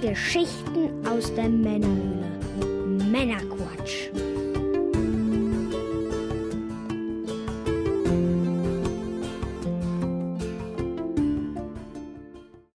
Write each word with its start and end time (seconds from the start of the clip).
Geschichten 0.00 1.06
aus 1.06 1.34
der 1.34 1.48
Männerhöhle. 1.48 2.26
Männerquatsch. 3.10 4.10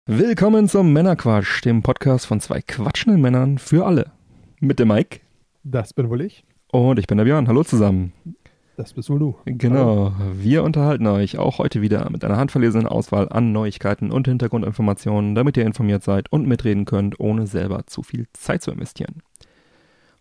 Willkommen 0.07 0.69
zum 0.69 0.93
Männerquatsch, 0.93 1.65
dem 1.65 1.83
Podcast 1.83 2.27
von 2.27 2.41
zwei 2.41 2.61
quatschenden 2.63 3.21
Männern 3.21 3.59
für 3.59 3.85
alle. 3.87 4.13
Mit 4.61 4.79
dem 4.79 4.89
Mike 4.89 5.21
Das 5.65 5.93
bin 5.93 6.09
wohl 6.11 6.21
ich. 6.23 6.45
und 6.71 6.99
ich 6.99 7.07
bin 7.07 7.19
der 7.19 7.25
Björn. 7.25 7.49
Hallo 7.49 7.65
zusammen. 7.65 8.13
Das 8.77 8.93
bist 8.93 9.09
wohl 9.09 9.19
du. 9.19 9.39
Genau, 9.47 10.15
wir 10.35 10.63
unterhalten 10.63 11.07
euch 11.07 11.39
auch 11.39 11.57
heute 11.57 11.81
wieder 11.81 12.11
mit 12.11 12.25
einer 12.25 12.37
handverlesenen 12.37 12.87
Auswahl 12.87 13.27
an 13.31 13.51
Neuigkeiten 13.51 14.13
und 14.13 14.29
Hintergrundinformationen, 14.29 15.35
damit 15.35 15.57
ihr 15.57 15.65
informiert 15.65 16.03
seid 16.03 16.31
und 16.31 16.47
mitreden 16.47 16.85
könnt, 16.85 17.19
ohne 17.19 17.47
selber 17.47 17.87
zu 17.87 18.03
viel 18.03 18.27
Zeit 18.35 18.63
zu 18.63 18.71
investieren. 18.71 19.23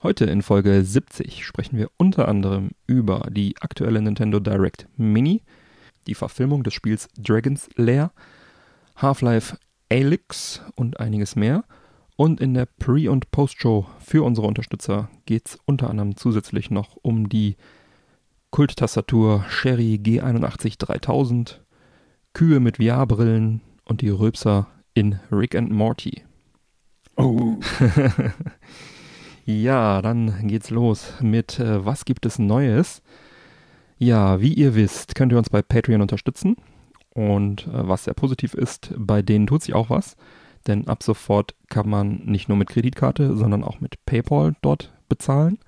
Heute 0.02 0.24
in 0.26 0.42
Folge 0.42 0.86
70 0.86 1.46
sprechen 1.46 1.78
wir 1.78 1.90
unter 1.98 2.30
anderem 2.30 2.70
über 2.88 3.28
die 3.30 3.56
aktuelle 3.60 4.02
Nintendo 4.02 4.40
Direct 4.40 4.88
Mini, 4.96 5.42
die 6.08 6.16
Verfilmung 6.16 6.64
des 6.64 6.74
Spiels 6.74 7.10
Dragon's 7.18 7.68
Lair, 7.76 8.12
Half-Life 8.96 9.58
Alyx 9.92 10.62
und 10.76 11.02
einiges 11.02 11.36
mehr. 11.36 11.66
Und 12.16 12.40
in 12.40 12.54
der 12.54 12.68
Pre- 12.68 13.12
und 13.12 13.32
Post-Show 13.32 13.86
für 14.00 14.24
unsere 14.24 14.48
Unterstützer 14.48 15.10
geht 15.26 15.50
es 15.50 15.60
unter 15.66 15.90
anderem 15.90 16.16
zusätzlich 16.16 16.72
noch 16.72 16.96
um 17.02 17.28
die 17.28 17.58
Kulttastatur 18.56 19.44
Sherry 19.50 20.00
G81 20.02 20.78
3000, 20.80 21.62
Kühe 22.32 22.62
mit 22.62 22.78
VR-Brillen 22.78 23.60
und 23.84 24.00
die 24.00 24.08
Rülpser 24.08 24.68
in 24.94 25.20
Rick 25.30 25.56
and 25.56 25.72
Morty. 25.72 26.24
Oh. 27.18 27.58
Ja, 29.46 30.02
dann 30.02 30.48
geht's 30.48 30.70
los 30.70 31.16
mit 31.20 31.60
äh, 31.60 31.86
Was 31.86 32.06
gibt 32.06 32.26
es 32.26 32.40
Neues? 32.40 33.04
Ja, 33.98 34.40
wie 34.40 34.54
ihr 34.54 34.74
wisst, 34.74 35.16
könnt 35.16 35.34
ihr 35.34 35.38
uns 35.38 35.50
bei 35.50 35.62
Patreon 35.62 36.02
unterstützen. 36.02 36.56
Und 37.14 37.68
äh, 37.68 37.88
was 37.88 38.06
sehr 38.06 38.14
positiv 38.14 38.54
ist, 38.54 38.94
bei 38.98 39.22
denen 39.22 39.48
tut 39.48 39.64
sich 39.64 39.76
auch 39.76 39.90
was. 39.90 40.16
Denn 40.66 40.88
ab 40.88 41.04
sofort 41.04 41.56
kann 41.68 41.90
man 41.90 42.22
nicht 42.24 42.48
nur 42.48 42.58
mit 42.58 42.70
Kreditkarte, 42.70 43.36
sondern 43.36 43.66
auch 43.66 43.82
mit 43.82 44.04
PayPal 44.06 44.56
dort 44.62 44.94
bezahlen. 45.10 45.60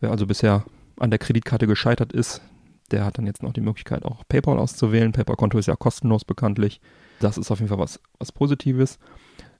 Wer 0.00 0.10
also 0.10 0.26
bisher 0.26 0.64
an 1.00 1.10
der 1.10 1.18
Kreditkarte 1.18 1.66
gescheitert 1.66 2.12
ist, 2.12 2.42
der 2.90 3.04
hat 3.04 3.18
dann 3.18 3.26
jetzt 3.26 3.42
noch 3.42 3.52
die 3.52 3.60
Möglichkeit, 3.60 4.04
auch 4.04 4.24
PayPal 4.28 4.58
auszuwählen. 4.58 5.12
PayPal-Konto 5.12 5.58
ist 5.58 5.66
ja 5.66 5.76
kostenlos 5.76 6.24
bekanntlich. 6.24 6.80
Das 7.20 7.36
ist 7.36 7.50
auf 7.50 7.58
jeden 7.58 7.68
Fall 7.68 7.78
was, 7.78 8.00
was 8.18 8.32
Positives. 8.32 8.98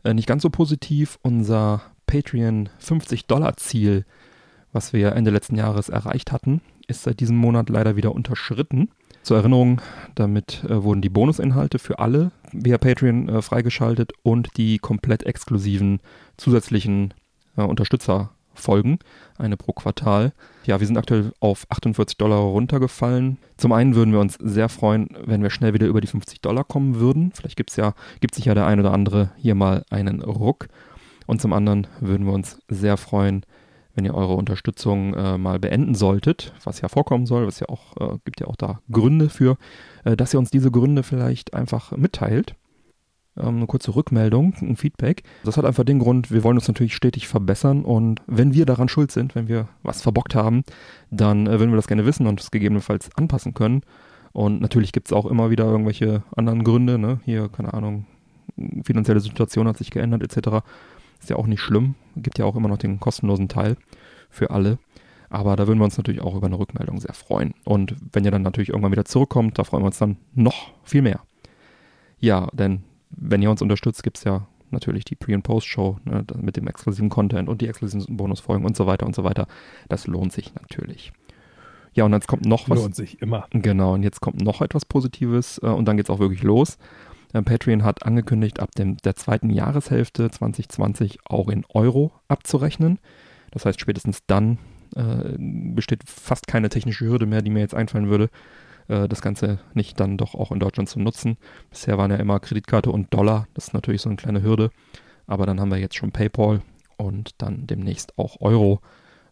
Äh, 0.04 0.14
nicht 0.14 0.28
ganz 0.28 0.42
so 0.42 0.50
positiv, 0.50 1.18
unser 1.22 1.82
Patreon 2.06 2.70
50-Dollar-Ziel, 2.80 4.06
was 4.72 4.92
wir 4.92 5.12
Ende 5.12 5.30
letzten 5.30 5.56
Jahres 5.56 5.88
erreicht 5.88 6.32
hatten, 6.32 6.62
ist 6.86 7.02
seit 7.02 7.20
diesem 7.20 7.36
Monat 7.36 7.68
leider 7.68 7.96
wieder 7.96 8.14
unterschritten. 8.14 8.90
Zur 9.22 9.38
Erinnerung, 9.38 9.82
damit 10.14 10.64
äh, 10.64 10.82
wurden 10.82 11.02
die 11.02 11.10
Bonusinhalte 11.10 11.78
für 11.78 11.98
alle 11.98 12.30
via 12.52 12.78
Patreon 12.78 13.28
äh, 13.28 13.42
freigeschaltet 13.42 14.12
und 14.22 14.56
die 14.56 14.78
komplett 14.78 15.24
exklusiven 15.24 16.00
zusätzlichen 16.38 17.12
äh, 17.56 17.62
Unterstützerfolgen, 18.58 18.98
eine 19.38 19.56
pro 19.56 19.72
Quartal. 19.72 20.32
Ja, 20.64 20.80
wir 20.80 20.86
sind 20.86 20.98
aktuell 20.98 21.32
auf 21.40 21.66
48 21.68 22.18
Dollar 22.18 22.38
runtergefallen. 22.38 23.38
Zum 23.56 23.72
einen 23.72 23.94
würden 23.94 24.12
wir 24.12 24.20
uns 24.20 24.36
sehr 24.40 24.68
freuen, 24.68 25.08
wenn 25.24 25.42
wir 25.42 25.50
schnell 25.50 25.74
wieder 25.74 25.86
über 25.86 26.00
die 26.00 26.06
50 26.06 26.40
Dollar 26.40 26.64
kommen 26.64 26.96
würden. 26.96 27.32
Vielleicht 27.34 27.56
gibt's 27.56 27.76
ja, 27.76 27.94
gibt 28.20 28.34
sich 28.34 28.44
ja 28.46 28.54
der 28.54 28.66
ein 28.66 28.80
oder 28.80 28.92
andere 28.92 29.30
hier 29.38 29.54
mal 29.54 29.84
einen 29.90 30.22
Ruck. 30.22 30.68
Und 31.26 31.40
zum 31.40 31.52
anderen 31.52 31.86
würden 32.00 32.26
wir 32.26 32.32
uns 32.32 32.58
sehr 32.68 32.96
freuen, 32.96 33.44
wenn 33.94 34.04
ihr 34.04 34.14
eure 34.14 34.34
Unterstützung 34.34 35.14
äh, 35.14 35.38
mal 35.38 35.58
beenden 35.58 35.94
solltet, 35.94 36.52
was 36.64 36.80
ja 36.80 36.88
vorkommen 36.88 37.26
soll, 37.26 37.46
was 37.46 37.60
ja 37.60 37.68
auch, 37.68 37.96
äh, 37.96 38.18
gibt 38.24 38.40
ja 38.40 38.46
auch 38.46 38.56
da 38.56 38.80
Gründe 38.90 39.28
für, 39.28 39.56
äh, 40.04 40.16
dass 40.16 40.32
ihr 40.32 40.38
uns 40.38 40.50
diese 40.50 40.70
Gründe 40.70 41.02
vielleicht 41.02 41.54
einfach 41.54 41.92
mitteilt. 41.92 42.54
Ähm, 43.38 43.56
eine 43.56 43.66
kurze 43.66 43.94
Rückmeldung, 43.94 44.54
ein 44.60 44.76
Feedback. 44.76 45.22
Das 45.44 45.56
hat 45.56 45.64
einfach 45.64 45.84
den 45.84 45.98
Grund, 45.98 46.30
wir 46.30 46.42
wollen 46.44 46.56
uns 46.56 46.68
natürlich 46.68 46.94
stetig 46.94 47.28
verbessern 47.28 47.84
und 47.84 48.22
wenn 48.26 48.52
wir 48.54 48.66
daran 48.66 48.88
schuld 48.88 49.12
sind, 49.12 49.34
wenn 49.34 49.48
wir 49.48 49.68
was 49.82 50.02
verbockt 50.02 50.34
haben, 50.34 50.64
dann 51.10 51.46
äh, 51.46 51.58
würden 51.58 51.70
wir 51.70 51.76
das 51.76 51.88
gerne 51.88 52.06
wissen 52.06 52.26
und 52.26 52.40
es 52.40 52.50
gegebenenfalls 52.50 53.10
anpassen 53.16 53.54
können. 53.54 53.82
Und 54.32 54.60
natürlich 54.60 54.92
gibt 54.92 55.08
es 55.08 55.12
auch 55.12 55.26
immer 55.26 55.50
wieder 55.50 55.64
irgendwelche 55.64 56.22
anderen 56.36 56.62
Gründe, 56.64 56.98
ne? 56.98 57.20
Hier, 57.24 57.48
keine 57.48 57.72
Ahnung, 57.74 58.06
finanzielle 58.84 59.20
Situation 59.20 59.66
hat 59.68 59.78
sich 59.78 59.90
geändert, 59.90 60.22
etc. 60.22 60.64
Ist 61.20 61.30
ja 61.30 61.36
auch 61.36 61.46
nicht 61.46 61.60
schlimm. 61.60 61.94
Gibt 62.16 62.38
ja 62.38 62.44
auch 62.44 62.56
immer 62.56 62.68
noch 62.68 62.78
den 62.78 63.00
kostenlosen 63.00 63.48
Teil 63.48 63.76
für 64.30 64.50
alle. 64.50 64.78
Aber 65.30 65.56
da 65.56 65.66
würden 65.66 65.78
wir 65.78 65.84
uns 65.84 65.96
natürlich 65.96 66.22
auch 66.22 66.34
über 66.34 66.46
eine 66.46 66.58
Rückmeldung 66.58 67.00
sehr 67.00 67.14
freuen. 67.14 67.54
Und 67.64 67.94
wenn 68.12 68.24
ihr 68.24 68.30
dann 68.30 68.42
natürlich 68.42 68.70
irgendwann 68.70 68.92
wieder 68.92 69.04
zurückkommt, 69.04 69.58
da 69.58 69.64
freuen 69.64 69.82
wir 69.82 69.88
uns 69.88 69.98
dann 69.98 70.16
noch 70.34 70.72
viel 70.84 71.02
mehr. 71.02 71.20
Ja, 72.18 72.48
denn 72.52 72.82
wenn 73.10 73.42
ihr 73.42 73.50
uns 73.50 73.62
unterstützt, 73.62 74.02
gibt 74.02 74.18
es 74.18 74.24
ja 74.24 74.46
natürlich 74.70 75.04
die 75.04 75.14
Pre- 75.14 75.34
und 75.34 75.42
Post-Show 75.42 75.98
ne, 76.04 76.24
mit 76.40 76.56
dem 76.56 76.66
exklusiven 76.66 77.08
Content 77.08 77.48
und 77.48 77.60
die 77.62 77.68
exklusiven 77.68 78.16
Bonusfolgen 78.16 78.66
und 78.66 78.76
so 78.76 78.86
weiter 78.86 79.06
und 79.06 79.14
so 79.14 79.24
weiter. 79.24 79.46
Das 79.88 80.06
lohnt 80.06 80.32
sich 80.32 80.54
natürlich. 80.54 81.12
Ja, 81.94 82.04
und 82.04 82.12
jetzt 82.12 82.28
kommt 82.28 82.44
noch 82.44 82.68
was. 82.68 82.78
Lohnt 82.78 82.94
sich 82.94 83.20
immer. 83.22 83.46
Genau, 83.50 83.94
und 83.94 84.02
jetzt 84.02 84.20
kommt 84.20 84.42
noch 84.42 84.60
etwas 84.60 84.84
Positives 84.84 85.58
äh, 85.62 85.66
und 85.66 85.86
dann 85.86 85.96
geht's 85.96 86.10
auch 86.10 86.18
wirklich 86.18 86.42
los. 86.42 86.78
Äh, 87.32 87.42
Patreon 87.42 87.82
hat 87.82 88.04
angekündigt, 88.04 88.60
ab 88.60 88.74
dem, 88.74 88.96
der 88.98 89.16
zweiten 89.16 89.50
Jahreshälfte 89.50 90.30
2020 90.30 91.18
auch 91.24 91.48
in 91.48 91.64
Euro 91.70 92.12
abzurechnen. 92.28 92.98
Das 93.50 93.64
heißt, 93.64 93.80
spätestens 93.80 94.20
dann 94.26 94.58
äh, 94.94 95.36
besteht 95.38 96.02
fast 96.06 96.46
keine 96.46 96.68
technische 96.68 97.06
Hürde 97.06 97.26
mehr, 97.26 97.42
die 97.42 97.50
mir 97.50 97.60
jetzt 97.60 97.74
einfallen 97.74 98.08
würde, 98.08 98.30
äh, 98.88 99.08
das 99.08 99.22
Ganze 99.22 99.58
nicht 99.74 100.00
dann 100.00 100.16
doch 100.16 100.34
auch 100.34 100.50
in 100.50 100.58
Deutschland 100.58 100.88
zu 100.88 100.98
nutzen. 100.98 101.36
Bisher 101.70 101.98
waren 101.98 102.10
ja 102.10 102.16
immer 102.16 102.40
Kreditkarte 102.40 102.90
und 102.90 103.12
Dollar, 103.14 103.46
das 103.54 103.68
ist 103.68 103.74
natürlich 103.74 104.02
so 104.02 104.08
eine 104.08 104.16
kleine 104.16 104.42
Hürde. 104.42 104.70
Aber 105.26 105.46
dann 105.46 105.60
haben 105.60 105.70
wir 105.70 105.78
jetzt 105.78 105.96
schon 105.96 106.10
PayPal 106.10 106.62
und 106.96 107.30
dann 107.38 107.66
demnächst 107.66 108.18
auch 108.18 108.40
Euro. 108.40 108.80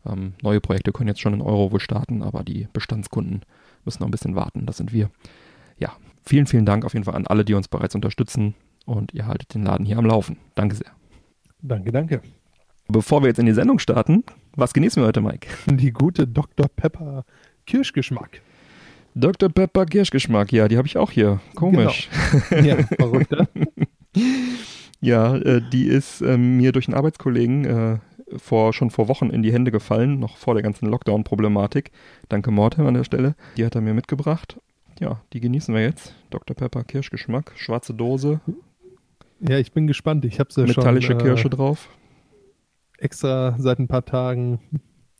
Ähm, 0.05 0.35
neue 0.43 0.61
Projekte 0.61 0.93
können 0.93 1.09
jetzt 1.09 1.21
schon 1.21 1.35
in 1.35 1.43
Euro 1.43 1.73
wohl 1.73 1.81
starten, 1.81 2.23
aber 2.23 2.45
die 2.45 2.69
Bestandskunden 2.73 3.43
müssen 3.85 4.03
noch 4.03 4.09
ein 4.09 4.13
bisschen 4.13 4.37
warten. 4.37 4.67
Das 4.67 4.77
sind 4.77 4.93
wir. 4.93 5.11
Ja, 5.79 5.97
vielen, 6.23 6.47
vielen 6.47 6.67
Dank 6.67 6.85
auf 6.85 6.95
jeden 6.95 7.05
Fall 7.05 7.15
an 7.15 7.27
alle, 7.27 7.45
die 7.45 7.55
uns 7.55 7.69
bereits 7.69 7.95
unterstützen 7.95 8.55
und 8.85 9.13
ihr 9.15 9.27
haltet 9.27 9.55
den 9.55 9.65
Laden 9.65 9.87
hier 9.87 9.99
am 9.99 10.07
Laufen. 10.07 10.37
Danke 10.55 10.77
sehr. 10.77 10.91
Danke, 11.61 11.93
danke. 11.93 12.23
Bevor 12.89 13.23
wir 13.23 13.29
jetzt 13.29 13.39
in 13.39 13.47
die 13.47 13.53
Sendung 13.53 13.79
starten, 13.79 14.23
was 14.55 14.73
genießen 14.73 15.03
wir 15.03 15.09
heute, 15.09 15.21
Mike? 15.21 15.49
Die 15.67 15.93
gute 15.93 16.27
Dr. 16.29 16.69
Pepper 16.69 17.25
Kirschgeschmack. 17.67 18.43
Dr. 19.19 19.49
Pepper 19.49 19.87
Kirschgeschmack, 19.87 20.53
ja, 20.53 20.69
die 20.69 20.77
habe 20.77 20.87
ich 20.87 20.99
auch 20.99 21.11
hier. 21.11 21.41
Komisch. 21.55 22.11
Ja, 22.51 22.77
verrückt, 22.99 23.31
ne? 23.31 23.49
Ja, 25.01 25.37
äh, 25.37 25.63
die 25.73 25.87
ist 25.87 26.23
ähm, 26.23 26.57
mir 26.57 26.73
durch 26.73 26.89
einen 26.89 26.95
Arbeitskollegen 26.97 27.65
äh, 27.65 27.99
vor, 28.39 28.73
schon 28.73 28.91
vor 28.91 29.09
Wochen 29.09 29.29
in 29.29 29.43
die 29.43 29.53
Hände 29.53 29.71
gefallen, 29.71 30.19
noch 30.19 30.37
vor 30.39 30.55
der 30.55 30.63
ganzen 30.63 30.87
Lockdown-Problematik. 30.89 31.91
Danke 32.31 32.51
Mortem 32.51 32.87
an 32.87 32.95
der 32.95 33.05
Stelle. 33.05 33.37
Die 33.57 33.65
hat 33.65 33.75
er 33.75 33.83
mir 33.83 33.93
mitgebracht. 33.95 34.59
Ja, 34.99 35.21
die 35.35 35.41
genießen 35.41 35.75
wir 35.75 35.83
jetzt. 35.83 36.15
Dr. 36.31 36.57
Pepper 36.57 36.83
Kirschgeschmack, 36.83 37.53
schwarze 37.57 37.93
Dose, 37.93 38.41
Ja, 39.41 39.59
ich 39.59 39.73
bin 39.73 39.87
gespannt. 39.87 40.25
Ich 40.25 40.41
habe 40.41 40.51
sie 40.53 40.63
metallische 40.63 41.13
schon 41.13 41.21
äh, 41.21 41.23
Kirsche 41.25 41.51
drauf. 41.51 41.89
extra 42.99 43.55
seit 43.59 43.79
ein 43.79 43.89
paar 43.89 44.05
Tagen 44.07 44.61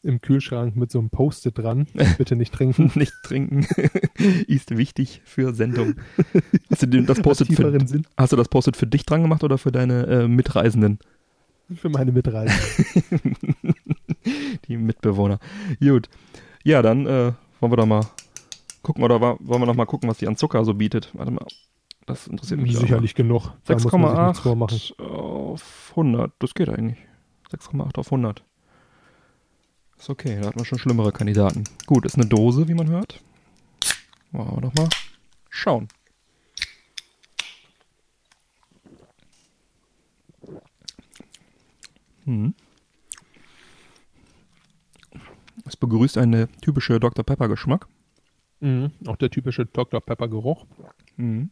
im 0.07 0.21
Kühlschrank 0.21 0.77
mit 0.77 0.91
so 0.91 0.99
einem 0.99 1.11
Post-it 1.11 1.59
dran. 1.59 1.87
Bitte 2.19 2.37
nicht 2.37 2.55
trinken. 2.55 2.93
Nicht 2.99 3.13
trinken 3.23 3.67
ist 4.47 4.77
wichtig 4.77 5.21
für 5.25 5.53
Sendung. 5.53 5.95
Hast 6.71 6.83
du, 6.83 7.03
das 7.03 7.21
Post-it 7.21 7.49
für, 7.49 7.55
tieferen 7.57 7.87
Sinn 7.87 8.07
hast 8.17 8.33
du 8.33 8.37
das 8.37 8.49
Post-it 8.49 8.77
für 8.77 8.87
dich 8.87 9.05
dran 9.05 9.23
gemacht 9.23 9.45
oder 9.45 9.59
für 9.59 9.73
deine 9.73 10.07
äh, 10.07 10.29
Mitreisenden? 10.29 10.99
für 11.75 11.89
meine 11.89 12.13
Mitreise. 12.13 12.55
Die 14.69 14.77
Mitbewohner. 14.77 15.41
Gut. 15.81 16.09
Ja, 16.63 16.81
dann 16.81 17.07
äh, 17.07 17.33
wollen 17.59 17.73
wir 17.73 17.77
doch 17.77 17.87
mal 17.87 18.07
gucken, 18.83 19.03
oder 19.03 19.21
wollen 19.21 19.63
wir 19.63 19.67
noch 19.67 19.75
mal 19.75 19.85
gucken, 19.85 20.09
was 20.09 20.19
die 20.19 20.29
an 20.29 20.37
Zucker 20.37 20.65
so 20.65 20.75
bietet. 20.75 21.11
Warte 21.15 21.33
mal. 21.33 21.45
Das 22.07 22.29
interessiert 22.29 22.61
mich. 22.61 22.79
Sicherlich 22.79 23.17
genug. 23.17 23.51
Nichts 23.69 23.83
vormachen. 23.83 24.17
6,8 24.17 25.01
auf 25.01 25.89
100. 25.91 26.33
Das 26.39 26.55
geht 26.55 26.69
eigentlich. 26.69 26.99
6,8 27.51 27.99
auf 27.99 28.07
100. 28.07 28.45
Ist 29.99 30.11
okay, 30.11 30.39
da 30.41 30.49
hat 30.49 30.57
man 30.57 30.65
schon 30.65 30.79
schlimmere 30.79 31.13
Kandidaten. 31.13 31.65
Gut, 31.87 32.05
ist 32.05 32.17
eine 32.17 32.27
Dose, 32.27 32.69
wie 32.69 32.75
man 32.75 32.89
hört. 32.89 33.23
Wollen 34.33 34.57
wir 34.57 34.61
doch 34.61 34.75
mal 34.75 34.89
schauen. 35.49 35.89
Hm. 42.25 42.55
Es 45.65 45.77
begrüßt 45.77 46.19
eine 46.19 46.49
typische 46.61 47.01
Dr. 47.01 47.25
Pepper 47.25 47.49
Geschmack. 47.49 47.89
Mhm. 48.61 48.91
Auch 49.07 49.17
der 49.17 49.31
typische 49.31 49.67
Dr. 49.67 50.01
Pepper 50.01 50.29
Geruch. 50.29 50.67
Mhm. 51.17 51.51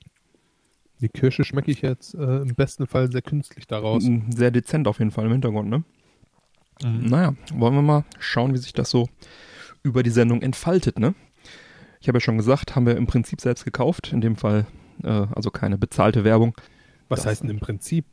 Die 1.00 1.08
Kirsche 1.08 1.44
schmecke 1.44 1.70
ich 1.70 1.82
jetzt 1.82 2.14
äh, 2.14 2.38
im 2.38 2.55
besten 2.55 2.87
Fall 2.87 3.11
sehr 3.11 3.23
künstlich 3.23 3.67
daraus. 3.67 4.08
Sehr 4.35 4.50
dezent 4.50 4.87
auf 4.87 4.99
jeden 4.99 5.11
Fall 5.11 5.26
im 5.26 5.32
Hintergrund, 5.32 5.69
ne? 5.69 5.85
Mhm. 6.82 7.06
Naja, 7.06 7.35
wollen 7.55 7.75
wir 7.75 7.82
mal 7.82 8.05
schauen, 8.19 8.53
wie 8.55 8.59
sich 8.59 8.73
das 8.73 8.91
so 8.91 9.09
über 9.82 10.03
die 10.03 10.11
Sendung 10.11 10.43
entfaltet, 10.43 10.99
ne? 10.99 11.15
Ich 12.00 12.09
habe 12.09 12.17
ja 12.17 12.21
schon 12.21 12.37
gesagt, 12.37 12.75
haben 12.76 12.87
wir 12.87 12.97
im 12.97 13.06
Prinzip 13.06 13.41
selbst 13.41 13.65
gekauft, 13.65 14.12
in 14.12 14.21
dem 14.21 14.37
Fall 14.37 14.67
äh, 15.03 15.09
also 15.09 15.50
keine 15.50 15.79
bezahlte 15.79 16.25
Werbung. 16.25 16.55
Was 17.09 17.21
Das- 17.21 17.26
heißt 17.26 17.43
denn 17.44 17.50
im 17.50 17.61
Prinzip? 17.61 18.05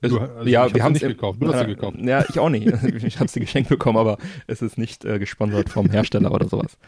Es- 0.00 0.10
Du- 0.12 0.18
also 0.20 0.48
ja, 0.48 0.72
wir 0.72 0.84
haben 0.84 0.92
nicht 0.92 1.02
gekauft. 1.06 1.42
Du 1.42 1.52
hast 1.52 1.60
sie 1.60 1.66
gekauft. 1.66 1.96
Ja, 2.00 2.24
ich 2.28 2.38
auch 2.38 2.50
nicht. 2.50 2.66
Ich 3.04 3.18
habe 3.18 3.28
sie 3.28 3.40
geschenkt 3.40 3.68
bekommen, 3.68 3.98
aber 3.98 4.18
es 4.46 4.62
ist 4.62 4.78
nicht 4.78 5.04
äh, 5.04 5.18
gesponsert 5.18 5.68
vom 5.70 5.90
Hersteller 5.90 6.30
oder 6.32 6.48
sowas. 6.48 6.78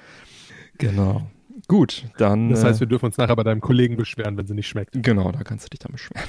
Genau. 0.78 1.22
Gut, 1.66 2.04
dann. 2.18 2.50
Das 2.50 2.62
heißt, 2.64 2.78
äh, 2.78 2.80
wir 2.80 2.86
dürfen 2.86 3.06
uns 3.06 3.16
nachher 3.18 3.34
bei 3.36 3.42
deinem 3.42 3.60
Kollegen 3.60 3.96
beschweren, 3.96 4.36
wenn 4.36 4.46
sie 4.46 4.54
nicht 4.54 4.68
schmeckt. 4.68 4.92
Genau, 5.02 5.32
da 5.32 5.42
kannst 5.42 5.64
du 5.66 5.68
dich 5.70 5.80
dann 5.80 5.92
beschweren. 5.92 6.24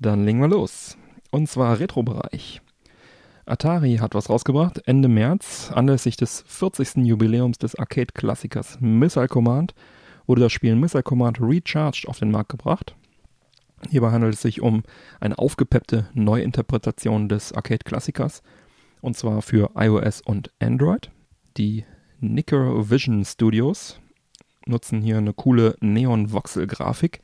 Dann 0.00 0.24
legen 0.24 0.40
wir 0.40 0.48
los. 0.48 0.96
Und 1.30 1.48
zwar 1.48 1.78
Retro-Bereich. 1.78 2.62
Atari 3.48 3.96
hat 3.96 4.14
was 4.14 4.28
rausgebracht. 4.28 4.86
Ende 4.86 5.08
März, 5.08 5.70
anlässlich 5.74 6.16
des 6.16 6.44
40. 6.46 7.06
Jubiläums 7.06 7.58
des 7.58 7.74
Arcade-Klassikers 7.74 8.78
Missile 8.80 9.28
Command, 9.28 9.74
wurde 10.26 10.42
das 10.42 10.52
Spiel 10.52 10.76
Missile 10.76 11.02
Command 11.02 11.40
Recharged 11.40 12.06
auf 12.08 12.18
den 12.18 12.30
Markt 12.30 12.50
gebracht. 12.50 12.94
Hierbei 13.88 14.10
handelt 14.10 14.34
es 14.34 14.42
sich 14.42 14.60
um 14.60 14.82
eine 15.20 15.38
aufgepeppte 15.38 16.08
Neuinterpretation 16.14 17.28
des 17.28 17.52
Arcade-Klassikers. 17.52 18.42
Und 19.00 19.16
zwar 19.16 19.42
für 19.42 19.70
iOS 19.76 20.20
und 20.20 20.50
Android. 20.60 21.10
Die 21.56 21.84
Nicker 22.20 22.90
Vision 22.90 23.24
Studios 23.24 24.00
nutzen 24.66 25.00
hier 25.00 25.18
eine 25.18 25.32
coole 25.32 25.76
Neon-Voxel-Grafik, 25.80 27.20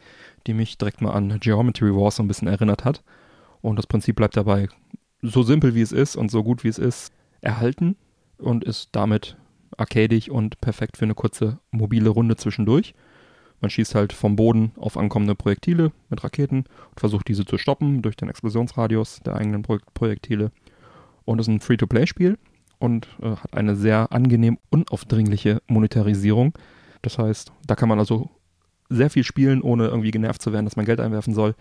die 0.47 0.55
mich 0.55 0.79
direkt 0.79 1.01
mal 1.01 1.13
an 1.13 1.41
Geometry 1.41 1.95
Wars 1.95 2.17
so 2.17 2.23
ein 2.23 2.29
bisschen 2.29 2.49
erinnert 2.49 2.85
hat. 2.85 3.03
Und 3.61 3.77
das 3.77 3.87
Prinzip 3.87 4.17
bleibt 4.17 4.37
dabei 4.37 4.69
so 5.25 5.43
simpel 5.43 5.75
wie 5.75 5.81
es 5.81 5.93
ist 5.93 6.17
und 6.17 6.31
so 6.31 6.43
gut 6.45 6.65
wie 6.65 6.69
es 6.69 6.79
ist 6.79 7.13
erhalten 7.41 7.97
und 8.39 8.65
ist 8.65 8.91
damit 8.93 9.37
arcadig 9.77 10.31
und 10.31 10.61
perfekt 10.61 10.97
für 10.97 11.05
eine 11.05 11.15
kurze 11.15 11.59
mobile 11.71 12.11
Runde 12.11 12.37
zwischendurch. 12.37 12.95
Man 13.61 13.71
schießt 13.71 13.95
halt 13.95 14.13
vom 14.13 14.37
Boden 14.37 14.73
auf 14.77 14.97
ankommende 14.97 15.35
Projektile 15.35 15.93
mit 16.11 16.23
Raketen 16.23 16.59
und 16.91 17.01
versucht 17.01 17.29
diese 17.29 17.45
zu 17.45 17.57
stoppen 17.57 18.03
durch 18.03 18.17
den 18.17 18.29
Explosionsradius 18.29 19.21
der 19.21 19.37
eigenen 19.37 19.63
Pro 19.63 19.79
Projektile. 19.95 20.53
Und 21.25 21.39
ist 21.39 21.49
ein 21.49 21.61
Free-to-Play-Spiel 21.61 22.37
und 22.79 23.09
äh, 23.23 23.37
hat 23.37 23.55
eine 23.55 23.77
sehr 23.77 24.13
angenehm 24.13 24.59
unaufdringliche 24.69 25.63
Monetarisierung. 25.67 26.53
Das 27.01 27.17
heißt, 27.17 27.53
da 27.67 27.75
kann 27.75 27.89
man 27.89 27.99
also 27.99 28.29
sehr 28.91 29.09
viel 29.09 29.25
spielen, 29.25 29.63
ohne 29.63 29.87
irgendwie 29.87 30.11
genervt 30.11 30.43
zu 30.43 30.53
werden, 30.53 30.67
dass 30.67 30.77
man 30.77 30.85
Geld 30.85 31.01
einwerfen 31.01 31.33
soll. 31.33 31.55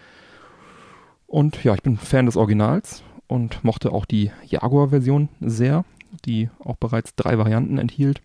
Und 1.25 1.63
ja, 1.63 1.73
ich 1.73 1.81
bin 1.81 1.95
Fan 1.95 2.25
des 2.25 2.35
Originals 2.35 3.03
und 3.33 3.63
mochte 3.63 3.91
auch 3.91 4.05
die 4.05 4.29
Jaguar-Version 4.45 5.27
sehr, 5.41 5.85
die 6.23 6.51
auch 6.59 6.75
bereits 6.75 7.15
drei 7.15 7.39
Varianten 7.39 7.79
enthielt. 7.79 8.21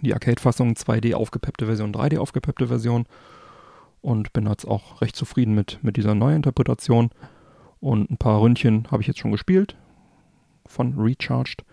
Die 0.00 0.14
Arcade-Fassung, 0.14 0.74
2D 0.74 1.14
aufgepeppte 1.14 1.66
Version, 1.66 1.92
3D 1.92 2.18
aufgepeppte 2.18 2.68
Version. 2.68 3.06
Und 4.00 4.32
bin 4.32 4.46
jetzt 4.46 4.64
auch 4.64 5.00
recht 5.00 5.16
zufrieden 5.16 5.56
mit, 5.56 5.80
mit 5.82 5.96
dieser 5.96 6.14
Neuinterpretation. 6.14 7.10
Und 7.80 8.12
ein 8.12 8.16
paar 8.16 8.40
Ründchen 8.40 8.86
habe 8.92 9.02
ich 9.02 9.08
jetzt 9.08 9.18
schon 9.18 9.32
gespielt 9.32 9.76
von 10.66 10.94
Recharged 10.96 11.64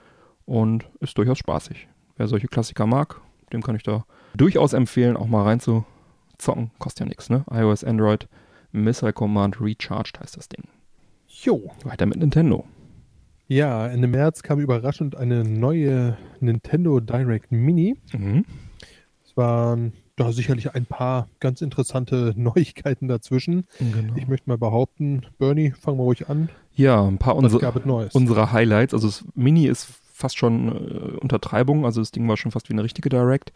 und 0.46 0.90
ist 1.02 1.20
durchaus 1.20 1.38
spaßig. 1.38 1.88
Wer 2.18 2.28
solche 2.28 2.48
Klassiker 2.48 2.88
mag, 2.88 3.22
dem 3.54 3.62
kann 3.62 3.76
ich 3.76 3.84
da 3.84 4.06
durchaus 4.36 4.74
empfehlen, 4.74 5.18
auch 5.18 5.28
mal 5.28 5.44
reinzuzocken. 5.44 6.72
Kostet 6.80 7.02
ja 7.02 7.06
nichts, 7.06 7.30
ne? 7.30 7.46
iOS, 7.52 7.84
Android, 7.84 8.28
Missile 8.72 9.14
Command 9.14 9.62
Recharged 9.62 10.20
heißt 10.20 10.36
das 10.36 10.50
Ding. 10.50 10.64
Jo. 11.46 11.62
Weiter 11.84 12.08
mit 12.08 12.18
Nintendo. 12.18 12.66
Ja, 13.48 13.88
Ende 13.88 14.08
März 14.08 14.42
kam 14.42 14.60
überraschend 14.60 15.16
eine 15.16 15.44
neue 15.44 16.18
Nintendo 16.40 17.00
Direct 17.00 17.52
Mini. 17.52 17.96
Mhm. 18.12 18.46
Es 19.24 19.38
waren 19.38 19.94
da 20.16 20.32
sicherlich 20.32 20.74
ein 20.74 20.88
paar 20.88 21.28
ganz 21.40 21.62
interessante 21.62 22.34
Neuigkeiten 22.36 23.08
dazwischen. 23.08 23.68
Genau. 23.78 24.16
Ich 24.16 24.28
möchte 24.28 24.50
mal 24.50 24.58
behaupten, 24.58 25.22
Bernie, 25.38 25.72
fangen 25.72 26.00
wir 26.00 26.04
ruhig 26.04 26.30
an. 26.30 26.50
Ja, 26.74 27.06
ein 27.06 27.20
paar 27.20 27.38
Was 27.38 27.44
unser, 27.44 27.60
gab 27.60 27.76
es 27.76 27.86
Neues? 27.86 28.16
unserer 28.16 28.52
Highlights. 28.52 28.96
Also 28.96 29.06
das 29.08 29.24
Mini 29.36 29.68
ist 29.68 29.88
fast 30.12 30.38
schon 30.38 30.70
äh, 30.70 31.18
Untertreibung, 31.18 31.86
also 31.86 32.02
das 32.02 32.10
Ding 32.10 32.28
war 32.28 32.38
schon 32.38 32.52
fast 32.52 32.70
wie 32.70 32.74
eine 32.74 32.84
richtige 32.84 33.10
Direct. 33.10 33.54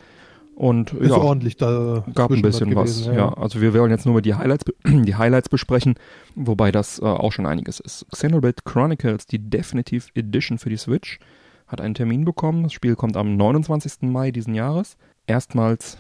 Und 0.60 0.92
ist 0.92 1.12
ja, 1.12 1.16
ordentlich 1.16 1.56
da 1.56 2.04
gab 2.14 2.32
ein 2.32 2.42
bisschen 2.42 2.76
was. 2.76 2.98
gewesen, 2.98 3.14
ja. 3.14 3.32
also 3.32 3.62
wir 3.62 3.74
wollen 3.74 3.92
jetzt 3.92 4.06
nur 4.06 4.16
mal 4.16 4.22
die 4.22 4.36
Highlights, 4.36 4.66
die 4.86 5.16
Highlights 5.16 5.48
besprechen, 5.48 5.96
wobei 6.36 6.70
das 6.74 7.00
äh, 7.00 7.06
auch 7.06 7.32
schon 7.32 7.46
einiges 7.46 7.80
ist. 7.80 8.06
Xenoblade 8.12 8.58
Chronicles, 8.66 9.26
die 9.26 9.40
Definitive 9.40 10.08
Edition 10.16 10.58
für 10.58 10.70
die 10.70 10.76
Switch, 10.76 11.18
hat 11.66 11.80
einen 11.80 11.94
Termin 11.94 12.26
bekommen. 12.26 12.64
Das 12.64 12.74
Spiel 12.74 12.98
kommt 12.98 13.16
am 13.16 13.38
29. 13.38 14.10
Mai 14.10 14.32
diesen 14.32 14.54
Jahres. 14.54 14.98
Erstmals 15.28 15.98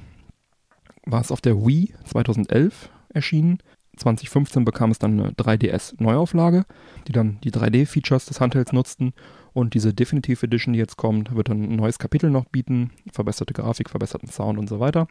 war 1.06 1.22
es 1.22 1.32
auf 1.32 1.40
der 1.40 1.66
Wii 1.66 1.94
2011 2.04 2.90
erschienen. 3.14 3.60
2015 3.96 4.66
bekam 4.66 4.92
es 4.92 5.00
dann 5.00 5.22
eine 5.22 5.32
3DS-Neuauflage, 5.32 6.66
die 7.08 7.14
dann 7.14 7.38
die 7.46 7.52
3D-Features 7.52 8.26
des 8.26 8.42
Handhelds 8.42 8.74
nutzten. 8.74 9.14
Und 9.54 9.74
diese 9.74 9.94
Definitive 9.94 10.46
Edition, 10.46 10.74
die 10.74 10.80
jetzt 10.80 10.98
kommt, 10.98 11.36
wird 11.36 11.50
dann 11.50 11.64
ein 11.64 11.76
neues 11.76 12.00
Kapitel 12.00 12.30
noch 12.30 12.46
bieten. 12.46 12.92
Verbesserte 13.12 13.54
Grafik, 13.54 13.90
verbesserten 13.90 14.30
Sound 14.30 14.60
und 14.60 14.70
so 14.70 14.80
weiter. 14.80 15.08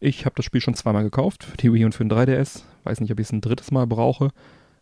Ich 0.00 0.24
habe 0.24 0.34
das 0.34 0.44
Spiel 0.44 0.60
schon 0.60 0.74
zweimal 0.74 1.04
gekauft, 1.04 1.44
für 1.44 1.56
die 1.56 1.72
Wii 1.72 1.84
und 1.84 1.94
für 1.94 2.04
den 2.04 2.10
3DS. 2.10 2.62
Weiß 2.84 3.00
nicht, 3.00 3.12
ob 3.12 3.20
ich 3.20 3.26
es 3.26 3.32
ein 3.32 3.40
drittes 3.40 3.70
Mal 3.70 3.86
brauche. 3.86 4.30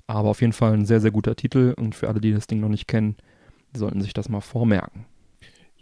Aber 0.07 0.31
auf 0.31 0.41
jeden 0.41 0.55
Fall 0.55 0.73
ein 0.73 0.87
sehr, 0.87 1.01
sehr 1.01 1.11
guter 1.11 1.37
Titel. 1.37 1.75
Und 1.77 1.95
für 1.95 2.09
alle, 2.09 2.21
die 2.21 2.33
das 2.33 2.47
Ding 2.47 2.61
noch 2.61 2.69
nicht 2.69 2.89
kennen, 2.89 3.17
sollten 3.75 4.01
sich 4.01 4.15
das 4.15 4.29
mal 4.29 4.41
vormerken. 4.41 5.05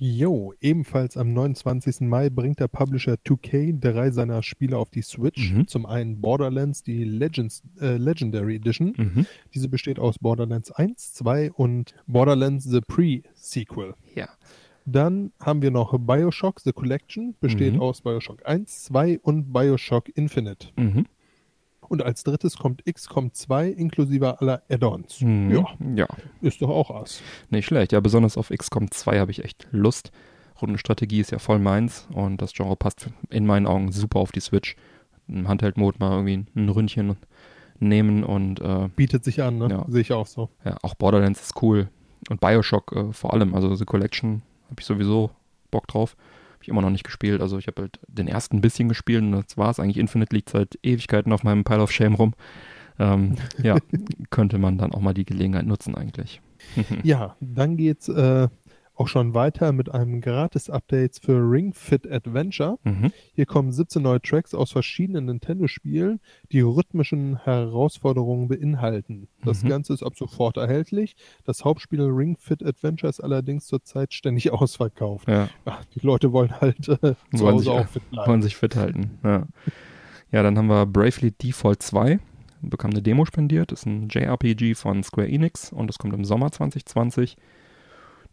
Jo, 0.00 0.52
ebenfalls 0.60 1.16
am 1.16 1.32
29. 1.32 2.02
Mai 2.02 2.30
bringt 2.30 2.60
der 2.60 2.68
Publisher 2.68 3.14
2K 3.14 3.72
drei 3.80 4.12
seiner 4.12 4.44
Spiele 4.44 4.78
auf 4.78 4.90
die 4.90 5.02
Switch. 5.02 5.52
Mhm. 5.52 5.66
Zum 5.66 5.86
einen 5.86 6.20
Borderlands, 6.20 6.84
die 6.84 7.02
Legends, 7.02 7.62
äh, 7.80 7.96
Legendary 7.96 8.54
Edition. 8.56 8.94
Mhm. 8.96 9.26
Diese 9.54 9.68
besteht 9.68 9.98
aus 9.98 10.18
Borderlands 10.20 10.70
1, 10.70 11.14
2 11.14 11.50
und 11.50 11.94
Borderlands 12.06 12.64
The 12.64 12.80
Pre-Sequel. 12.80 13.94
Ja. 14.14 14.28
Dann 14.84 15.32
haben 15.40 15.62
wir 15.62 15.72
noch 15.72 15.98
Bioshock 15.98 16.60
The 16.60 16.72
Collection, 16.72 17.34
besteht 17.40 17.74
Mhm. 17.74 17.80
aus 17.80 18.00
Bioshock 18.00 18.46
1, 18.46 18.84
2 18.84 19.18
und 19.18 19.52
Bioshock 19.52 20.08
Infinite. 20.16 20.68
Mhm. 20.76 21.06
Und 21.88 22.02
als 22.02 22.24
drittes 22.24 22.56
kommt 22.56 22.84
XCOM 22.84 23.32
2 23.32 23.68
inklusive 23.68 24.40
aller 24.40 24.62
Add-ons. 24.68 25.20
Mhm. 25.20 25.50
Ja, 25.50 25.64
ja, 25.94 26.06
ist 26.42 26.60
doch 26.62 26.68
auch 26.68 26.90
Ass. 26.90 27.22
nicht 27.50 27.66
schlecht. 27.66 27.92
Ja, 27.92 28.00
besonders 28.00 28.36
auf 28.36 28.50
XCOM 28.50 28.90
2 28.90 29.18
habe 29.18 29.30
ich 29.30 29.44
echt 29.44 29.66
Lust. 29.70 30.10
Rundenstrategie 30.60 31.20
ist 31.20 31.30
ja 31.30 31.38
voll 31.38 31.58
meins 31.60 32.06
und 32.12 32.42
das 32.42 32.52
Genre 32.52 32.76
passt 32.76 33.08
in 33.30 33.46
meinen 33.46 33.66
Augen 33.66 33.92
super 33.92 34.18
auf 34.18 34.32
die 34.32 34.40
Switch. 34.40 34.76
Im 35.28 35.46
Handheld-Mode 35.46 35.98
mal 36.00 36.10
irgendwie 36.24 36.50
ein 36.56 36.68
Ründchen 36.68 37.16
nehmen 37.80 38.24
und 38.24 38.60
äh, 38.60 38.88
Bietet 38.96 39.24
sich 39.24 39.42
an, 39.42 39.58
ne? 39.58 39.68
Ja. 39.70 39.84
Sehe 39.88 40.00
ich 40.00 40.12
auch 40.12 40.26
so. 40.26 40.48
ja, 40.64 40.76
auch 40.82 40.94
Borderlands 40.94 41.40
ist 41.42 41.62
cool. 41.62 41.88
Und 42.28 42.40
Bioshock 42.40 42.92
äh, 42.92 43.12
vor 43.12 43.32
allem, 43.32 43.54
also 43.54 43.74
The 43.74 43.84
Collection 43.84 44.42
habe 44.68 44.80
ich 44.80 44.86
sowieso 44.86 45.30
Bock 45.70 45.86
drauf. 45.86 46.16
Habe 46.58 46.64
ich 46.64 46.68
immer 46.70 46.82
noch 46.82 46.90
nicht 46.90 47.04
gespielt. 47.04 47.40
Also 47.40 47.56
ich 47.56 47.68
habe 47.68 47.82
halt 47.82 48.00
den 48.08 48.26
ersten 48.26 48.56
ein 48.56 48.60
bisschen 48.60 48.88
gespielt 48.88 49.22
und 49.22 49.30
das 49.30 49.56
war 49.56 49.70
es 49.70 49.78
eigentlich. 49.78 49.96
Infinite 49.96 50.34
liegt 50.34 50.50
seit 50.50 50.76
Ewigkeiten 50.82 51.32
auf 51.32 51.44
meinem 51.44 51.62
Pile 51.62 51.82
of 51.82 51.92
Shame 51.92 52.14
rum. 52.14 52.34
Ähm, 52.98 53.36
ja, 53.62 53.76
könnte 54.30 54.58
man 54.58 54.76
dann 54.76 54.92
auch 54.92 55.00
mal 55.00 55.14
die 55.14 55.24
Gelegenheit 55.24 55.66
nutzen 55.66 55.94
eigentlich. 55.94 56.40
Ja, 57.04 57.36
dann 57.40 57.76
geht's 57.76 58.08
äh, 58.08 58.48
auch 58.98 59.06
schon 59.08 59.32
weiter 59.32 59.72
mit 59.72 59.90
einem 59.94 60.20
Gratis-Update 60.20 61.20
für 61.22 61.36
Ring 61.38 61.72
Fit 61.72 62.10
Adventure. 62.10 62.78
Mhm. 62.82 63.12
Hier 63.34 63.46
kommen 63.46 63.70
17 63.70 64.02
neue 64.02 64.20
Tracks 64.20 64.54
aus 64.54 64.72
verschiedenen 64.72 65.26
Nintendo-Spielen, 65.26 66.20
die 66.50 66.60
rhythmischen 66.60 67.36
Herausforderungen 67.44 68.48
beinhalten. 68.48 69.28
Das 69.44 69.62
Mhm. 69.62 69.68
Ganze 69.68 69.94
ist 69.94 70.02
ab 70.02 70.14
sofort 70.16 70.56
erhältlich. 70.56 71.14
Das 71.44 71.64
Hauptspiel 71.64 72.00
Ring 72.02 72.36
Fit 72.38 72.64
Adventure 72.64 73.08
ist 73.08 73.20
allerdings 73.20 73.66
zurzeit 73.66 74.12
ständig 74.12 74.50
ausverkauft. 74.52 75.28
Ja, 75.28 75.48
Ach, 75.64 75.84
die 75.94 76.00
Leute 76.00 76.32
wollen 76.32 76.60
halt 76.60 76.88
äh, 76.88 76.96
zu 76.96 77.16
Wollen 77.40 77.54
Hause 77.54 77.64
sich- 77.64 77.72
auch 77.72 77.88
fit 77.88 78.10
bleiben. 78.10 78.28
wollen 78.30 78.42
sich 78.42 78.56
fit 78.56 78.74
halten. 78.76 79.18
Ja. 79.22 79.46
ja, 80.32 80.42
dann 80.42 80.58
haben 80.58 80.66
wir 80.68 80.86
Bravely 80.86 81.30
Default 81.30 81.82
2. 81.82 82.18
Bekam 82.62 82.90
eine 82.90 83.02
Demo 83.02 83.24
spendiert. 83.24 83.70
Ist 83.70 83.86
ein 83.86 84.08
JRPG 84.08 84.74
von 84.74 85.04
Square 85.04 85.28
Enix 85.28 85.72
und 85.72 85.86
das 85.86 85.98
kommt 85.98 86.14
im 86.14 86.24
Sommer 86.24 86.50
2020. 86.50 87.36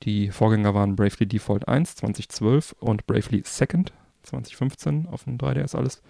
Die 0.06 0.30
Vorgänger 0.30 0.76
waren 0.76 0.96
Bravely 0.96 1.28
Default 1.28 1.68
1 1.68 1.96
2012 1.96 2.76
und 2.80 3.08
Bravely 3.08 3.42
Second 3.44 3.92
2015 4.24 5.08
auf 5.08 5.24
dem 5.24 5.38
3DS 5.38 5.76
alles. 5.76 6.02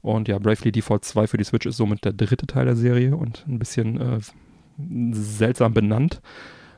Und 0.00 0.28
ja, 0.28 0.38
Bravely 0.38 0.72
Default 0.72 1.04
2 1.04 1.28
für 1.28 1.38
die 1.38 1.44
Switch 1.44 1.66
ist 1.66 1.76
somit 1.76 2.04
der 2.04 2.12
dritte 2.12 2.46
Teil 2.46 2.66
der 2.66 2.76
Serie 2.76 3.16
und 3.16 3.44
ein 3.46 3.58
bisschen 3.58 4.00
äh, 4.00 4.18
seltsam 5.12 5.72
benannt. 5.72 6.20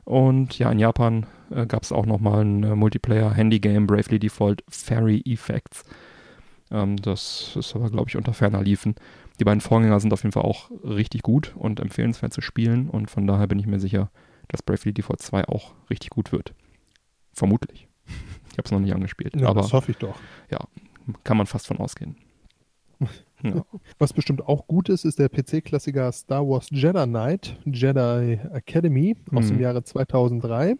Und 0.03 0.57
ja, 0.59 0.71
in 0.71 0.79
Japan 0.79 1.25
äh, 1.51 1.65
gab 1.65 1.83
es 1.83 1.91
auch 1.91 2.05
nochmal 2.05 2.43
ein 2.43 2.63
äh, 2.63 2.75
Multiplayer-Handy-Game, 2.75 3.87
Bravely 3.87 4.19
Default 4.19 4.63
Fairy 4.69 5.21
Effects. 5.25 5.83
Ähm, 6.71 6.97
das 6.97 7.55
ist 7.55 7.75
aber, 7.75 7.89
glaube 7.89 8.09
ich, 8.09 8.17
unter 8.17 8.33
ferner 8.33 8.61
liefen. 8.61 8.95
die 9.39 9.43
beiden 9.43 9.61
Vorgänger 9.61 9.99
sind 9.99 10.13
auf 10.13 10.23
jeden 10.23 10.33
Fall 10.33 10.43
auch 10.43 10.69
richtig 10.83 11.23
gut 11.23 11.53
und 11.55 11.79
empfehlenswert 11.79 12.33
zu 12.33 12.41
spielen 12.41 12.89
und 12.89 13.09
von 13.09 13.25
daher 13.25 13.47
bin 13.47 13.59
ich 13.59 13.65
mir 13.67 13.79
sicher, 13.79 14.11
dass 14.51 14.61
Bravely 14.61 14.93
Default 14.93 15.21
2 15.21 15.45
auch 15.47 15.73
richtig 15.89 16.09
gut 16.11 16.31
wird. 16.31 16.53
Vermutlich. 17.33 17.87
Ich 18.51 18.57
habe 18.57 18.65
es 18.65 18.71
noch 18.71 18.79
nicht 18.81 18.93
angespielt. 18.93 19.33
Ja, 19.39 19.47
aber 19.47 19.61
das 19.61 19.71
hoffe 19.71 19.91
ich 19.91 19.97
doch. 19.97 20.19
ja, 20.51 20.59
kann 21.23 21.37
man 21.37 21.47
fast 21.47 21.67
von 21.67 21.77
ausgehen. 21.77 22.17
Ja. 23.43 23.65
Was 23.97 24.13
bestimmt 24.13 24.45
auch 24.47 24.67
gut 24.67 24.87
ist, 24.89 25.03
ist 25.03 25.17
der 25.17 25.27
PC-Klassiker 25.27 26.11
Star 26.11 26.47
Wars 26.47 26.67
Jedi 26.69 27.05
Knight, 27.07 27.57
Jedi 27.65 28.39
Academy 28.53 29.15
aus 29.33 29.45
Mhm. 29.45 29.49
dem 29.55 29.59
Jahre 29.61 29.83
2003. 29.83 30.75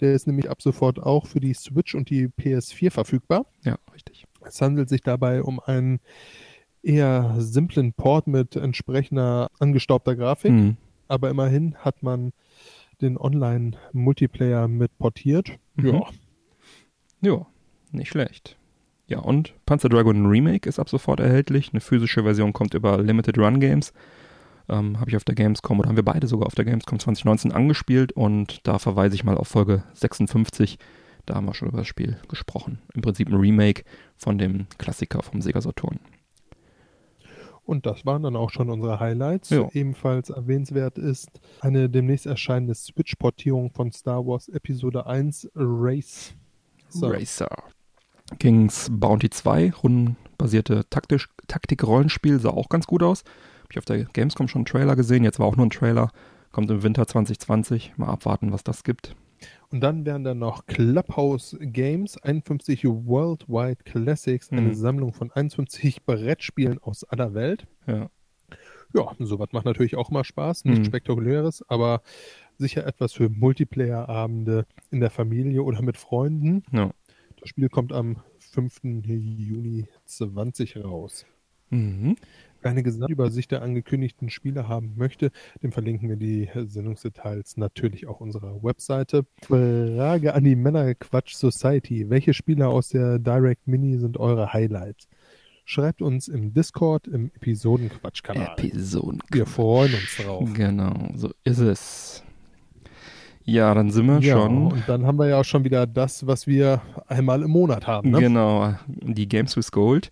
Der 0.00 0.12
ist 0.12 0.26
nämlich 0.26 0.50
ab 0.50 0.60
sofort 0.60 0.98
auch 1.02 1.26
für 1.26 1.40
die 1.40 1.54
Switch 1.54 1.94
und 1.94 2.10
die 2.10 2.28
PS4 2.28 2.90
verfügbar. 2.90 3.46
ja, 3.62 3.78
richtig. 3.94 4.26
Es 4.44 4.60
handelt 4.60 4.90
sich 4.90 5.00
dabei 5.00 5.42
um 5.42 5.60
einen 5.60 6.00
eher 6.82 7.36
simplen 7.38 7.94
Port 7.94 8.26
mit 8.26 8.54
entsprechender 8.56 9.50
angestaubter 9.58 10.14
Grafik, 10.14 10.52
Mhm. 10.52 10.76
aber 11.08 11.30
immerhin 11.30 11.74
hat 11.76 12.02
man 12.02 12.32
den 13.00 13.16
Online-Multiplayer 13.18 14.68
mit 14.68 14.96
portiert. 14.98 15.50
Mhm. 15.76 15.86
Ja, 15.86 16.02
Ja, 17.20 17.46
nicht 17.92 18.08
schlecht. 18.10 18.56
Ja, 19.06 19.18
und 19.18 19.54
Panzer 19.66 19.88
Dragon 19.88 20.26
Remake 20.26 20.68
ist 20.68 20.78
ab 20.78 20.88
sofort 20.88 21.20
erhältlich. 21.20 21.70
Eine 21.72 21.80
physische 21.80 22.22
Version 22.22 22.52
kommt 22.52 22.74
über 22.74 23.02
Limited 23.02 23.36
Run 23.38 23.60
Games. 23.60 23.92
Ähm, 24.68 24.98
Habe 24.98 25.10
ich 25.10 25.16
auf 25.16 25.24
der 25.24 25.34
Gamescom 25.34 25.78
oder 25.78 25.90
haben 25.90 25.96
wir 25.96 26.04
beide 26.04 26.26
sogar 26.26 26.46
auf 26.46 26.54
der 26.54 26.64
Gamescom 26.64 26.98
2019 26.98 27.52
angespielt 27.52 28.12
und 28.12 28.66
da 28.66 28.78
verweise 28.78 29.14
ich 29.14 29.24
mal 29.24 29.36
auf 29.36 29.48
Folge 29.48 29.84
56. 29.92 30.78
Da 31.26 31.34
haben 31.34 31.46
wir 31.46 31.54
schon 31.54 31.68
über 31.68 31.78
das 31.78 31.86
Spiel 31.86 32.16
gesprochen. 32.28 32.78
Im 32.94 33.02
Prinzip 33.02 33.28
ein 33.28 33.34
Remake 33.34 33.84
von 34.16 34.38
dem 34.38 34.66
Klassiker 34.78 35.22
vom 35.22 35.42
Sega 35.42 35.60
Saturn. 35.60 36.00
Und 37.64 37.86
das 37.86 38.04
waren 38.04 38.22
dann 38.22 38.36
auch 38.36 38.50
schon 38.50 38.68
unsere 38.68 39.00
Highlights. 39.00 39.50
Ja. 39.50 39.68
Ebenfalls 39.72 40.30
erwähnenswert 40.30 40.98
ist 40.98 41.28
eine 41.60 41.88
demnächst 41.88 42.26
erscheinende 42.26 42.74
Switch-Portierung 42.74 43.70
von 43.70 43.90
Star 43.90 44.26
Wars 44.26 44.48
Episode 44.48 45.06
1 45.06 45.50
Race. 45.54 46.34
So. 46.88 47.08
Racer. 47.08 47.48
Kings 48.38 48.88
Bounty 48.90 49.30
2, 49.30 49.72
rundenbasierte 49.82 50.84
Taktik-Rollenspiel, 50.88 52.38
sah 52.40 52.50
auch 52.50 52.68
ganz 52.68 52.86
gut 52.86 53.02
aus. 53.02 53.24
Habe 53.60 53.68
ich 53.70 53.78
auf 53.78 53.84
der 53.84 54.04
Gamescom 54.04 54.48
schon 54.48 54.60
einen 54.60 54.66
Trailer 54.66 54.96
gesehen, 54.96 55.24
jetzt 55.24 55.38
war 55.38 55.46
auch 55.46 55.56
nur 55.56 55.66
ein 55.66 55.70
Trailer. 55.70 56.10
Kommt 56.52 56.70
im 56.70 56.82
Winter 56.82 57.06
2020. 57.06 57.94
Mal 57.96 58.08
abwarten, 58.08 58.52
was 58.52 58.62
das 58.62 58.84
gibt. 58.84 59.16
Und 59.74 59.80
dann 59.80 60.06
wären 60.06 60.22
da 60.22 60.34
noch 60.34 60.66
Clubhouse 60.66 61.56
Games, 61.60 62.16
51 62.22 62.84
Worldwide 62.84 63.82
Classics, 63.82 64.52
eine 64.52 64.60
Mhm. 64.68 64.74
Sammlung 64.74 65.12
von 65.12 65.32
51 65.32 66.04
Brettspielen 66.04 66.78
aus 66.78 67.02
aller 67.02 67.34
Welt. 67.34 67.66
Ja, 67.88 68.08
Ja, 68.94 69.10
sowas 69.18 69.48
macht 69.50 69.64
natürlich 69.64 69.96
auch 69.96 70.12
mal 70.12 70.22
Spaß. 70.22 70.64
Nichts 70.66 70.82
Mhm. 70.82 70.84
Spektakuläres, 70.84 71.64
aber 71.68 72.02
sicher 72.56 72.86
etwas 72.86 73.14
für 73.14 73.28
Multiplayer-Abende 73.28 74.64
in 74.92 75.00
der 75.00 75.10
Familie 75.10 75.64
oder 75.64 75.82
mit 75.82 75.96
Freunden. 75.96 76.62
ja. 76.70 76.92
Das 77.40 77.48
Spiel 77.48 77.68
kommt 77.68 77.92
am 77.92 78.18
5. 78.38 78.80
Juni 79.18 79.88
20 80.04 80.76
raus. 80.84 81.26
Mhm. 81.70 82.14
Eine 82.64 82.82
Gesamtübersicht 82.82 83.50
der 83.50 83.62
angekündigten 83.62 84.30
Spiele 84.30 84.68
haben 84.68 84.94
möchte, 84.96 85.30
dem 85.62 85.70
verlinken 85.70 86.08
wir 86.08 86.16
die 86.16 86.48
Sendungsdetails 86.54 87.56
natürlich 87.58 88.06
auf 88.06 88.20
unserer 88.20 88.62
Webseite. 88.62 89.26
Frage 89.42 90.34
an 90.34 90.44
die 90.44 90.56
Männerquatsch 90.56 91.34
Society. 91.34 92.08
Welche 92.08 92.32
Spiele 92.32 92.66
aus 92.68 92.88
der 92.88 93.18
Direct 93.18 93.66
Mini 93.68 93.98
sind 93.98 94.16
eure 94.18 94.52
Highlights? 94.52 95.08
Schreibt 95.66 96.02
uns 96.02 96.28
im 96.28 96.52
Discord 96.54 97.06
im 97.06 97.30
Episodenquatsch-Kanal. 97.36 98.54
Episoden. 98.58 99.20
wir 99.30 99.46
freuen 99.46 99.94
uns 99.94 100.16
drauf. 100.22 100.48
Genau, 100.54 101.08
so 101.14 101.30
ist 101.44 101.58
es. 101.58 102.22
Ja, 103.44 103.74
dann 103.74 103.90
sind 103.90 104.06
wir 104.06 104.20
Ja, 104.20 104.36
schon. 104.38 104.72
und 104.72 104.88
dann 104.88 105.06
haben 105.06 105.18
wir 105.18 105.28
ja 105.28 105.40
auch 105.40 105.44
schon 105.44 105.64
wieder 105.64 105.86
das, 105.86 106.26
was 106.26 106.46
wir 106.46 106.80
einmal 107.08 107.42
im 107.42 107.50
Monat 107.50 107.86
haben. 107.86 108.10
Ne? 108.10 108.20
Genau, 108.20 108.74
die 108.86 109.28
Games 109.28 109.54
with 109.56 109.70
Gold. 109.70 110.10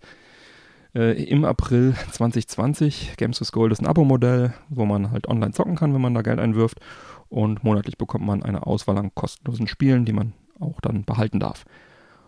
Äh, 0.95 1.23
Im 1.25 1.45
April 1.45 1.95
2020. 2.13 3.15
Games 3.17 3.41
with 3.41 3.53
Gold 3.53 3.73
ist 3.73 3.81
ein 3.81 3.87
Abo-Modell, 3.87 4.53
wo 4.69 4.85
man 4.85 5.11
halt 5.11 5.29
online 5.29 5.53
zocken 5.53 5.77
kann, 5.77 5.95
wenn 5.95 6.01
man 6.01 6.15
da 6.15 6.23
Geld 6.23 6.39
einwirft. 6.39 6.81
Und 7.29 7.65
monatlich 7.65 7.97
bekommt 7.97 8.27
man 8.27 8.43
eine 8.43 8.67
Auswahl 8.67 8.99
an 8.99 9.15
kostenlosen 9.15 9.67
Spielen, 9.67 10.05
die 10.05 10.13
man 10.13 10.35
auch 10.61 10.81
dann 10.81 11.05
behalten 11.05 11.41
darf. 11.41 11.65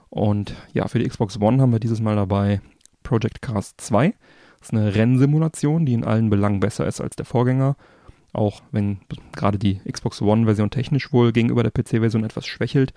Und 0.09 0.55
ja, 0.73 0.89
für 0.89 0.99
die 0.99 1.09
Xbox 1.09 1.41
One 1.41 1.61
haben 1.61 1.73
wir 1.73 1.81
dieses 1.81 2.01
Mal 2.01 2.17
dabei 2.17 2.61
Project 3.03 3.43
Cars 3.43 3.75
2. 3.77 4.15
Das 4.61 4.69
ist 4.69 4.75
eine 4.75 4.95
Rennsimulation, 4.95 5.85
die 5.85 5.93
in 5.93 6.05
allen 6.05 6.31
Belangen 6.31 6.61
besser 6.61 6.87
ist 6.87 7.01
als 7.01 7.17
der 7.17 7.27
Vorgänger. 7.27 7.77
Auch 8.33 8.63
wenn 8.73 8.99
gerade 9.33 9.59
die 9.59 9.81
Xbox 9.91 10.23
One-Version 10.23 10.71
technisch 10.71 11.13
wohl 11.13 11.33
gegenüber 11.33 11.63
der 11.63 11.71
PC-Version 11.71 12.25
etwas 12.25 12.47
schwächelt. 12.47 12.95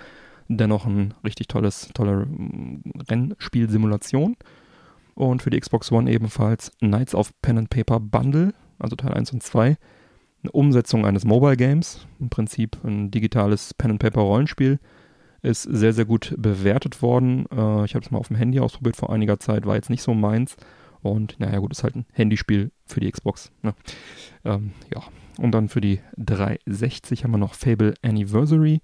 Dennoch 0.47 0.85
ein 0.85 1.13
richtig 1.25 1.47
tolles, 1.49 1.89
tolle 1.93 2.25
mm, 2.25 2.83
Rennspielsimulation. 3.09 4.37
Und 5.17 5.41
für 5.41 5.49
die 5.49 5.59
Xbox 5.59 5.91
One 5.91 6.11
ebenfalls 6.11 6.71
Knights 6.77 7.15
of 7.15 7.31
Pen 7.41 7.57
and 7.57 7.71
Paper 7.71 7.99
Bundle, 7.99 8.53
also 8.77 8.95
Teil 8.95 9.15
1 9.15 9.33
und 9.33 9.41
2. 9.41 9.75
Eine 10.43 10.51
Umsetzung 10.51 11.07
eines 11.07 11.25
Mobile 11.25 11.57
Games, 11.57 12.05
im 12.19 12.29
Prinzip 12.29 12.77
ein 12.83 13.09
digitales 13.09 13.73
Pen 13.73 13.89
and 13.89 13.99
Paper 13.99 14.21
Rollenspiel. 14.21 14.79
Ist 15.41 15.63
sehr, 15.63 15.93
sehr 15.93 16.05
gut 16.05 16.35
bewertet 16.37 17.01
worden. 17.01 17.47
Äh, 17.51 17.85
ich 17.85 17.95
habe 17.95 18.05
es 18.05 18.11
mal 18.11 18.19
auf 18.19 18.27
dem 18.27 18.35
Handy 18.35 18.59
ausprobiert 18.59 18.95
vor 18.95 19.11
einiger 19.11 19.39
Zeit, 19.39 19.65
war 19.65 19.73
jetzt 19.73 19.89
nicht 19.89 20.03
so 20.03 20.13
meins. 20.13 20.55
Und 21.01 21.39
naja, 21.39 21.57
gut, 21.57 21.71
ist 21.71 21.83
halt 21.83 21.95
ein 21.95 22.05
Handyspiel 22.13 22.71
für 22.85 22.99
die 22.99 23.11
Xbox. 23.11 23.51
Ne? 23.63 23.73
Ähm, 24.45 24.73
ja. 24.93 25.01
Und 25.39 25.51
dann 25.51 25.67
für 25.67 25.81
die 25.81 25.99
360 26.17 27.23
haben 27.23 27.31
wir 27.31 27.39
noch 27.39 27.55
Fable 27.55 27.95
Anniversary. 28.03 28.81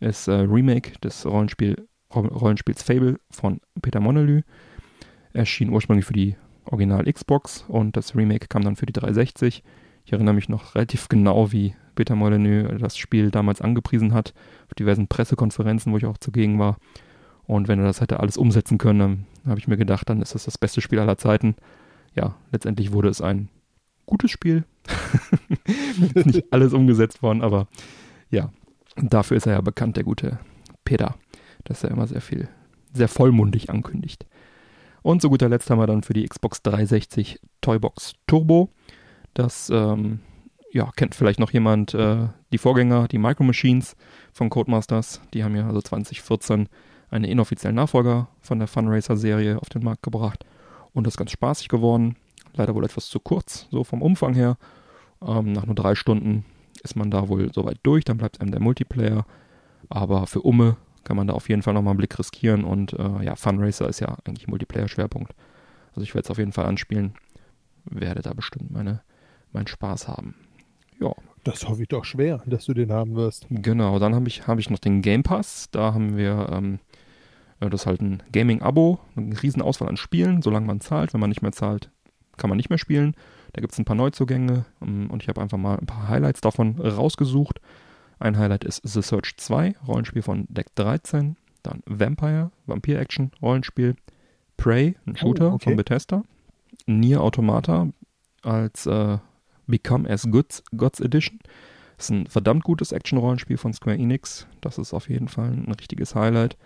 Ist 0.00 0.26
äh, 0.26 0.32
Remake 0.32 0.98
des 1.00 1.26
Rollenspiel, 1.26 1.86
Rollenspiels 2.14 2.82
Fable 2.82 3.18
von 3.30 3.60
Peter 3.82 4.00
Monelü. 4.00 4.40
Erschien 5.36 5.70
ursprünglich 5.70 6.06
für 6.06 6.14
die 6.14 6.36
Original 6.64 7.04
Xbox 7.04 7.64
und 7.68 7.96
das 7.96 8.16
Remake 8.16 8.48
kam 8.48 8.62
dann 8.62 8.76
für 8.76 8.86
die 8.86 8.92
360. 8.92 9.62
Ich 10.04 10.12
erinnere 10.12 10.34
mich 10.34 10.48
noch 10.48 10.74
relativ 10.74 11.08
genau, 11.08 11.52
wie 11.52 11.74
Peter 11.94 12.16
Molyneux 12.16 12.80
das 12.80 12.96
Spiel 12.96 13.30
damals 13.30 13.60
angepriesen 13.60 14.14
hat, 14.14 14.34
auf 14.66 14.74
diversen 14.74 15.08
Pressekonferenzen, 15.08 15.92
wo 15.92 15.98
ich 15.98 16.06
auch 16.06 16.18
zugegen 16.18 16.58
war. 16.58 16.78
Und 17.44 17.68
wenn 17.68 17.78
er 17.78 17.84
das 17.84 18.00
hätte 18.00 18.20
alles 18.20 18.36
umsetzen 18.36 18.78
können, 18.78 18.98
dann 18.98 19.50
habe 19.50 19.60
ich 19.60 19.68
mir 19.68 19.76
gedacht, 19.76 20.08
dann 20.08 20.22
ist 20.22 20.34
das 20.34 20.44
das 20.44 20.58
beste 20.58 20.80
Spiel 20.80 20.98
aller 20.98 21.18
Zeiten. 21.18 21.54
Ja, 22.14 22.34
letztendlich 22.50 22.92
wurde 22.92 23.08
es 23.08 23.20
ein 23.20 23.48
gutes 24.06 24.30
Spiel. 24.30 24.64
ist 26.14 26.26
nicht 26.26 26.52
alles 26.52 26.72
umgesetzt 26.72 27.22
worden, 27.22 27.42
aber 27.42 27.68
ja, 28.30 28.50
dafür 28.96 29.36
ist 29.36 29.46
er 29.46 29.52
ja 29.52 29.60
bekannt, 29.60 29.96
der 29.96 30.04
gute 30.04 30.38
Peter, 30.84 31.14
dass 31.64 31.84
er 31.84 31.90
immer 31.90 32.06
sehr 32.06 32.20
viel, 32.20 32.48
sehr 32.92 33.08
vollmundig 33.08 33.70
ankündigt. 33.70 34.26
Und 35.06 35.22
zu 35.22 35.30
guter 35.30 35.48
Letzt 35.48 35.70
haben 35.70 35.78
wir 35.78 35.86
dann 35.86 36.02
für 36.02 36.14
die 36.14 36.26
Xbox 36.26 36.62
360 36.62 37.38
Toybox 37.60 38.14
Turbo. 38.26 38.70
Das 39.34 39.70
ähm, 39.70 40.18
ja, 40.72 40.90
kennt 40.96 41.14
vielleicht 41.14 41.38
noch 41.38 41.52
jemand 41.52 41.94
äh, 41.94 42.26
die 42.50 42.58
Vorgänger, 42.58 43.06
die 43.06 43.18
Micro 43.18 43.44
Machines 43.44 43.94
von 44.32 44.50
Codemasters. 44.50 45.20
Die 45.32 45.44
haben 45.44 45.54
ja 45.54 45.68
also 45.68 45.80
2014 45.80 46.68
einen 47.08 47.24
inoffiziellen 47.24 47.76
Nachfolger 47.76 48.26
von 48.40 48.58
der 48.58 48.66
Funracer-Serie 48.66 49.60
auf 49.60 49.68
den 49.68 49.84
Markt 49.84 50.02
gebracht. 50.02 50.44
Und 50.92 51.06
das 51.06 51.14
ist 51.14 51.18
ganz 51.18 51.30
spaßig 51.30 51.68
geworden. 51.68 52.16
Leider 52.54 52.74
wohl 52.74 52.84
etwas 52.84 53.06
zu 53.06 53.20
kurz, 53.20 53.68
so 53.70 53.84
vom 53.84 54.02
Umfang 54.02 54.34
her. 54.34 54.56
Ähm, 55.24 55.52
nach 55.52 55.66
nur 55.66 55.76
drei 55.76 55.94
Stunden 55.94 56.44
ist 56.82 56.96
man 56.96 57.12
da 57.12 57.28
wohl 57.28 57.52
soweit 57.54 57.78
durch, 57.84 58.02
dann 58.04 58.18
bleibt 58.18 58.40
einem 58.40 58.50
der 58.50 58.60
Multiplayer. 58.60 59.24
Aber 59.88 60.26
für 60.26 60.42
Umme 60.42 60.76
kann 61.06 61.16
man 61.16 61.28
da 61.28 61.34
auf 61.34 61.48
jeden 61.48 61.62
Fall 61.62 61.72
nochmal 61.72 61.92
einen 61.92 61.98
Blick 61.98 62.18
riskieren. 62.18 62.64
Und 62.64 62.92
äh, 62.92 63.22
ja, 63.22 63.36
Funracer 63.36 63.88
ist 63.88 64.00
ja 64.00 64.18
eigentlich 64.24 64.48
Multiplayer-Schwerpunkt. 64.48 65.32
Also 65.90 66.02
ich 66.02 66.14
werde 66.14 66.26
es 66.26 66.30
auf 66.30 66.38
jeden 66.38 66.52
Fall 66.52 66.66
anspielen. 66.66 67.14
Werde 67.84 68.20
da 68.20 68.34
bestimmt 68.34 68.72
meine, 68.72 69.02
meinen 69.52 69.68
Spaß 69.68 70.08
haben. 70.08 70.34
Ja. 71.00 71.12
Das 71.44 71.68
hoffe 71.68 71.82
ich 71.82 71.88
doch 71.88 72.04
schwer, 72.04 72.42
dass 72.46 72.64
du 72.64 72.74
den 72.74 72.90
haben 72.90 73.14
wirst. 73.14 73.46
Genau, 73.50 74.00
dann 74.00 74.16
habe 74.16 74.26
ich, 74.26 74.48
hab 74.48 74.58
ich 74.58 74.68
noch 74.68 74.80
den 74.80 75.00
Game 75.00 75.22
Pass. 75.22 75.68
Da 75.70 75.94
haben 75.94 76.16
wir, 76.16 76.48
ähm, 76.50 76.80
das 77.60 77.82
ist 77.82 77.86
halt 77.86 78.00
ein 78.02 78.20
Gaming-Abo, 78.32 78.98
eine 79.14 79.40
riesen 79.40 79.62
Auswahl 79.62 79.88
an 79.88 79.96
Spielen, 79.96 80.42
solange 80.42 80.66
man 80.66 80.80
zahlt. 80.80 81.14
Wenn 81.14 81.20
man 81.20 81.30
nicht 81.30 81.42
mehr 81.42 81.52
zahlt, 81.52 81.92
kann 82.36 82.50
man 82.50 82.56
nicht 82.56 82.68
mehr 82.68 82.78
spielen. 82.78 83.14
Da 83.52 83.60
gibt 83.60 83.72
es 83.72 83.78
ein 83.78 83.84
paar 83.84 83.94
Neuzugänge 83.94 84.64
ähm, 84.82 85.08
und 85.08 85.22
ich 85.22 85.28
habe 85.28 85.40
einfach 85.40 85.56
mal 85.56 85.78
ein 85.78 85.86
paar 85.86 86.08
Highlights 86.08 86.40
davon 86.40 86.80
rausgesucht. 86.80 87.60
Ein 88.18 88.38
Highlight 88.38 88.64
ist 88.64 88.80
The 88.84 89.02
Search 89.02 89.36
2, 89.36 89.74
Rollenspiel 89.86 90.22
von 90.22 90.46
Deck 90.48 90.74
13. 90.74 91.36
Dann 91.62 91.82
Vampire, 91.86 92.50
Vampir-Action, 92.66 93.32
Rollenspiel. 93.42 93.96
Prey, 94.56 94.96
ein 95.06 95.16
Shooter 95.16 95.50
Oh, 95.50 95.54
okay. 95.54 95.64
von 95.64 95.76
Bethesda. 95.76 96.22
Nier 96.86 97.20
Automata 97.22 97.88
als 98.42 98.86
äh, 98.86 99.18
Become 99.66 100.08
as 100.08 100.26
Goods, 100.30 100.62
Gods 100.76 101.00
Edition. 101.00 101.40
ist 101.98 102.10
ein 102.10 102.26
verdammt 102.26 102.64
gutes 102.64 102.92
Action-Rollenspiel 102.92 103.58
von 103.58 103.72
Square 103.74 103.96
Enix. 103.98 104.46
Das 104.60 104.78
ist 104.78 104.94
auf 104.94 105.08
jeden 105.10 105.28
Fall 105.28 105.50
ein 105.50 105.72
richtiges 105.72 106.14
Highlight. 106.14 106.56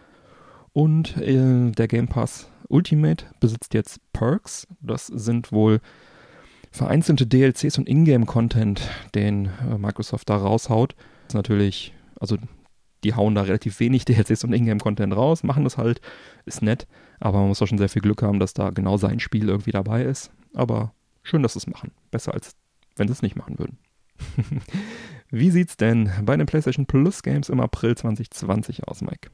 Und 0.72 1.16
äh, 1.16 1.70
der 1.72 1.88
Game 1.88 2.06
Pass 2.06 2.48
Ultimate 2.68 3.24
besitzt 3.40 3.74
jetzt 3.74 4.00
Perks. 4.12 4.68
Das 4.80 5.06
sind 5.08 5.50
wohl 5.50 5.80
vereinzelte 6.70 7.26
DLCs 7.26 7.78
und 7.78 7.88
Ingame-Content, 7.88 8.88
den 9.16 9.46
äh, 9.68 9.78
Microsoft 9.78 10.30
da 10.30 10.36
raushaut. 10.36 10.94
Ist 11.30 11.34
natürlich, 11.34 11.94
also 12.18 12.36
die 13.04 13.14
hauen 13.14 13.34
da 13.34 13.42
relativ 13.42 13.80
wenig 13.80 14.04
DLCs 14.06 14.44
und 14.44 14.52
Ingame-Content 14.52 15.14
raus, 15.14 15.42
machen 15.42 15.64
das 15.64 15.78
halt, 15.78 16.00
ist 16.44 16.62
nett, 16.62 16.86
aber 17.18 17.38
man 17.38 17.48
muss 17.48 17.58
doch 17.58 17.66
schon 17.66 17.78
sehr 17.78 17.88
viel 17.88 18.02
Glück 18.02 18.22
haben, 18.22 18.40
dass 18.40 18.54
da 18.54 18.70
genau 18.70 18.96
sein 18.96 19.20
Spiel 19.20 19.48
irgendwie 19.48 19.72
dabei 19.72 20.02
ist. 20.02 20.30
Aber 20.54 20.92
schön, 21.22 21.42
dass 21.42 21.54
sie 21.54 21.60
es 21.60 21.66
machen. 21.66 21.92
Besser 22.10 22.34
als 22.34 22.56
wenn 22.96 23.08
sie 23.08 23.12
es 23.12 23.22
nicht 23.22 23.36
machen 23.36 23.58
würden. 23.58 23.78
Wie 25.30 25.50
sieht's 25.50 25.76
denn 25.76 26.10
bei 26.24 26.36
den 26.36 26.46
PlayStation 26.46 26.86
Plus 26.86 27.22
Games 27.22 27.48
im 27.48 27.60
April 27.60 27.96
2020 27.96 28.86
aus, 28.88 29.00
Mike? 29.00 29.30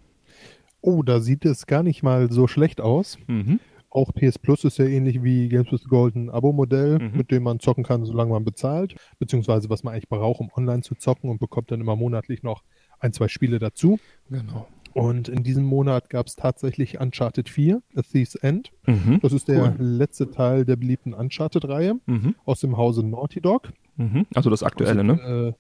Oh, 0.83 1.03
da 1.03 1.21
sieht 1.21 1.45
es 1.45 1.67
gar 1.67 1.83
nicht 1.83 2.03
mal 2.03 2.31
so 2.31 2.47
schlecht 2.47 2.81
aus. 2.81 3.19
Mhm. 3.27 3.59
Auch 3.97 4.13
PS 4.13 4.39
Plus 4.39 4.65
ist 4.65 4.77
ja 4.79 4.85
ähnlich 4.85 5.23
wie 5.23 5.49
Games 5.49 5.73
with 5.73 5.85
Gold 5.89 6.15
ein 6.17 6.29
Abo-Modell, 6.31 6.99
Mhm. 6.99 7.17
mit 7.17 7.31
dem 7.31 7.43
man 7.45 7.61
zocken 7.61 7.83
kann, 7.83 8.05
solange 8.05 8.31
man 8.33 8.45
bezahlt, 8.45 8.95
beziehungsweise 9.19 9.71
was 9.71 9.83
man 9.85 9.95
eigentlich 9.95 10.09
braucht, 10.09 10.41
um 10.41 10.51
online 10.55 10.83
zu 10.83 10.95
zocken 10.97 11.31
und 11.31 11.39
bekommt 11.41 11.71
dann 11.71 11.81
immer 11.81 11.97
monatlich 11.97 12.43
noch 12.43 12.63
ein, 13.01 13.13
zwei 13.15 13.29
Spiele 13.29 13.59
dazu. 13.59 13.99
Genau. 14.29 14.67
Und 14.93 15.29
in 15.29 15.43
diesem 15.43 15.65
Monat 15.65 16.09
gab 16.11 16.27
es 16.27 16.37
tatsächlich 16.37 17.01
Uncharted 17.01 17.49
4, 17.49 17.83
A 17.97 18.03
Thief's 18.03 18.35
End. 18.35 18.71
Mhm. 18.87 19.19
Das 19.23 19.33
ist 19.33 19.49
der 19.49 19.75
Cool. 19.79 19.87
letzte 19.87 20.31
Teil 20.31 20.65
der 20.65 20.77
beliebten 20.77 21.13
Uncharted-Reihe 21.15 21.95
Mhm. 22.07 22.35
aus 22.45 22.61
dem 22.61 22.77
Hause 22.77 23.03
Naughty 23.03 23.41
Dog. 23.41 23.73
Mhm. 23.97 24.27
Also 24.35 24.51
das 24.51 24.63
aktuelle, 24.63 25.05
ne? 25.05 25.13
Äh, 25.21 25.53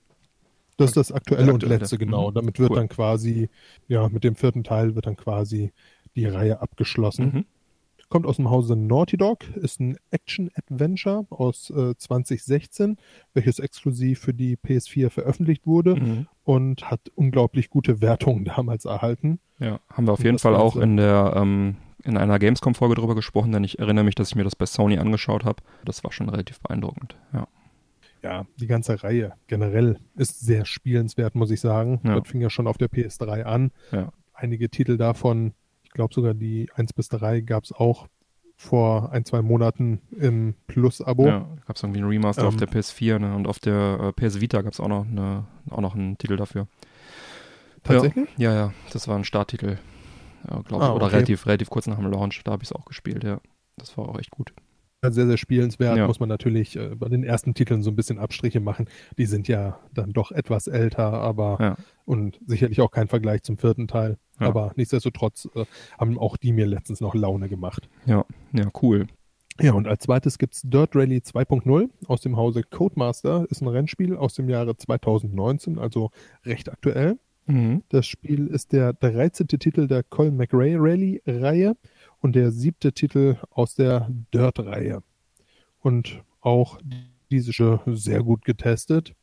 das 0.78 0.90
ist 0.90 0.96
das 0.98 1.12
aktuelle 1.12 1.54
und 1.54 1.62
letzte, 1.62 1.96
genau. 1.96 2.30
Mhm. 2.30 2.34
Damit 2.34 2.58
wird 2.58 2.70
Cool. 2.70 2.76
dann 2.76 2.88
quasi, 2.90 3.48
ja, 3.88 4.08
mit 4.10 4.24
dem 4.24 4.36
vierten 4.36 4.62
Teil 4.62 4.94
wird 4.94 5.06
dann 5.06 5.16
quasi 5.16 5.72
die 6.16 6.26
Reihe 6.26 6.60
abgeschlossen. 6.60 7.46
Kommt 8.08 8.24
aus 8.26 8.36
dem 8.36 8.48
Hause 8.50 8.76
Naughty 8.76 9.16
Dog, 9.16 9.44
ist 9.56 9.80
ein 9.80 9.96
Action-Adventure 10.10 11.26
aus 11.30 11.70
äh, 11.70 11.94
2016, 11.96 12.96
welches 13.34 13.58
exklusiv 13.58 14.20
für 14.20 14.32
die 14.34 14.56
PS4 14.56 15.10
veröffentlicht 15.10 15.66
wurde 15.66 15.96
Mhm. 15.96 16.26
und 16.44 16.90
hat 16.90 17.00
unglaublich 17.14 17.68
gute 17.70 18.00
Wertungen 18.00 18.44
damals 18.44 18.84
erhalten. 18.84 19.40
Ja, 19.58 19.80
haben 19.90 20.06
wir 20.06 20.12
auf 20.12 20.20
Und 20.20 20.24
jeden 20.26 20.38
Fall 20.38 20.54
auch 20.54 20.76
in 20.76 20.96
der 20.96 21.32
ähm, 21.36 21.76
in 22.04 22.16
einer 22.16 22.38
Gamescom-Folge 22.38 22.94
drüber 22.94 23.16
gesprochen, 23.16 23.50
denn 23.50 23.64
ich 23.64 23.80
erinnere 23.80 24.04
mich, 24.04 24.14
dass 24.14 24.28
ich 24.28 24.36
mir 24.36 24.44
das 24.44 24.54
bei 24.54 24.66
Sony 24.66 24.98
angeschaut 24.98 25.44
habe. 25.44 25.60
Das 25.84 26.04
war 26.04 26.12
schon 26.12 26.28
relativ 26.28 26.60
beeindruckend. 26.60 27.16
Ja. 27.32 27.48
Ja, 28.22 28.46
die 28.60 28.66
ganze 28.68 29.02
Reihe 29.02 29.32
generell 29.48 29.98
ist 30.14 30.40
sehr 30.40 30.64
spielenswert, 30.66 31.34
muss 31.34 31.50
ich 31.50 31.60
sagen. 31.60 32.00
Ja. 32.04 32.20
Das 32.20 32.28
fing 32.28 32.40
ja 32.40 32.50
schon 32.50 32.66
auf 32.68 32.78
der 32.78 32.88
PS3 32.88 33.42
an. 33.42 33.72
Ja. 33.90 34.12
Einige 34.34 34.68
Titel 34.68 34.96
davon, 34.96 35.52
glaube 35.96 36.14
sogar 36.14 36.34
die 36.34 36.68
1 36.74 36.92
bis 36.92 37.08
3 37.08 37.40
gab 37.40 37.64
es 37.64 37.72
auch 37.72 38.06
vor 38.58 39.12
ein, 39.12 39.24
zwei 39.24 39.42
Monaten 39.42 40.00
im 40.18 40.54
Plus-Abo. 40.66 41.26
Ja, 41.26 41.46
gab 41.66 41.76
es 41.76 41.82
irgendwie 41.82 42.00
ein 42.00 42.06
Remaster 42.06 42.46
auf 42.46 42.54
Ähm. 42.54 42.60
der 42.60 42.68
PS4 42.68 43.18
ne? 43.18 43.34
und 43.34 43.46
auf 43.46 43.58
der 43.58 43.98
äh, 44.00 44.12
PS 44.12 44.40
Vita 44.40 44.62
gab 44.62 44.72
es 44.72 44.80
auch 44.80 44.88
noch 44.88 45.04
eine, 45.06 45.44
auch 45.68 45.80
noch 45.80 45.94
einen 45.94 46.16
Titel 46.16 46.36
dafür. 46.36 46.66
Tatsächlich? 47.82 48.28
Ja, 48.38 48.54
ja, 48.54 48.72
das 48.92 49.08
war 49.08 49.16
ein 49.16 49.24
Starttitel. 49.24 49.78
Ja, 50.50 50.60
glaub, 50.62 50.80
Ah, 50.80 50.92
Oder 50.92 51.06
okay. 51.06 51.16
relativ, 51.16 51.46
relativ 51.46 51.70
kurz 51.70 51.86
nach 51.86 51.96
dem 51.98 52.10
Launch, 52.10 52.42
da 52.44 52.52
habe 52.52 52.62
ich 52.62 52.70
es 52.70 52.76
auch 52.76 52.84
gespielt, 52.84 53.24
ja. 53.24 53.40
Das 53.76 53.96
war 53.98 54.08
auch 54.08 54.18
echt 54.18 54.30
gut. 54.30 54.52
Sehr, 55.12 55.26
sehr 55.26 55.36
spielenswert. 55.36 55.96
Ja. 55.96 56.06
Muss 56.06 56.20
man 56.20 56.28
natürlich 56.28 56.76
äh, 56.76 56.94
bei 56.94 57.08
den 57.08 57.24
ersten 57.24 57.54
Titeln 57.54 57.82
so 57.82 57.90
ein 57.90 57.96
bisschen 57.96 58.18
Abstriche 58.18 58.60
machen. 58.60 58.86
Die 59.18 59.26
sind 59.26 59.48
ja 59.48 59.78
dann 59.94 60.12
doch 60.12 60.32
etwas 60.32 60.66
älter, 60.66 61.12
aber 61.12 61.56
Ja. 61.60 61.76
und 62.04 62.40
sicherlich 62.46 62.80
auch 62.80 62.90
kein 62.90 63.08
Vergleich 63.08 63.42
zum 63.42 63.58
vierten 63.58 63.88
Teil. 63.88 64.18
Ja. 64.40 64.46
Aber 64.48 64.72
nichtsdestotrotz 64.76 65.48
äh, 65.54 65.64
haben 65.98 66.18
auch 66.18 66.36
die 66.36 66.52
mir 66.52 66.66
letztens 66.66 67.00
noch 67.00 67.14
Laune 67.14 67.48
gemacht. 67.48 67.88
Ja, 68.04 68.24
ja, 68.52 68.68
cool. 68.82 69.06
Ja, 69.58 69.72
und 69.72 69.88
als 69.88 70.02
zweites 70.04 70.36
gibt's 70.36 70.60
Dirt 70.64 70.94
Rally 70.94 71.16
2.0 71.18 71.88
aus 72.08 72.20
dem 72.20 72.36
Hause 72.36 72.62
Codemaster. 72.62 73.46
Ist 73.48 73.62
ein 73.62 73.68
Rennspiel 73.68 74.14
aus 74.14 74.34
dem 74.34 74.50
Jahre 74.50 74.76
2019, 74.76 75.78
also 75.78 76.10
recht 76.44 76.70
aktuell. 76.70 77.18
Mhm. 77.46 77.82
Das 77.88 78.06
Spiel 78.06 78.48
ist 78.48 78.72
der 78.72 78.92
13. 78.92 79.46
Titel 79.48 79.86
der 79.86 80.02
Colin 80.02 80.36
McRae 80.36 80.76
Rally 80.76 81.22
Reihe 81.26 81.76
und 82.26 82.34
der 82.34 82.50
siebte 82.50 82.92
Titel 82.92 83.36
aus 83.50 83.74
der 83.76 84.08
Dirt 84.34 84.58
Reihe. 84.58 85.02
Und 85.78 86.22
auch 86.40 86.78
diese 87.30 87.52
schon 87.52 87.78
sehr 87.86 88.22
gut 88.22 88.44
getestet. 88.44 89.14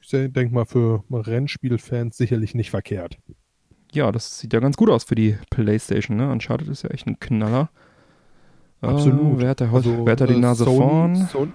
Ich 0.00 0.08
denke 0.10 0.48
mal 0.52 0.64
für 0.66 1.04
Rennspielfans 1.10 2.16
sicherlich 2.16 2.54
nicht 2.56 2.70
verkehrt. 2.70 3.18
Ja, 3.92 4.10
das 4.10 4.38
sieht 4.40 4.52
ja 4.52 4.58
ganz 4.60 4.76
gut 4.76 4.90
aus 4.90 5.04
für 5.04 5.14
die 5.14 5.36
Playstation, 5.50 6.16
ne? 6.16 6.30
Uncharted 6.30 6.68
ist 6.68 6.82
ja 6.82 6.90
echt 6.90 7.06
ein 7.06 7.20
Knaller. 7.20 7.70
Absolut. 8.80 9.38
Äh, 9.38 9.42
wer 9.42 9.48
hat 9.50 9.60
da, 9.60 9.72
Also, 9.72 10.04
wer 10.04 10.12
hat 10.12 10.20
da 10.20 10.26
die 10.26 10.34
äh, 10.34 10.38
Nase 10.38 10.64
Sony, 10.64 10.76
vorn? 10.78 11.14
Son- 11.26 11.52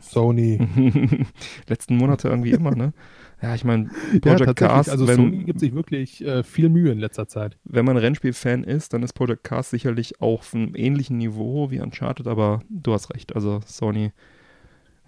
Sony. 0.00 0.58
Letzten 1.68 1.96
Monate 1.96 2.28
irgendwie 2.28 2.50
immer, 2.52 2.70
ne? 2.72 2.92
Ja, 3.42 3.54
ich 3.54 3.64
meine, 3.64 3.84
Ja, 4.12 4.20
Project 4.20 4.46
tatsächlich. 4.46 4.56
Cars, 4.56 4.88
Also 4.88 5.06
wenn, 5.06 5.16
Sony 5.16 5.44
gibt 5.44 5.60
sich 5.60 5.74
wirklich 5.74 6.24
äh, 6.24 6.42
viel 6.42 6.68
Mühe 6.70 6.90
in 6.90 6.98
letzter 6.98 7.28
Zeit. 7.28 7.58
wenn 7.64 7.84
man 7.84 7.96
Rennspiel-Fan 7.96 8.64
ist, 8.64 8.92
dann 8.94 9.02
ist 9.02 9.12
Project 9.12 9.44
Cars 9.44 9.70
sicherlich 9.70 10.20
auch 10.22 10.40
auf 10.40 10.54
einem 10.54 10.74
ähnlichen 10.74 11.18
Niveau 11.18 11.70
wie 11.70 11.80
Uncharted, 11.80 12.26
aber 12.26 12.62
du 12.70 12.92
hast 12.92 13.12
recht. 13.14 13.34
Also 13.34 13.60
Sony 13.66 14.12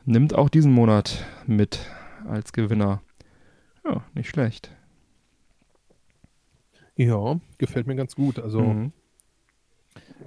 nimmt 0.05 0.35
auch 0.35 0.49
diesen 0.51 0.73
Monat 0.73 1.25
mit 1.47 1.81
als 2.27 2.53
Gewinner. 2.53 3.01
Ja, 3.85 4.05
nicht 4.15 4.29
schlecht. 4.29 4.75
Ja, 6.97 7.39
gefällt 7.59 7.87
mir 7.87 7.97
ganz 7.97 8.15
gut. 8.15 8.39
Also 8.39 8.61
Mhm. 8.61 8.93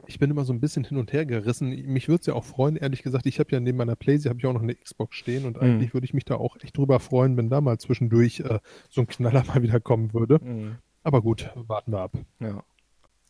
Ich 0.07 0.19
bin 0.19 0.29
immer 0.31 0.43
so 0.45 0.53
ein 0.53 0.59
bisschen 0.59 0.83
hin 0.83 0.97
und 0.97 1.13
her 1.13 1.25
gerissen. 1.25 1.69
Mich 1.69 2.07
würde 2.07 2.21
es 2.21 2.25
ja 2.27 2.33
auch 2.33 2.43
freuen, 2.43 2.75
ehrlich 2.75 3.03
gesagt, 3.03 3.25
ich 3.25 3.39
habe 3.39 3.51
ja 3.51 3.59
neben 3.59 3.77
meiner 3.77 3.95
Playsee 3.95 4.29
habe 4.29 4.39
ich 4.39 4.45
auch 4.45 4.53
noch 4.53 4.61
eine 4.61 4.75
Xbox 4.75 5.15
stehen 5.15 5.45
und 5.45 5.57
Mhm. 5.57 5.63
eigentlich 5.63 5.93
würde 5.93 6.05
ich 6.05 6.13
mich 6.13 6.25
da 6.25 6.35
auch 6.35 6.57
echt 6.61 6.77
drüber 6.77 6.99
freuen, 6.99 7.37
wenn 7.37 7.49
da 7.49 7.61
mal 7.61 7.77
zwischendurch 7.79 8.39
äh, 8.41 8.59
so 8.89 9.01
ein 9.01 9.07
Knaller 9.07 9.43
mal 9.47 9.61
wieder 9.63 9.79
kommen 9.79 10.13
würde. 10.13 10.39
Mhm. 10.43 10.77
Aber 11.03 11.21
gut, 11.21 11.49
warten 11.55 11.91
wir 11.91 11.99
ab. 12.01 12.13
Ja. 12.39 12.63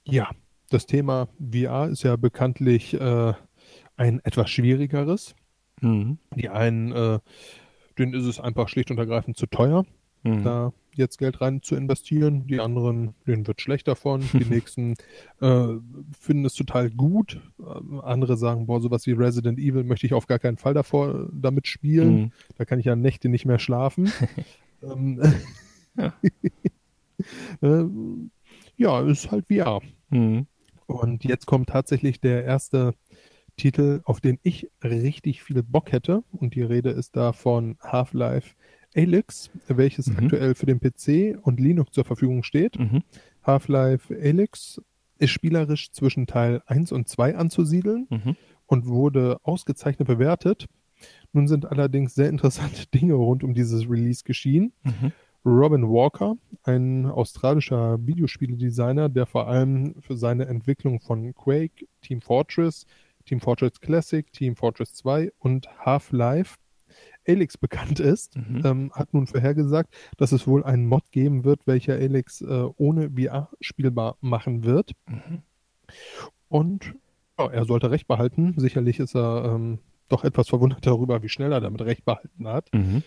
Ja, 0.03 0.29
das 0.69 0.85
Thema 0.87 1.27
VR 1.39 1.87
ist 1.89 2.03
ja 2.03 2.15
bekanntlich 2.15 2.93
äh, 2.99 3.33
ein 3.97 4.19
etwas 4.23 4.49
schwierigeres. 4.49 5.35
Mhm. 5.81 6.17
Die 6.35 6.49
einen, 6.49 6.91
äh, 6.91 7.19
denen 7.97 8.13
ist 8.13 8.25
es 8.25 8.39
einfach 8.39 8.67
schlicht 8.69 8.91
und 8.91 8.97
ergreifend 8.97 9.37
zu 9.37 9.45
teuer. 9.47 9.85
Mhm. 10.23 10.43
da 10.43 10.73
jetzt 10.95 11.17
Geld 11.17 11.41
rein 11.41 11.61
zu 11.61 11.75
investieren. 11.75 12.45
Die 12.47 12.59
anderen, 12.59 13.15
denen 13.25 13.47
wird 13.47 13.61
schlecht 13.61 13.87
davon. 13.87 14.21
Die 14.33 14.45
nächsten 14.45 14.95
äh, 15.39 15.67
finden 16.19 16.45
es 16.45 16.53
total 16.53 16.89
gut. 16.89 17.39
Äh, 17.59 17.99
andere 18.01 18.37
sagen, 18.37 18.65
boah, 18.65 18.81
sowas 18.81 19.07
wie 19.07 19.13
Resident 19.13 19.57
Evil 19.57 19.83
möchte 19.83 20.05
ich 20.05 20.13
auf 20.13 20.27
gar 20.27 20.39
keinen 20.39 20.57
Fall 20.57 20.73
davor 20.73 21.29
damit 21.31 21.67
spielen. 21.67 22.13
Mhm. 22.13 22.31
Da 22.57 22.65
kann 22.65 22.79
ich 22.79 22.85
ja 22.85 22.95
Nächte 22.95 23.29
nicht 23.29 23.45
mehr 23.45 23.59
schlafen. 23.59 24.11
ähm, 24.83 25.21
Ja. 25.97 26.13
äh, 27.61 27.85
ja, 28.77 29.01
ist 29.01 29.31
halt 29.31 29.47
VR. 29.47 29.81
Mhm. 30.09 30.47
Und 30.87 31.23
jetzt 31.23 31.45
kommt 31.45 31.69
tatsächlich 31.69 32.19
der 32.19 32.43
erste 32.43 32.93
Titel, 33.57 34.01
auf 34.05 34.19
den 34.19 34.39
ich 34.43 34.69
richtig 34.83 35.43
viel 35.43 35.63
Bock 35.63 35.91
hätte. 35.91 36.23
Und 36.31 36.55
die 36.55 36.63
Rede 36.63 36.89
ist 36.89 37.15
da 37.15 37.33
von 37.33 37.77
Half-Life 37.81 38.55
Alyx, 38.95 39.49
welches 39.67 40.07
Mhm. 40.07 40.17
aktuell 40.17 40.55
für 40.55 40.65
den 40.65 40.79
PC 40.79 41.37
und 41.41 41.59
Linux 41.59 41.91
zur 41.93 42.05
Verfügung 42.05 42.43
steht. 42.43 42.77
Mhm. 42.79 43.03
Half-Life 43.43 44.13
Alyx 44.13 44.81
ist 45.17 45.29
spielerisch 45.31 45.91
zwischen 45.91 46.27
Teil 46.27 46.61
1 46.65 46.91
und 46.91 47.07
2 47.07 47.35
anzusiedeln 47.35 48.07
Mhm. 48.09 48.35
und 48.65 48.85
wurde 48.87 49.37
ausgezeichnet 49.43 50.07
bewertet. 50.07 50.67
Nun 51.33 51.47
sind 51.47 51.65
allerdings 51.65 52.13
sehr 52.15 52.29
interessante 52.29 52.85
Dinge 52.93 53.13
rund 53.13 53.43
um 53.43 53.53
dieses 53.53 53.89
Release 53.89 54.23
geschehen. 54.23 54.73
Mhm. 54.83 55.11
Robin 55.43 55.89
Walker, 55.89 56.35
ein 56.63 57.07
australischer 57.07 57.97
Videospieledesigner, 58.05 59.09
der 59.09 59.25
vor 59.25 59.47
allem 59.47 59.95
für 60.01 60.15
seine 60.15 60.45
Entwicklung 60.45 60.99
von 60.99 61.33
Quake, 61.33 61.87
Team 62.03 62.21
Fortress, 62.21 62.85
Team 63.25 63.39
Fortress 63.39 63.79
Classic, 63.81 64.31
Team 64.31 64.55
Fortress 64.55 64.93
2 64.93 65.31
und 65.39 65.67
Half-Life 65.83 66.57
Alyx 67.27 67.57
bekannt 67.57 67.99
ist, 67.99 68.35
Mhm. 68.37 68.61
ähm, 68.65 68.91
hat 68.93 69.13
nun 69.13 69.27
vorhergesagt, 69.27 69.93
dass 70.17 70.31
es 70.31 70.47
wohl 70.47 70.63
einen 70.63 70.87
Mod 70.87 71.11
geben 71.11 71.43
wird, 71.43 71.65
welcher 71.67 71.93
Alyx 71.93 72.41
äh, 72.41 72.67
ohne 72.77 73.11
VR 73.11 73.49
spielbar 73.59 74.17
machen 74.21 74.63
wird. 74.63 74.91
Mhm. 75.07 75.41
Und 76.49 76.95
ja, 77.39 77.47
er 77.49 77.65
sollte 77.65 77.91
Recht 77.91 78.07
behalten. 78.07 78.53
Sicherlich 78.57 78.99
ist 78.99 79.15
er 79.15 79.53
ähm, 79.55 79.79
doch 80.09 80.23
etwas 80.23 80.49
verwundert 80.49 80.85
darüber, 80.85 81.23
wie 81.23 81.29
schnell 81.29 81.51
er 81.51 81.61
damit 81.61 81.81
Recht 81.81 82.05
behalten 82.05 82.47
hat. 82.47 82.69
Mhm. 82.73 83.03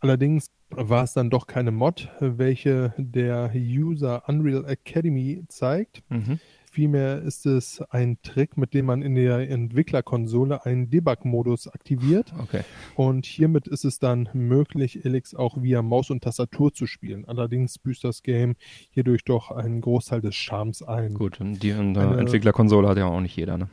Allerdings 0.00 0.50
war 0.70 1.04
es 1.04 1.12
dann 1.12 1.28
doch 1.30 1.46
keine 1.46 1.70
Mod, 1.72 2.08
welche 2.20 2.94
der 2.96 3.52
User 3.54 4.22
Unreal 4.28 4.64
Academy 4.66 5.44
zeigt. 5.48 6.02
Mhm. 6.08 6.40
Vielmehr 6.72 7.20
ist 7.22 7.46
es 7.46 7.82
ein 7.90 8.18
Trick, 8.22 8.56
mit 8.56 8.74
dem 8.74 8.86
man 8.86 9.02
in 9.02 9.16
der 9.16 9.50
Entwicklerkonsole 9.50 10.64
einen 10.64 10.88
Debug-Modus 10.88 11.66
aktiviert. 11.66 12.32
Okay. 12.38 12.60
Und 12.94 13.26
hiermit 13.26 13.66
ist 13.66 13.84
es 13.84 13.98
dann 13.98 14.28
möglich, 14.34 15.04
Elix 15.04 15.34
auch 15.34 15.60
via 15.60 15.82
Maus 15.82 16.10
und 16.10 16.22
Tastatur 16.22 16.72
zu 16.72 16.86
spielen. 16.86 17.24
Allerdings 17.24 17.78
büßt 17.80 18.04
das 18.04 18.22
Game 18.22 18.54
hierdurch 18.92 19.24
doch 19.24 19.50
einen 19.50 19.80
Großteil 19.80 20.20
des 20.20 20.36
Charmes 20.36 20.80
ein. 20.82 21.14
Gut, 21.14 21.40
und 21.40 21.60
die 21.60 21.72
und, 21.72 21.98
Eine- 21.98 22.18
Entwicklerkonsole 22.20 22.86
hat 22.88 22.98
ja 22.98 23.06
auch 23.06 23.20
nicht 23.20 23.36
jeder, 23.36 23.58
ne? 23.58 23.68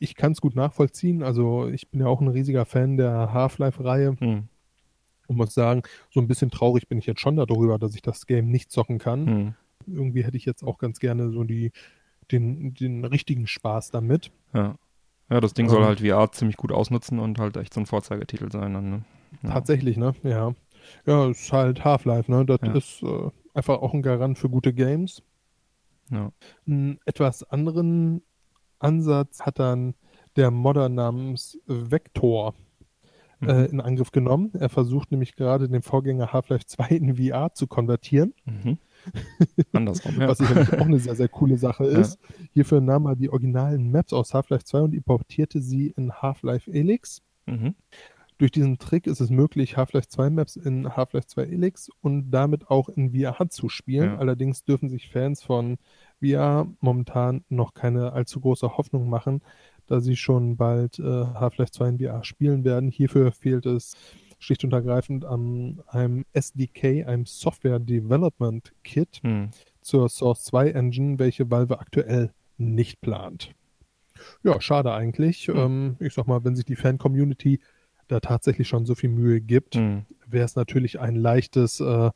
ich 0.00 0.16
kann 0.16 0.32
es 0.32 0.40
gut 0.40 0.56
nachvollziehen. 0.56 1.22
Also 1.22 1.68
ich 1.68 1.90
bin 1.90 2.00
ja 2.00 2.06
auch 2.06 2.20
ein 2.20 2.26
riesiger 2.28 2.64
Fan 2.64 2.96
der 2.96 3.32
Half-Life-Reihe 3.32 4.16
Hm. 4.18 4.48
und 5.28 5.36
muss 5.36 5.54
sagen, 5.54 5.82
so 6.10 6.20
ein 6.20 6.26
bisschen 6.26 6.50
traurig 6.50 6.88
bin 6.88 6.98
ich 6.98 7.06
jetzt 7.06 7.20
schon 7.20 7.36
darüber, 7.36 7.78
dass 7.78 7.94
ich 7.94 8.02
das 8.02 8.26
Game 8.26 8.48
nicht 8.50 8.72
zocken 8.72 8.98
kann. 8.98 9.26
Hm. 9.26 9.54
Irgendwie 9.86 10.24
hätte 10.24 10.36
ich 10.36 10.44
jetzt 10.44 10.64
auch 10.64 10.78
ganz 10.78 10.98
gerne 11.00 11.30
so 11.30 11.44
die, 11.44 11.70
den, 12.32 12.74
den 12.74 13.04
richtigen 13.04 13.46
Spaß 13.46 13.90
damit. 13.90 14.30
Ja. 14.54 14.76
Ja, 15.30 15.40
das 15.40 15.54
Ding 15.54 15.68
soll 15.68 15.80
Ähm. 15.82 15.86
halt 15.86 16.00
VR 16.00 16.32
ziemlich 16.32 16.56
gut 16.56 16.72
ausnutzen 16.72 17.18
und 17.20 17.38
halt 17.38 17.56
echt 17.56 17.72
so 17.74 17.80
ein 17.80 17.86
Vorzeigetitel 17.86 18.50
sein. 18.50 18.74
Dann, 18.74 18.90
ne? 18.90 19.02
ja. 19.42 19.50
Tatsächlich, 19.50 19.96
ne? 19.96 20.14
Ja. 20.24 20.52
Ja, 21.06 21.28
es 21.28 21.42
ist 21.42 21.52
halt 21.52 21.84
Half-Life, 21.84 22.30
ne? 22.30 22.44
Das 22.44 22.58
Ja. 22.62 22.72
ist 22.74 23.02
äh, 23.02 23.30
einfach 23.54 23.80
auch 23.80 23.94
ein 23.94 24.02
Garant 24.02 24.38
für 24.38 24.48
gute 24.48 24.72
Games. 24.72 25.22
Ja. 26.10 26.32
Einen 26.66 26.98
etwas 27.04 27.44
anderen 27.44 28.22
Ansatz 28.80 29.42
hat 29.42 29.58
dann 29.60 29.94
der 30.36 30.50
Modder 30.50 30.88
namens 30.88 31.58
Vector 31.66 32.54
Mhm. 33.40 33.48
äh, 33.48 33.64
in 33.66 33.80
Angriff 33.80 34.10
genommen. 34.10 34.50
Er 34.58 34.68
versucht 34.68 35.12
nämlich 35.12 35.34
gerade 35.36 35.68
den 35.68 35.82
Vorgänger 35.82 36.32
Half-Life 36.32 36.66
2 36.66 36.88
in 36.88 37.16
VR 37.16 37.54
zu 37.54 37.66
konvertieren, 37.66 38.34
Mhm. 38.44 38.78
Andersrum, 39.72 40.20
ja. 40.20 40.28
was 40.28 40.38
sicherlich 40.38 40.72
auch 40.72 40.86
eine 40.86 40.98
sehr, 40.98 41.14
sehr 41.14 41.28
coole 41.28 41.56
Sache 41.56 41.84
ist. 41.84 42.18
Hierfür 42.52 42.80
nahm 42.80 43.06
er 43.06 43.16
die 43.16 43.30
originalen 43.30 43.90
Maps 43.90 44.12
aus 44.12 44.34
Half-Life 44.34 44.64
2 44.64 44.80
und 44.80 44.94
importierte 44.94 45.60
sie 45.60 45.92
in 45.96 46.12
Half-Life 46.12 46.70
Elix. 46.70 47.22
Mhm. 47.46 47.74
Durch 48.38 48.52
diesen 48.52 48.78
Trick 48.78 49.06
ist 49.06 49.20
es 49.20 49.28
möglich, 49.28 49.76
Half-Life 49.76 50.08
2 50.08 50.30
Maps 50.30 50.56
in 50.56 50.96
Half-Life 50.96 51.26
2 51.26 51.42
Elix 51.42 51.90
und 52.00 52.30
damit 52.30 52.70
auch 52.70 52.88
in 52.88 53.12
VR 53.12 53.50
zu 53.50 53.68
spielen. 53.68 54.12
Ja. 54.12 54.18
Allerdings 54.18 54.64
dürfen 54.64 54.88
sich 54.88 55.10
Fans 55.10 55.42
von 55.42 55.76
VR 56.22 56.66
momentan 56.80 57.44
noch 57.50 57.74
keine 57.74 58.14
allzu 58.14 58.40
große 58.40 58.78
Hoffnung 58.78 59.10
machen, 59.10 59.42
da 59.86 60.00
sie 60.00 60.16
schon 60.16 60.56
bald 60.56 60.98
äh, 60.98 61.02
Half-Life 61.02 61.72
2 61.72 61.88
in 61.88 61.98
VR 61.98 62.24
spielen 62.24 62.64
werden. 62.64 62.90
Hierfür 62.90 63.30
fehlt 63.32 63.66
es 63.66 63.94
schlicht 64.40 64.64
und 64.64 64.72
ergreifend 64.72 65.24
an 65.24 65.80
einem 65.86 66.24
SDK, 66.32 67.04
einem 67.06 67.26
Software 67.26 67.78
Development 67.78 68.72
Kit 68.82 69.20
Hm. 69.22 69.50
zur 69.80 70.08
Source 70.08 70.42
2 70.44 70.70
Engine, 70.70 71.18
welche 71.20 71.48
Valve 71.50 71.78
aktuell 71.78 72.32
nicht 72.58 73.00
plant. 73.00 73.52
Ja, 74.42 74.60
schade 74.60 74.92
eigentlich. 74.92 75.46
Hm. 75.46 75.56
Ähm, 75.56 75.96
ich 76.00 76.14
sag 76.14 76.26
mal, 76.26 76.42
wenn 76.44 76.56
sich 76.56 76.64
die 76.64 76.76
Fan-Community 76.76 77.60
da 78.08 78.18
tatsächlich 78.20 78.66
schon 78.66 78.86
so 78.86 78.94
viel 78.94 79.10
Mühe 79.10 79.40
gibt, 79.40 79.76
Hm. 79.76 80.04
wäre 80.26 80.44
es 80.44 80.56
natürlich 80.56 80.98
ein 80.98 81.14
leichtes, 81.14 81.80
äh, 81.80 82.10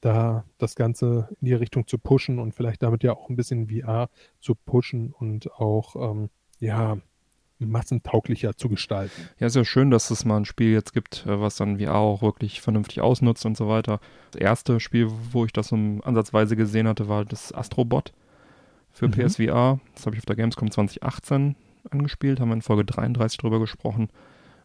da 0.00 0.44
das 0.58 0.74
Ganze 0.74 1.28
in 1.40 1.46
die 1.46 1.54
Richtung 1.54 1.86
zu 1.86 1.96
pushen 1.96 2.38
und 2.40 2.54
vielleicht 2.54 2.82
damit 2.82 3.04
ja 3.04 3.12
auch 3.12 3.30
ein 3.30 3.36
bisschen 3.36 3.68
VR 3.68 4.10
zu 4.40 4.56
pushen 4.56 5.12
und 5.12 5.52
auch 5.52 5.94
ähm, 5.96 6.28
ja 6.58 6.98
massentauglicher 7.66 8.56
zu 8.56 8.68
gestalten. 8.68 9.28
Ja, 9.38 9.46
ist 9.46 9.56
ja 9.56 9.64
schön, 9.64 9.90
dass 9.90 10.10
es 10.10 10.24
mal 10.24 10.36
ein 10.38 10.44
Spiel 10.44 10.72
jetzt 10.72 10.92
gibt, 10.92 11.24
äh, 11.26 11.40
was 11.40 11.56
dann 11.56 11.78
VR 11.78 11.94
auch 11.96 12.22
wirklich 12.22 12.60
vernünftig 12.60 13.00
ausnutzt 13.00 13.44
und 13.46 13.56
so 13.56 13.68
weiter. 13.68 14.00
Das 14.32 14.40
erste 14.40 14.80
Spiel, 14.80 15.08
wo 15.32 15.44
ich 15.44 15.52
das 15.52 15.68
so 15.68 15.76
ansatzweise 15.76 16.56
gesehen 16.56 16.88
hatte, 16.88 17.08
war 17.08 17.24
das 17.24 17.52
Astrobot 17.52 18.12
für 18.90 19.08
Mhm. 19.08 19.12
PSVR. 19.12 19.80
Das 19.94 20.06
habe 20.06 20.16
ich 20.16 20.20
auf 20.20 20.26
der 20.26 20.36
Gamescom 20.36 20.70
2018 20.70 21.56
angespielt, 21.90 22.40
haben 22.40 22.48
wir 22.48 22.54
in 22.54 22.62
Folge 22.62 22.84
33 22.84 23.38
drüber 23.38 23.58
gesprochen, 23.58 24.08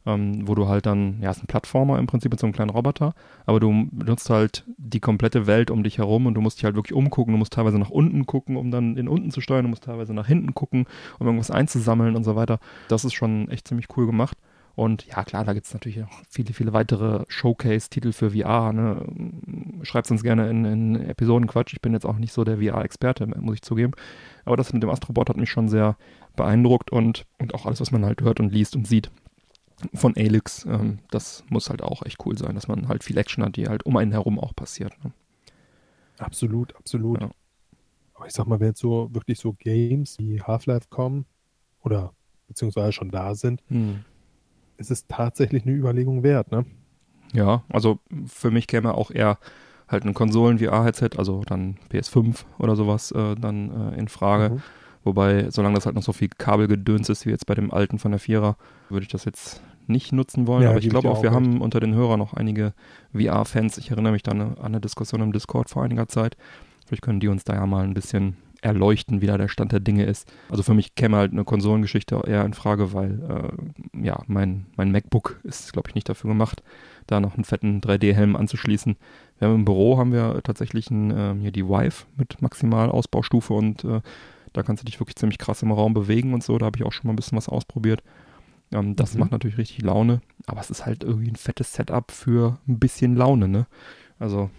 ähm, 0.08 0.48
wo 0.48 0.56
du 0.56 0.67
halt 0.67 0.86
dann, 0.86 1.22
ja, 1.22 1.30
ist 1.30 1.43
ein 1.43 1.48
Plattformer 1.48 2.00
im 2.00 2.08
Prinzip 2.08 2.32
mit 2.32 2.39
so 2.39 2.48
einem 2.48 2.54
kleinen 2.54 2.70
Roboter, 2.70 3.13
aber 3.46 3.60
du 3.60 3.88
benutzt 3.91 4.30
halt 4.30 4.63
die 4.78 5.02
komplette 5.02 5.46
Welt 5.48 5.70
um 5.70 5.84
dich 5.84 5.98
herum 5.98 6.26
und 6.26 6.34
du 6.34 6.41
musst 6.41 6.58
dich 6.58 6.63
halt 6.65 6.76
wirklich 6.76 6.93
umgucken, 6.93 7.34
du 7.34 7.38
musst 7.38 7.54
teilweise 7.54 7.78
nach 7.78 7.89
unten 7.89 8.26
gucken, 8.26 8.56
um 8.56 8.72
dann 8.72 8.96
in 8.96 9.10
unten 9.10 9.32
zu 9.32 9.41
steuern, 9.41 9.63
du 9.63 9.70
musst 9.70 9.84
teilweise 9.84 10.13
nach 10.13 10.26
hinten 10.26 10.56
gucken, 10.56 10.86
um 11.20 11.28
irgendwas 11.28 11.52
einzusammeln 11.52 12.15
und 12.15 12.24
so 12.24 12.38
weiter. 12.38 12.60
Das 12.88 13.04
ist 13.04 13.13
schon 13.13 13.50
echt 13.50 13.67
ziemlich 13.67 13.88
cool 13.98 14.06
gemacht. 14.06 14.38
Und 14.76 15.08
ja, 15.08 15.24
klar, 15.24 15.43
da 15.43 15.54
gibt 15.54 15.65
es 15.65 15.74
natürlich 15.74 15.98
noch 15.98 16.22
viele, 16.30 16.54
viele 16.54 16.72
weitere 16.72 17.26
Showcase-Titel 17.28 18.12
für 18.12 18.30
VR. 18.30 18.72
Ne? 18.72 19.04
Schreibt 19.82 20.10
uns 20.12 20.22
gerne 20.22 20.52
in, 20.52 20.65
in 20.65 20.96
Episodenquatsch. 20.96 21.74
Ich 21.74 21.82
bin 21.82 21.93
jetzt 21.93 22.06
auch 22.06 22.17
nicht 22.17 22.32
so 22.32 22.43
der 22.43 22.60
VR-Experte, 22.60 23.26
muss 23.26 23.56
ich 23.56 23.63
zugeben. 23.63 23.93
Aber 24.46 24.56
das 24.56 24.74
mit 24.74 24.84
dem 24.84 24.91
Astrobot 24.91 25.30
hat 25.30 25.38
mich 25.38 25.50
schon 25.50 25.67
sehr 25.67 25.98
beeindruckt 26.36 26.91
und, 26.91 27.26
und 27.39 27.56
auch 27.56 27.65
alles, 27.65 27.82
was 27.82 27.91
man 27.91 28.06
halt 28.06 28.22
hört 28.22 28.39
und 28.39 28.54
liest 28.54 28.76
und 28.76 28.86
sieht 28.88 29.10
von 29.93 30.15
Alix, 30.17 30.65
ähm, 30.65 30.99
das 31.11 31.43
muss 31.49 31.69
halt 31.69 31.81
auch 31.81 32.03
echt 32.03 32.25
cool 32.25 32.37
sein, 32.37 32.55
dass 32.55 32.67
man 32.67 32.87
halt 32.87 33.03
viel 33.03 33.17
Action 33.17 33.43
hat, 33.43 33.55
die 33.55 33.67
halt 33.67 33.85
um 33.85 33.95
einen 33.97 34.11
herum 34.11 34.39
auch 34.39 34.55
passiert. 34.55 34.93
Ne? 35.03 35.11
Absolut, 36.17 36.75
absolut. 36.75 37.21
Ja. 37.21 37.29
Aber 38.15 38.25
ich 38.25 38.33
sag 38.33 38.47
mal, 38.47 38.59
wenn 38.59 38.69
jetzt 38.69 38.79
so 38.79 39.09
wirklich 39.13 39.39
so 39.39 39.53
Games 39.53 40.17
wie 40.19 40.41
Half-Life 40.41 40.87
kommen 40.89 41.25
oder 41.83 42.13
beziehungsweise 42.47 42.91
schon 42.91 43.11
da 43.11 43.35
sind, 43.35 43.61
Hm. 43.67 44.03
ist 44.77 44.89
es 44.89 45.05
tatsächlich 45.07 45.63
eine 45.63 45.73
Überlegung 45.75 46.23
wert, 46.23 46.51
ne? 46.51 46.65
Ja, 47.33 47.63
also 47.69 47.99
für 48.25 48.51
mich 48.51 48.67
käme 48.67 48.93
auch 48.95 49.11
eher 49.11 49.37
halt 49.87 50.05
ein 50.05 50.13
Konsolen-VR-Headset, 50.13 51.11
also 51.17 51.43
dann 51.45 51.77
PS5 51.91 52.45
oder 52.57 52.75
sowas, 52.75 53.11
äh, 53.11 53.35
dann 53.35 53.93
äh, 53.93 53.99
in 53.99 54.07
Frage. 54.07 54.55
Mhm. 54.55 54.61
Wobei, 55.08 55.50
solange 55.52 55.76
das 55.76 55.86
halt 55.86 55.96
noch 55.96 56.04
so 56.04 56.12
viel 56.12 56.28
Kabelgedöns 56.28 57.08
ist 57.08 57.26
wie 57.26 57.30
jetzt 57.30 57.46
bei 57.46 57.56
dem 57.56 57.72
alten 57.74 57.98
von 57.98 58.12
der 58.12 58.20
Vierer, 58.20 58.58
würde 58.89 59.04
ich 59.04 59.10
das 59.10 59.24
jetzt 59.24 59.62
nicht 59.88 60.12
nutzen 60.12 60.48
wollen. 60.48 60.63
Ja, 60.63 60.72
Aber 60.72 60.80
ich 60.80 60.89
glaube 60.89 61.10
auch, 61.10 61.20
auch 61.20 61.24
wir 61.24 61.30
recht. 61.30 61.36
haben 61.36 61.62
unter 61.62 61.80
den 61.80 61.96
Hörern 61.96 62.20
noch 62.20 62.34
einige 62.34 62.74
VR-Fans. 63.13 63.78
Ich 63.78 63.89
erinnere 63.89 64.12
mich 64.12 64.24
da 64.24 64.32
an 64.34 64.58
eine 64.58 64.82
Diskussion 64.82 65.22
im 65.22 65.32
Discord 65.32 65.70
vor 65.70 65.84
einiger 65.84 66.10
Zeit. 66.10 66.36
Vielleicht 66.86 67.04
können 67.04 67.22
die 67.22 67.30
uns 67.30 67.46
da 67.46 67.56
ja 67.56 67.65
mal 67.65 67.86
ein 67.86 67.93
bisschen 67.93 68.36
erleuchten, 68.62 69.22
wie 69.22 69.28
da 69.28 69.38
der 69.38 69.48
Stand 69.48 69.72
der 69.72 69.80
Dinge 69.80 70.04
ist. 70.04 70.30
Also 70.50 70.62
für 70.62 70.74
mich 70.74 70.96
käme 70.96 71.15
halt 71.15 71.32
eine 71.32 71.46
Konsolengeschichte 71.46 72.22
eher 72.28 72.43
in 72.43 72.54
Frage, 72.54 72.91
weil 72.91 73.54
äh, 73.93 74.06
ja, 74.06 74.20
mein, 74.28 74.65
mein 74.76 74.91
MacBook 74.91 75.39
ist, 75.43 75.72
glaube 75.72 75.89
ich, 75.89 75.96
nicht 75.96 76.10
dafür 76.10 76.30
gemacht, 76.30 76.63
da 77.06 77.22
noch 77.22 77.36
einen 77.36 77.46
fetten 77.46 77.80
3D-Helm 77.80 78.36
anzuschließen. 78.36 78.98
Wir 79.39 79.48
haben 79.48 79.56
im 79.56 79.65
Büro 79.65 79.98
haben 79.98 80.12
wir 80.12 80.41
tatsächlich 80.43 80.89
ein, 80.91 81.13
ähm, 81.15 81.39
hier 81.39 81.52
die 81.52 81.65
Vive 81.65 82.06
mit 82.17 82.41
Maximalausbaustufe 82.41 83.54
und 83.54 83.86
äh, 83.86 84.02
da 84.53 84.63
kannst 84.63 84.83
du 84.83 84.86
dich 84.86 84.99
wirklich 84.99 85.15
ziemlich 85.15 85.38
krass 85.38 85.62
im 85.63 85.71
Raum 85.71 85.93
bewegen 85.93 86.33
und 86.33 86.43
so. 86.43 86.57
Da 86.57 86.65
habe 86.67 86.77
ich 86.77 86.83
auch 86.83 86.91
schon 86.93 87.07
mal 87.07 87.13
ein 87.13 87.17
bisschen 87.17 87.38
was 87.38 87.49
ausprobiert. 87.49 88.01
Ähm, 88.71 88.95
das 88.95 89.13
Mhm. 89.13 89.21
macht 89.21 89.31
natürlich 89.31 89.57
richtig 89.57 89.81
Laune, 89.81 90.21
aber 90.45 90.60
es 90.62 90.69
ist 90.69 90.86
halt 90.86 91.03
irgendwie 91.03 91.29
ein 91.29 91.36
fettes 91.36 91.73
Setup 91.73 92.12
für 92.12 92.60
ein 92.67 92.79
bisschen 92.79 93.15
Laune, 93.15 93.47
ne? 93.47 93.67
Also 94.19 94.49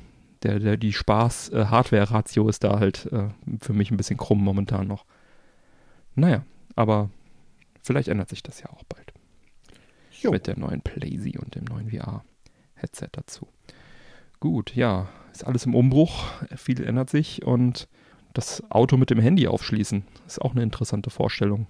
der, 0.44 0.58
der, 0.60 0.76
die 0.76 0.92
Spaß-Hardware-Ratio 0.92 2.48
ist 2.48 2.62
da 2.64 2.78
halt 2.78 3.06
äh, 3.12 3.28
für 3.60 3.72
mich 3.72 3.90
ein 3.90 3.96
bisschen 3.96 4.16
krumm 4.16 4.42
momentan 4.42 4.86
noch. 4.86 5.04
Naja, 6.14 6.44
aber 6.76 7.10
vielleicht 7.82 8.08
ändert 8.08 8.28
sich 8.28 8.42
das 8.42 8.60
ja 8.60 8.70
auch 8.70 8.84
bald. 8.84 9.12
Jo. 10.20 10.30
Mit 10.30 10.46
der 10.46 10.58
neuen 10.58 10.80
Playsee 10.80 11.38
und 11.38 11.54
dem 11.54 11.64
neuen 11.64 11.90
VR-Headset 11.90 13.08
dazu. 13.12 13.46
Gut, 14.40 14.74
ja, 14.74 15.08
ist 15.32 15.44
alles 15.46 15.66
im 15.66 15.74
Umbruch, 15.74 16.24
viel 16.56 16.82
ändert 16.84 17.10
sich 17.10 17.44
und 17.44 17.88
das 18.38 18.62
Auto 18.70 18.96
mit 18.96 19.10
dem 19.10 19.18
Handy 19.18 19.48
aufschließen 19.48 20.04
ist 20.24 20.40
auch 20.40 20.52
eine 20.52 20.62
interessante 20.62 21.10
Vorstellung. 21.10 21.66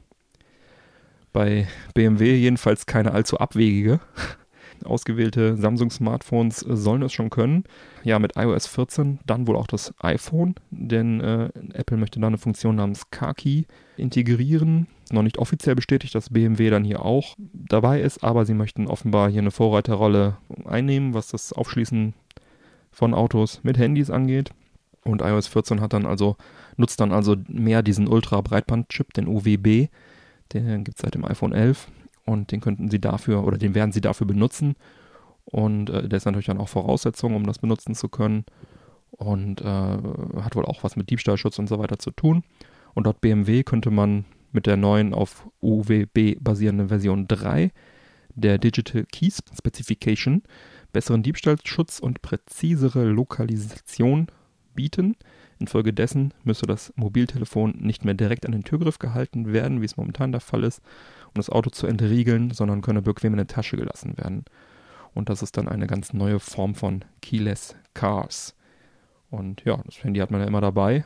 Bei 1.32 1.66
BMW 1.94 2.36
jedenfalls 2.36 2.84
keine 2.84 3.12
allzu 3.12 3.38
abwegige. 3.38 4.00
Ausgewählte 4.84 5.56
Samsung-Smartphones 5.56 6.58
sollen 6.58 7.00
es 7.00 7.14
schon 7.14 7.30
können. 7.30 7.64
Ja, 8.04 8.18
mit 8.18 8.36
iOS 8.36 8.66
14 8.66 9.18
dann 9.24 9.46
wohl 9.46 9.56
auch 9.56 9.66
das 9.66 9.94
iPhone, 10.00 10.56
denn 10.70 11.22
äh, 11.22 11.48
Apple 11.72 11.96
möchte 11.96 12.20
da 12.20 12.26
eine 12.26 12.36
Funktion 12.36 12.76
namens 12.76 13.10
Car 13.10 13.32
Key 13.32 13.62
integrieren. 13.96 14.88
Noch 15.10 15.22
nicht 15.22 15.38
offiziell 15.38 15.74
bestätigt, 15.74 16.14
dass 16.14 16.28
BMW 16.28 16.68
dann 16.68 16.84
hier 16.84 17.02
auch 17.02 17.34
dabei 17.38 18.02
ist, 18.02 18.22
aber 18.22 18.44
sie 18.44 18.54
möchten 18.54 18.88
offenbar 18.88 19.30
hier 19.30 19.40
eine 19.40 19.52
Vorreiterrolle 19.52 20.36
einnehmen, 20.66 21.14
was 21.14 21.28
das 21.28 21.54
Aufschließen 21.54 22.12
von 22.90 23.14
Autos 23.14 23.60
mit 23.62 23.78
Handys 23.78 24.10
angeht. 24.10 24.52
Und 25.08 25.22
iOS 25.22 25.46
14 25.46 25.80
hat 25.80 25.94
dann 25.94 26.06
also, 26.06 26.36
nutzt 26.76 27.00
dann 27.00 27.12
also 27.12 27.36
mehr 27.48 27.82
diesen 27.82 28.08
Ultra-Breitband-Chip, 28.08 29.14
den 29.14 29.26
UWB. 29.26 29.88
Den 30.52 30.84
gibt 30.84 30.98
es 30.98 31.02
seit 31.02 31.14
dem 31.14 31.24
iPhone 31.24 31.52
11 31.52 31.88
und 32.24 32.52
den 32.52 32.60
könnten 32.60 32.90
sie 32.90 33.00
dafür 33.00 33.44
oder 33.44 33.56
den 33.56 33.74
werden 33.74 33.92
sie 33.92 34.00
dafür 34.00 34.26
benutzen. 34.26 34.76
Und 35.46 35.88
äh, 35.88 36.08
der 36.08 36.18
ist 36.18 36.26
natürlich 36.26 36.46
dann 36.46 36.58
auch 36.58 36.68
Voraussetzung, 36.68 37.34
um 37.34 37.46
das 37.46 37.58
benutzen 37.58 37.94
zu 37.94 38.08
können. 38.08 38.44
Und 39.10 39.62
äh, 39.62 39.64
hat 39.64 40.54
wohl 40.54 40.66
auch 40.66 40.84
was 40.84 40.96
mit 40.96 41.08
Diebstahlschutz 41.08 41.58
und 41.58 41.68
so 41.68 41.78
weiter 41.78 41.98
zu 41.98 42.10
tun. 42.10 42.44
Und 42.94 43.04
dort 43.06 43.22
BMW 43.22 43.62
könnte 43.62 43.90
man 43.90 44.26
mit 44.52 44.66
der 44.66 44.76
neuen 44.76 45.14
auf 45.14 45.48
UWB 45.62 46.36
basierenden 46.40 46.88
Version 46.88 47.26
3 47.28 47.70
der 48.34 48.58
Digital 48.58 49.04
Keys 49.10 49.42
Specification 49.56 50.42
besseren 50.92 51.22
Diebstahlschutz 51.22 51.98
und 51.98 52.22
präzisere 52.22 53.04
Lokalisation 53.04 54.28
bieten. 54.78 55.16
Infolgedessen 55.58 56.32
müsste 56.44 56.66
das 56.66 56.92
Mobiltelefon 56.94 57.74
nicht 57.80 58.04
mehr 58.04 58.14
direkt 58.14 58.46
an 58.46 58.52
den 58.52 58.62
Türgriff 58.62 59.00
gehalten 59.00 59.52
werden, 59.52 59.80
wie 59.80 59.86
es 59.86 59.96
momentan 59.96 60.30
der 60.30 60.40
Fall 60.40 60.62
ist, 60.62 60.80
um 61.26 61.34
das 61.34 61.50
Auto 61.50 61.70
zu 61.70 61.88
entriegeln, 61.88 62.52
sondern 62.52 62.80
könne 62.80 63.02
bequem 63.02 63.32
in 63.32 63.38
der 63.38 63.48
Tasche 63.48 63.76
gelassen 63.76 64.16
werden. 64.16 64.44
Und 65.14 65.30
das 65.30 65.42
ist 65.42 65.56
dann 65.56 65.66
eine 65.66 65.88
ganz 65.88 66.12
neue 66.12 66.38
Form 66.38 66.76
von 66.76 67.04
Keyless 67.22 67.74
Cars. 67.92 68.54
Und 69.30 69.64
ja, 69.64 69.80
das 69.84 70.04
Handy 70.04 70.20
hat 70.20 70.30
man 70.30 70.40
ja 70.40 70.46
immer 70.46 70.60
dabei. 70.60 71.04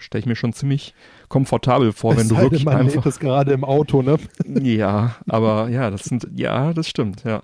stelle 0.00 0.20
ich 0.20 0.26
mir 0.26 0.34
schon 0.34 0.52
ziemlich 0.52 0.92
komfortabel 1.28 1.92
vor, 1.92 2.16
wenn 2.16 2.28
du 2.28 2.36
wirklich 2.36 2.64
man 2.64 2.78
einfach. 2.78 3.06
es 3.06 3.20
gerade 3.20 3.52
im 3.52 3.62
Auto, 3.62 4.02
ne? 4.02 4.18
Ja, 4.60 5.14
aber 5.28 5.68
ja, 5.68 5.88
das 5.90 6.02
sind, 6.02 6.26
ja, 6.34 6.72
das 6.72 6.88
stimmt, 6.88 7.22
ja. 7.22 7.42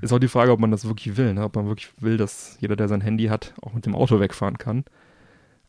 Ist 0.00 0.14
auch 0.14 0.18
die 0.18 0.28
Frage, 0.28 0.52
ob 0.52 0.60
man 0.60 0.70
das 0.70 0.86
wirklich 0.86 1.18
will, 1.18 1.34
ne? 1.34 1.44
ob 1.44 1.56
man 1.56 1.66
wirklich 1.66 1.90
will, 2.00 2.16
dass 2.16 2.56
jeder, 2.60 2.74
der 2.74 2.88
sein 2.88 3.02
Handy 3.02 3.26
hat, 3.26 3.52
auch 3.60 3.74
mit 3.74 3.84
dem 3.84 3.94
Auto 3.94 4.18
wegfahren 4.18 4.56
kann. 4.56 4.84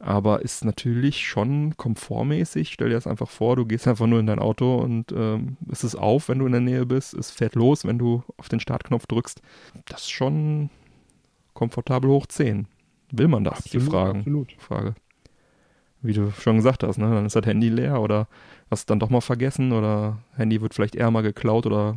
Aber 0.01 0.41
ist 0.41 0.65
natürlich 0.65 1.27
schon 1.27 1.77
komfortmäßig. 1.77 2.73
Stell 2.73 2.89
dir 2.89 2.95
das 2.95 3.05
einfach 3.07 3.29
vor, 3.29 3.55
du 3.55 3.65
gehst 3.65 3.87
einfach 3.87 4.07
nur 4.07 4.19
in 4.19 4.25
dein 4.25 4.39
Auto 4.39 4.77
und 4.77 5.11
ähm, 5.11 5.57
es 5.71 5.83
ist 5.83 5.95
auf, 5.95 6.27
wenn 6.27 6.39
du 6.39 6.47
in 6.47 6.51
der 6.53 6.61
Nähe 6.61 6.85
bist. 6.85 7.13
Es 7.13 7.29
fährt 7.29 7.55
los, 7.55 7.85
wenn 7.85 7.99
du 7.99 8.23
auf 8.37 8.49
den 8.49 8.59
Startknopf 8.59 9.05
drückst. 9.05 9.41
Das 9.85 10.01
ist 10.01 10.11
schon 10.11 10.69
komfortabel 11.53 12.09
hoch 12.09 12.25
10. 12.25 12.67
Will 13.11 13.27
man 13.27 13.43
das? 13.43 13.63
die 13.65 13.79
Fragen. 13.79 14.19
absolut. 14.19 14.53
Frage. 14.57 14.95
Wie 16.01 16.13
du 16.13 16.31
schon 16.31 16.55
gesagt 16.55 16.83
hast, 16.83 16.97
ne? 16.97 17.13
Dann 17.13 17.25
ist 17.27 17.35
das 17.35 17.45
Handy 17.45 17.69
leer 17.69 18.01
oder 18.01 18.27
hast 18.71 18.89
dann 18.89 18.99
doch 18.99 19.11
mal 19.11 19.21
vergessen 19.21 19.71
oder 19.71 20.17
Handy 20.35 20.61
wird 20.61 20.73
vielleicht 20.73 20.95
eher 20.95 21.11
mal 21.11 21.21
geklaut 21.21 21.67
oder 21.67 21.95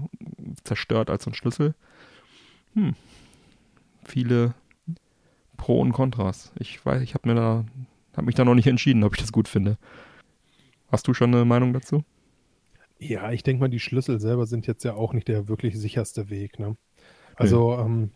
zerstört 0.65 1.09
als 1.09 1.25
so 1.25 1.31
ein 1.31 1.35
Schlüssel. 1.35 1.75
Hm. 2.75 2.95
Viele 4.05 4.53
Pro 5.57 5.81
und 5.81 5.93
Kontras. 5.93 6.53
Ich 6.59 6.85
weiß, 6.85 7.01
ich 7.01 7.15
habe 7.15 7.29
mir 7.29 7.35
da, 7.35 7.65
habe 8.17 8.27
mich 8.27 8.35
da 8.35 8.45
noch 8.45 8.55
nicht 8.55 8.67
entschieden, 8.67 9.05
ob 9.05 9.15
ich 9.15 9.21
das 9.21 9.33
gut 9.33 9.49
finde. 9.49 9.79
Hast 10.91 11.09
du 11.09 11.15
schon 11.15 11.35
eine 11.35 11.45
Meinung 11.45 11.73
dazu? 11.73 12.05
Ja, 12.99 13.33
ich 13.33 13.43
denke 13.43 13.61
mal, 13.61 13.69
die 13.69 13.81
Schlüssel 13.81 14.21
selber 14.21 14.47
sind 14.47 14.67
jetzt 14.67 14.85
ja 14.85 14.95
auch 14.95 15.13
nicht 15.13 15.29
der 15.29 15.49
wirklich 15.49 15.79
sicherste 15.79 16.31
Weg. 16.31 16.59
Ne? 16.59 16.77
Also 17.37 17.77
ähm, 17.79 18.11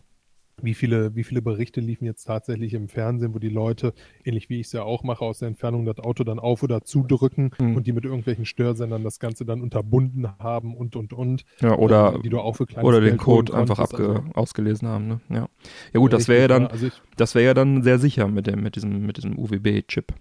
wie 0.63 0.73
viele, 0.73 1.15
wie 1.15 1.23
viele 1.23 1.41
Berichte 1.41 1.81
liefen 1.81 2.05
jetzt 2.05 2.23
tatsächlich 2.25 2.73
im 2.73 2.87
Fernsehen, 2.87 3.33
wo 3.33 3.39
die 3.39 3.49
Leute, 3.49 3.93
ähnlich 4.23 4.49
wie 4.49 4.59
ich 4.59 4.67
es 4.67 4.73
ja 4.73 4.83
auch 4.83 5.03
mache, 5.03 5.23
aus 5.25 5.39
der 5.39 5.47
Entfernung 5.49 5.85
das 5.85 5.99
Auto 5.99 6.23
dann 6.23 6.39
auf 6.39 6.63
oder 6.63 6.81
zudrücken 6.83 7.51
Mhm. 7.59 7.75
und 7.75 7.87
die 7.87 7.93
mit 7.93 8.05
irgendwelchen 8.05 8.45
Störsendern 8.45 9.03
das 9.03 9.19
Ganze 9.19 9.45
dann 9.45 9.61
unterbunden 9.61 10.27
haben 10.39 10.75
und 10.75 10.95
und 10.95 11.13
und. 11.13 11.45
Ja, 11.61 11.77
oder, 11.77 12.13
ähm, 12.15 12.21
die 12.21 12.29
du 12.29 12.39
auch 12.39 12.55
für 12.55 12.65
kleines 12.65 12.87
oder 12.87 12.99
den 13.01 13.17
Geld 13.17 13.25
holen 13.25 13.45
Code 13.45 13.57
einfach 13.57 13.79
abge 13.79 14.07
Also, 14.09 14.23
ausgelesen 14.33 14.87
haben, 14.87 15.07
ne? 15.07 15.19
Ja. 15.29 15.47
Ja 15.93 15.99
gut, 15.99 16.13
das 16.13 16.27
wäre 16.27 16.41
ja 16.41 16.47
dann? 16.47 16.67
Also 16.67 16.87
ich, 16.87 17.01
das 17.17 17.35
wäre 17.35 17.45
ja 17.45 17.53
dann 17.53 17.83
sehr 17.83 17.99
sicher 17.99 18.27
mit 18.27 18.47
dem, 18.47 18.61
mit 18.61 18.75
diesem, 18.75 19.05
mit 19.05 19.17
diesem 19.17 19.37
UWB-Chip. 19.37 20.13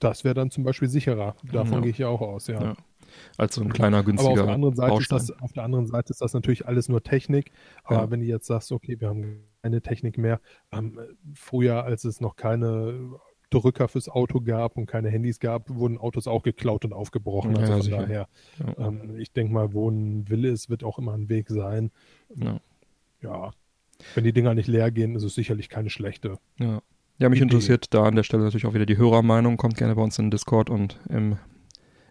das 0.00 0.24
wäre 0.24 0.34
dann 0.34 0.50
zum 0.50 0.64
Beispiel 0.64 0.88
sicherer. 0.88 1.36
Davon 1.52 1.74
Ja. 1.74 1.80
gehe 1.80 1.90
ich 1.90 1.98
ja 1.98 2.08
auch 2.08 2.20
aus, 2.20 2.48
ja. 2.48 2.60
Ja. 2.62 2.74
Als 3.36 3.54
so 3.54 3.62
ein 3.62 3.72
kleiner, 3.72 3.98
Aber 3.98 4.06
günstiger 4.06 4.30
auf 4.32 4.46
der 4.46 4.54
anderen 4.54 4.76
Seite 4.76 4.96
ist 5.00 5.12
das, 5.12 5.30
auf 5.40 5.52
der 5.52 5.62
anderen 5.64 5.86
Seite 5.86 6.10
ist 6.12 6.20
das 6.20 6.32
natürlich 6.34 6.66
alles 6.66 6.88
nur 6.88 7.02
Technik. 7.02 7.52
Aber 7.84 8.02
Ja. 8.02 8.10
wenn 8.10 8.20
du 8.20 8.26
jetzt 8.26 8.46
sagst, 8.46 8.72
okay, 8.72 9.00
wir 9.00 9.08
haben 9.08 9.40
keine 9.62 9.82
Technik 9.82 10.18
mehr, 10.18 10.40
ähm, 10.72 10.98
früher, 11.34 11.84
als 11.84 12.04
es 12.04 12.20
noch 12.20 12.36
keine 12.36 13.10
Drücker 13.50 13.86
fürs 13.88 14.08
Auto 14.08 14.40
gab 14.40 14.76
und 14.76 14.86
keine 14.86 15.08
Handys 15.08 15.38
gab, 15.38 15.70
wurden 15.70 15.98
Autos 15.98 16.26
auch 16.26 16.42
geklaut 16.42 16.84
und 16.84 16.92
aufgebrochen. 16.92 17.52
Ja, 17.52 17.58
also 17.60 17.72
von 17.74 17.82
sicher. 17.82 17.96
daher, 17.98 18.28
Ja. 18.58 18.88
ähm, 18.88 19.18
ich 19.18 19.32
denke 19.32 19.52
mal, 19.52 19.72
wo 19.72 19.88
ein 19.88 20.28
Wille 20.28 20.48
ist, 20.48 20.68
wird 20.68 20.82
auch 20.82 20.98
immer 20.98 21.12
ein 21.14 21.28
Weg 21.28 21.48
sein. 21.48 21.90
Ja. 22.34 22.58
Ja, 23.22 23.52
wenn 24.14 24.24
die 24.24 24.32
Dinger 24.32 24.52
nicht 24.54 24.66
leer 24.68 24.90
gehen, 24.90 25.14
ist 25.14 25.22
es 25.22 25.34
sicherlich 25.34 25.68
keine 25.68 25.90
schlechte. 25.90 26.38
Ja. 26.58 26.80
Ja, 27.18 27.28
mich 27.30 27.38
Idee. 27.38 27.44
interessiert 27.44 27.94
da 27.94 28.02
an 28.04 28.14
der 28.14 28.24
Stelle 28.24 28.42
natürlich 28.42 28.66
auch 28.66 28.74
wieder 28.74 28.84
die 28.84 28.98
Hörermeinung. 28.98 29.56
Kommt 29.56 29.76
gerne 29.78 29.94
bei 29.94 30.02
uns 30.02 30.18
in 30.18 30.26
den 30.26 30.30
Discord 30.32 30.68
und 30.68 31.00
im 31.08 31.38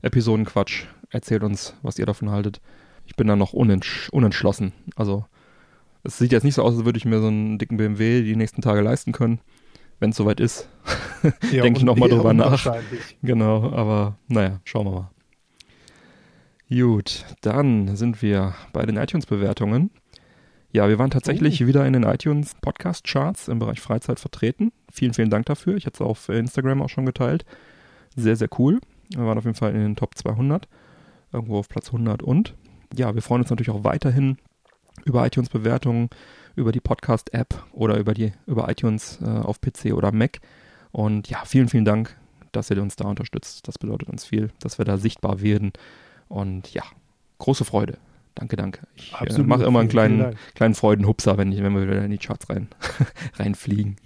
Episodenquatsch 0.01 0.85
erzählt 1.09 1.43
uns, 1.43 1.75
was 1.81 1.99
ihr 1.99 2.05
davon 2.05 2.29
haltet. 2.29 2.61
Ich 3.05 3.15
bin 3.15 3.27
da 3.27 3.35
noch 3.35 3.53
unentsch 3.53 4.09
unentschlossen. 4.09 4.73
Also, 4.95 5.25
es 6.03 6.17
sieht 6.17 6.31
jetzt 6.31 6.43
nicht 6.43 6.55
so 6.55 6.63
aus, 6.63 6.75
als 6.75 6.85
würde 6.85 6.97
ich 6.97 7.05
mir 7.05 7.19
so 7.19 7.27
einen 7.27 7.57
dicken 7.57 7.77
BMW 7.77 8.23
die 8.23 8.35
nächsten 8.35 8.61
Tage 8.61 8.81
leisten 8.81 9.11
können. 9.11 9.39
Wenn 9.99 10.09
es 10.09 10.17
soweit 10.17 10.39
ist. 10.39 10.69
Ja, 11.51 11.63
Denk 11.63 11.77
ich 11.77 11.81
und 11.81 11.87
noch 11.87 11.95
mal 11.95 12.07
eher 12.09 12.17
drüber 12.17 12.33
nach. 12.33 12.75
Genau, 13.23 13.71
aber 13.71 14.15
naja, 14.27 14.59
schauen 14.63 14.85
wir 14.85 14.91
mal. 14.91 15.11
Gut, 16.69 17.25
dann 17.41 17.95
sind 17.95 18.21
wir 18.21 18.53
bei 18.73 18.85
den 18.85 18.97
iTunes-Bewertungen. 18.97 19.89
Ja, 20.71 20.87
wir 20.89 20.99
waren 20.99 21.09
tatsächlich 21.09 21.65
wieder 21.65 21.85
in 21.87 21.93
den 21.93 22.03
iTunes 22.03 22.53
Podcast-Charts 22.61 23.47
im 23.47 23.57
Bereich 23.57 23.79
Freizeit 23.79 24.19
vertreten. 24.19 24.71
Vielen, 24.91 25.13
vielen 25.13 25.29
Dank 25.29 25.45
dafür. 25.45 25.77
Ich 25.77 25.85
hatte 25.85 25.95
es 25.95 26.01
auf 26.01 26.29
Instagram 26.29 26.81
auch 26.81 26.89
schon 26.89 27.05
geteilt. 27.05 27.45
Sehr, 28.15 28.35
sehr 28.35 28.49
cool. 28.59 28.81
Wir 29.09 29.25
waren 29.25 29.37
auf 29.37 29.45
jeden 29.45 29.55
Fall 29.55 29.73
in 29.73 29.79
den 29.79 29.95
Top 29.95 30.15
200. 30.15 30.67
Irgendwo 31.35 31.59
auf 31.59 31.69
Platz 31.69 31.87
100 31.87 32.23
und. 32.23 32.55
Ja, 32.95 33.13
wir 33.13 33.21
freuen 33.21 33.41
uns 33.41 33.49
natürlich 33.49 33.69
auch 33.69 33.83
weiterhin 33.83 34.37
über 35.03 35.25
iTunes-Bewertungen, 35.25 36.09
über 36.55 36.71
die 36.71 36.79
Podcast-App 36.79 37.63
oder 37.73 37.97
über, 37.97 38.13
die, 38.13 38.31
über 38.47 38.69
iTunes 38.69 39.19
äh, 39.21 39.25
auf 39.25 39.59
PC 39.59 39.93
oder 39.93 40.11
Mac. 40.13 40.39
Und 40.91 41.29
ja, 41.29 41.43
vielen, 41.45 41.67
vielen 41.67 41.83
Dank, 41.83 42.15
dass 42.53 42.69
ihr 42.71 42.81
uns 42.81 42.95
da 42.95 43.05
unterstützt. 43.07 43.67
Das 43.67 43.77
bedeutet 43.77 44.09
uns 44.09 44.23
viel, 44.23 44.51
dass 44.59 44.77
wir 44.77 44.85
da 44.85 44.97
sichtbar 44.97 45.41
werden. 45.41 45.73
Und 46.29 46.73
ja, 46.73 46.83
große 47.39 47.65
Freude. 47.65 47.97
Danke, 48.33 48.55
danke. 48.55 48.87
Ich 48.95 49.13
äh, 49.13 49.43
mache 49.43 49.63
immer 49.63 49.79
einen 49.79 49.89
kleinen, 49.89 50.37
kleinen 50.55 50.75
Freudenhupser, 50.75 51.37
wenn, 51.37 51.51
ich, 51.51 51.61
wenn 51.61 51.73
wir 51.73 51.83
wieder 51.83 52.03
in 52.03 52.11
die 52.11 52.17
Charts 52.17 52.49
rein, 52.49 52.69
reinfliegen. 53.35 53.97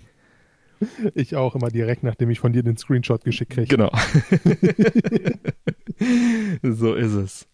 Ich 1.14 1.36
auch 1.36 1.56
immer 1.56 1.70
direkt, 1.70 2.04
nachdem 2.04 2.30
ich 2.30 2.40
von 2.40 2.54
dir 2.54 2.64
den 2.64 2.78
Screenshot 2.78 3.24
geschickt 3.24 3.52
kriege. 3.52 3.68
Genau. 3.68 3.92
so 6.64 6.94
ist 6.94 7.14
es. 7.14 7.48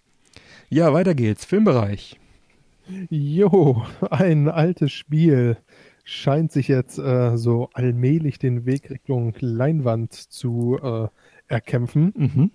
Ja, 0.69 0.93
weiter 0.93 1.15
geht's. 1.15 1.45
Filmbereich. 1.45 2.19
Jo, 3.09 3.83
ein 4.09 4.47
altes 4.47 4.91
Spiel 4.91 5.57
scheint 6.03 6.51
sich 6.51 6.67
jetzt 6.67 6.99
äh, 6.99 7.35
so 7.35 7.69
allmählich 7.73 8.37
den 8.37 8.65
Weg 8.65 8.91
Richtung 8.91 9.33
Leinwand 9.39 10.13
zu 10.13 10.77
äh, 10.81 11.07
erkämpfen. 11.47 12.13
Mhm. 12.15 12.51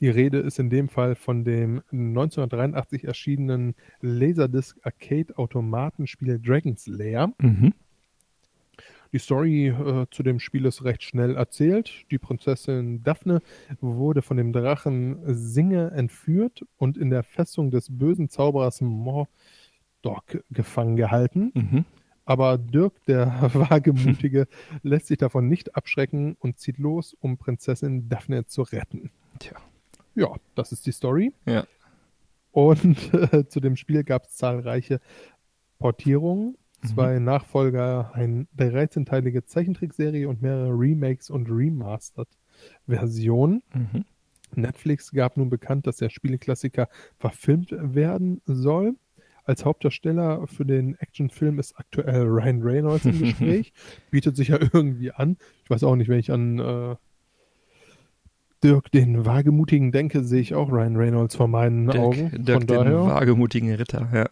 Die 0.00 0.08
Rede 0.08 0.38
ist 0.38 0.58
in 0.58 0.70
dem 0.70 0.88
Fall 0.88 1.14
von 1.14 1.44
dem 1.44 1.82
1983 1.90 3.04
erschienenen 3.04 3.74
Laserdisc 4.00 4.76
Arcade 4.82 5.36
Automatenspiel 5.36 6.40
Dragon's 6.40 6.86
Lair. 6.86 7.32
Mhm. 7.38 7.74
Die 9.12 9.18
Story 9.18 9.68
äh, 9.68 10.06
zu 10.10 10.22
dem 10.22 10.38
Spiel 10.38 10.66
ist 10.66 10.84
recht 10.84 11.02
schnell 11.02 11.36
erzählt. 11.36 12.04
Die 12.10 12.18
Prinzessin 12.18 13.02
Daphne 13.02 13.40
wurde 13.80 14.22
von 14.22 14.36
dem 14.36 14.52
Drachen 14.52 15.18
Singe 15.26 15.90
entführt 15.92 16.64
und 16.76 16.98
in 16.98 17.10
der 17.10 17.22
Festung 17.22 17.70
des 17.70 17.88
bösen 17.90 18.28
Zauberers 18.28 18.80
Mordok 18.80 20.44
gefangen 20.50 20.96
gehalten. 20.96 21.52
Mhm. 21.54 21.84
Aber 22.24 22.58
Dirk, 22.58 22.92
der 23.06 23.50
Wagemutige, 23.54 24.46
lässt 24.82 25.06
sich 25.06 25.16
davon 25.16 25.48
nicht 25.48 25.76
abschrecken 25.76 26.36
und 26.40 26.58
zieht 26.58 26.76
los, 26.76 27.16
um 27.20 27.38
Prinzessin 27.38 28.10
Daphne 28.10 28.44
zu 28.44 28.62
retten. 28.62 29.10
Tja. 29.38 29.56
Ja, 30.14 30.34
das 30.54 30.72
ist 30.72 30.84
die 30.84 30.92
Story. 30.92 31.32
Ja. 31.46 31.64
Und 32.52 33.14
äh, 33.32 33.48
zu 33.48 33.60
dem 33.60 33.76
Spiel 33.76 34.04
gab 34.04 34.24
es 34.24 34.36
zahlreiche 34.36 35.00
Portierungen, 35.78 36.58
Mhm. 36.82 36.86
zwei 36.86 37.18
Nachfolger, 37.18 38.12
eine 38.14 38.46
13-teilige 38.56 39.44
Zeichentrickserie 39.44 40.28
und 40.28 40.40
mehrere 40.42 40.70
Remakes 40.70 41.30
und 41.30 41.50
Remastered-Versionen. 41.50 43.62
Mhm. 43.74 44.04
Netflix 44.54 45.10
gab 45.12 45.36
nun 45.36 45.50
bekannt, 45.50 45.86
dass 45.86 45.96
der 45.96 46.08
Spieleklassiker 46.08 46.88
verfilmt 47.18 47.72
werden 47.72 48.40
soll. 48.46 48.94
Als 49.44 49.64
Hauptdarsteller 49.64 50.46
für 50.46 50.66
den 50.66 50.94
Actionfilm 50.96 51.58
ist 51.58 51.78
aktuell 51.78 52.22
Ryan 52.22 52.62
Reynolds 52.62 53.06
im 53.06 53.18
Gespräch. 53.20 53.72
Bietet 54.10 54.36
sich 54.36 54.48
ja 54.48 54.58
irgendwie 54.72 55.12
an. 55.12 55.36
Ich 55.64 55.70
weiß 55.70 55.84
auch 55.84 55.96
nicht, 55.96 56.08
wenn 56.08 56.18
ich 56.18 56.30
an 56.30 56.58
äh, 56.58 56.96
Dirk 58.62 58.90
den 58.90 59.24
Wagemutigen 59.24 59.92
denke, 59.92 60.24
sehe 60.24 60.40
ich 60.40 60.54
auch 60.54 60.70
Ryan 60.70 60.96
Reynolds 60.96 61.36
vor 61.36 61.48
meinen 61.48 61.88
Augen. 61.90 62.30
Dirk, 62.30 62.44
Dirk 62.44 62.58
Von 62.58 62.66
den 62.66 62.76
daher, 62.76 63.06
wagemutigen 63.06 63.72
Ritter. 63.72 64.08
Ja, 64.12 64.28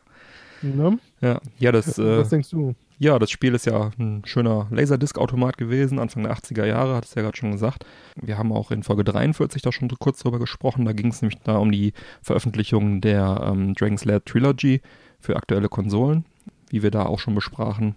ne? 0.63 0.99
ja. 1.21 1.41
ja 1.59 1.73
das 1.73 1.99
äh, 1.99 2.19
was 2.19 2.29
denkst 2.31 2.51
du? 2.51 2.75
Ja, 2.99 3.19
das 3.19 3.31
Spiel 3.31 3.55
ist 3.55 3.67
ja 3.67 3.91
ein 3.99 4.23
schöner 4.25 4.69
Laserdisc-Automat 4.71 5.59
gewesen, 5.59 5.99
Anfang 5.99 6.23
der 6.23 6.35
80er 6.35 6.65
Jahre, 6.65 6.97
hat 6.97 7.05
es 7.05 7.15
ja 7.15 7.21
gerade 7.21 7.37
schon 7.37 7.53
gesagt. 7.53 7.85
Wir 8.15 8.39
haben 8.39 8.53
auch 8.53 8.71
in 8.71 8.83
Folge 8.83 9.05
43 9.05 9.61
da 9.61 9.71
schon 9.71 9.89
kurz 9.99 10.21
drüber 10.21 10.39
gesprochen. 10.39 10.87
Da 10.87 10.93
ging 10.93 11.09
es 11.09 11.21
nämlich 11.21 11.39
da 11.45 11.59
um 11.59 11.71
die 11.71 11.93
Veröffentlichung 12.23 13.03
der 13.03 13.43
ähm, 13.45 13.75
Dragon's 13.75 14.07
Lair 14.07 14.25
Trilogy 14.25 14.81
für 15.21 15.37
aktuelle 15.37 15.69
Konsolen, 15.69 16.25
wie 16.71 16.83
wir 16.83 16.91
da 16.91 17.05
auch 17.05 17.19
schon 17.19 17.35
besprachen 17.35 17.97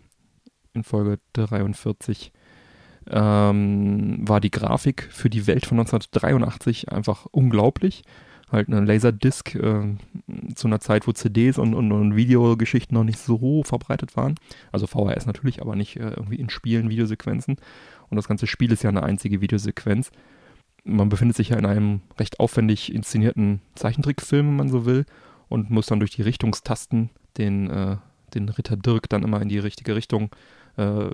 in 0.73 0.83
Folge 0.83 1.19
43. 1.31 2.33
Ähm, 3.09 4.27
war 4.27 4.41
die 4.41 4.51
Grafik 4.51 5.07
für 5.11 5.29
die 5.29 5.47
Welt 5.47 5.65
von 5.65 5.79
1983 5.79 6.91
einfach 6.91 7.25
unglaublich. 7.31 8.03
Halt 8.51 8.67
eine 8.67 8.81
Laserdisc 8.81 9.55
äh, 9.55 9.95
zu 10.55 10.67
einer 10.67 10.79
Zeit, 10.79 11.07
wo 11.07 11.11
CDs 11.11 11.57
und, 11.57 11.75
und, 11.75 11.91
und 11.91 12.15
Videogeschichten 12.15 12.95
noch 12.95 13.03
nicht 13.03 13.19
so 13.19 13.63
verbreitet 13.63 14.17
waren. 14.17 14.35
Also 14.71 14.87
VHS 14.87 15.25
natürlich, 15.25 15.61
aber 15.61 15.75
nicht 15.75 15.97
äh, 15.97 16.09
irgendwie 16.09 16.37
in 16.37 16.49
Spielen, 16.49 16.89
Videosequenzen. 16.89 17.57
Und 18.09 18.15
das 18.15 18.27
ganze 18.27 18.47
Spiel 18.47 18.71
ist 18.71 18.83
ja 18.83 18.89
eine 18.89 19.03
einzige 19.03 19.41
Videosequenz. 19.41 20.11
Man 20.83 21.09
befindet 21.09 21.37
sich 21.37 21.49
ja 21.49 21.57
in 21.57 21.65
einem 21.65 22.01
recht 22.17 22.39
aufwendig 22.39 22.93
inszenierten 22.93 23.61
Zeichentrickfilm, 23.75 24.47
wenn 24.47 24.55
man 24.55 24.69
so 24.69 24.85
will, 24.85 25.05
und 25.47 25.69
muss 25.69 25.87
dann 25.87 25.99
durch 25.99 26.11
die 26.11 26.21
Richtungstasten 26.21 27.09
den, 27.37 27.69
äh, 27.69 27.97
den 28.33 28.49
Ritter 28.49 28.77
Dirk 28.77 29.09
dann 29.09 29.23
immer 29.23 29.41
in 29.41 29.49
die 29.49 29.59
richtige 29.59 29.95
Richtung 29.95 30.31
äh, 30.77 31.09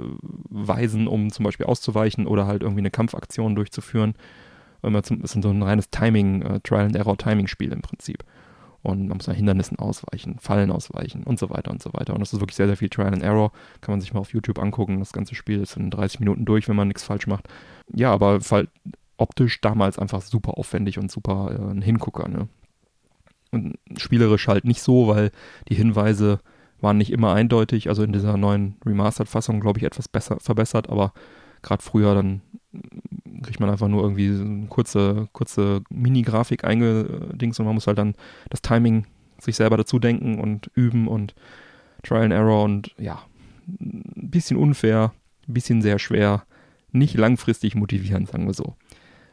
weisen, 0.49 1.07
um 1.07 1.31
zum 1.31 1.43
Beispiel 1.43 1.65
auszuweichen 1.65 2.27
oder 2.27 2.45
halt 2.45 2.61
irgendwie 2.61 2.81
eine 2.81 2.91
Kampfaktion 2.91 3.55
durchzuführen. 3.55 4.13
Es 4.93 5.09
ist 5.09 5.41
so 5.41 5.49
ein 5.49 5.63
reines 5.63 5.89
Timing, 5.89 6.41
äh, 6.41 6.59
Trial-and-Error-Timing-Spiel 6.61 7.71
im 7.71 7.81
Prinzip. 7.81 8.23
Und 8.85 9.07
man 9.07 9.17
muss 9.17 9.25
nach 9.25 9.35
Hindernissen 9.35 9.79
ausweichen, 9.79 10.37
Fallen 10.37 10.69
ausweichen 10.69 11.23
und 11.23 11.39
so 11.39 11.49
weiter 11.49 11.71
und 11.71 11.81
so 11.81 11.91
weiter. 11.93 12.13
Und 12.13 12.19
das 12.19 12.33
ist 12.33 12.39
wirklich 12.39 12.55
sehr, 12.55 12.67
sehr 12.67 12.77
viel 12.77 12.89
Trial 12.89 13.11
and 13.13 13.23
Error. 13.23 13.51
Kann 13.81 13.93
man 13.93 13.99
sich 13.99 14.13
mal 14.13 14.19
auf 14.19 14.31
YouTube 14.31 14.59
angucken. 14.59 14.99
Das 14.99 15.11
ganze 15.11 15.33
Spiel 15.33 15.59
ist 15.59 15.75
in 15.75 15.89
30 15.89 16.19
Minuten 16.19 16.45
durch, 16.45 16.67
wenn 16.67 16.75
man 16.75 16.87
nichts 16.87 17.03
falsch 17.03 17.25
macht. 17.25 17.47
Ja, 17.91 18.11
aber 18.11 18.39
halt 18.51 18.69
optisch 19.17 19.59
damals 19.59 19.97
einfach 19.97 20.21
super 20.21 20.59
aufwendig 20.59 20.99
und 20.99 21.09
super 21.09 21.57
äh, 21.57 21.71
ein 21.71 21.81
Hingucker. 21.81 22.27
Ne? 22.27 22.47
Und 23.51 23.75
spielerisch 23.97 24.47
halt 24.47 24.65
nicht 24.65 24.81
so, 24.81 25.07
weil 25.07 25.31
die 25.67 25.75
Hinweise 25.75 26.39
waren 26.79 26.97
nicht 26.97 27.11
immer 27.11 27.33
eindeutig. 27.33 27.89
Also 27.89 28.03
in 28.03 28.13
dieser 28.13 28.37
neuen 28.37 28.75
Remastered-Fassung, 28.85 29.61
glaube 29.61 29.79
ich, 29.79 29.85
etwas 29.85 30.07
besser 30.07 30.37
verbessert, 30.39 30.89
aber 30.89 31.13
gerade 31.63 31.81
früher 31.81 32.13
dann 32.13 32.41
kriegt 33.43 33.59
man 33.59 33.69
einfach 33.69 33.87
nur 33.87 34.03
irgendwie 34.03 34.29
eine 34.29 34.67
kurze, 34.67 35.27
kurze 35.33 35.81
Mini-Grafik 35.89 36.63
eingedings 36.63 37.59
und 37.59 37.65
man 37.65 37.75
muss 37.75 37.87
halt 37.87 37.97
dann 37.97 38.15
das 38.49 38.61
Timing 38.61 39.05
sich 39.39 39.55
selber 39.55 39.77
dazu 39.77 39.99
denken 39.99 40.39
und 40.39 40.71
üben 40.73 41.07
und 41.07 41.35
Trial 42.03 42.23
and 42.23 42.33
Error 42.33 42.63
und 42.63 42.93
ja, 42.97 43.21
ein 43.67 44.29
bisschen 44.29 44.57
unfair, 44.57 45.13
ein 45.47 45.53
bisschen 45.53 45.81
sehr 45.81 45.99
schwer, 45.99 46.45
nicht 46.91 47.15
langfristig 47.15 47.75
motivierend, 47.75 48.29
sagen 48.29 48.45
wir 48.45 48.53
so. 48.53 48.75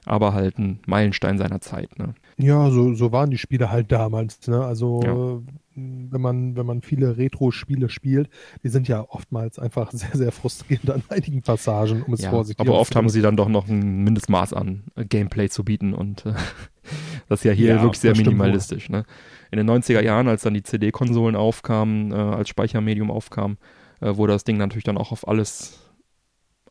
Aber 0.05 0.35
halt 0.35 0.59
ein 0.59 0.81
Meilenstein 0.87 1.39
seiner 1.39 1.61
Zeit, 1.61 1.99
ne? 1.99 2.15
Ja, 2.37 2.71
so, 2.71 2.95
so 2.95 3.13
waren 3.13 3.31
die 3.31 3.39
Spiele 3.39 3.71
halt 3.71 3.93
damals, 3.93 4.47
ne? 4.49 4.65
Also 4.65 5.01
ja 5.05 5.55
wenn 5.75 6.21
man, 6.21 6.57
wenn 6.57 6.67
man 6.67 6.83
viele 6.83 7.17
Retro-Spiele 7.17 7.89
spielt, 7.89 8.29
die 8.63 8.69
sind 8.69 8.89
ja 8.89 9.05
oftmals 9.09 9.59
einfach 9.59 9.91
sehr, 9.93 10.13
sehr 10.13 10.33
frustrierend 10.33 10.91
an 10.91 11.03
einigen 11.09 11.43
Passagen, 11.43 12.03
um 12.03 12.15
es 12.15 12.23
ja, 12.23 12.31
vorsichtig 12.31 12.67
Aber 12.67 12.79
oft 12.79 12.95
haben 12.95 13.09
sie 13.09 13.23
dann 13.23 13.37
doch 13.37 13.49
noch 13.49 13.69
ein 13.69 14.05
Mindestmaß 14.05 14.53
an 14.53 14.85
äh, 14.97 15.05
Gameplay 15.05 15.49
zu 15.49 15.65
bieten 15.65 15.95
und 15.95 16.27
äh, 16.27 16.35
das 17.29 17.41
ist 17.41 17.45
ja 17.45 17.53
hier 17.53 17.77
ja, 17.77 17.83
wirklich 17.83 18.01
sehr 18.01 18.17
minimalistisch. 18.17 18.89
Ne? 18.89 19.05
In 19.51 19.59
den 19.59 19.69
90er 19.69 20.03
Jahren, 20.03 20.29
als 20.29 20.43
dann 20.43 20.55
die 20.55 20.63
CD-Konsolen 20.63 21.37
aufkamen, 21.37 22.13
äh, 22.13 22.15
als 22.15 22.49
Speichermedium 22.49 23.11
aufkamen, 23.11 23.59
äh, 24.01 24.17
wurde 24.17 24.33
das 24.33 24.45
Ding 24.45 24.57
natürlich 24.59 24.85
dann 24.85 24.99
auch 24.99 25.13
auf 25.13 25.27
alles, 25.27 25.79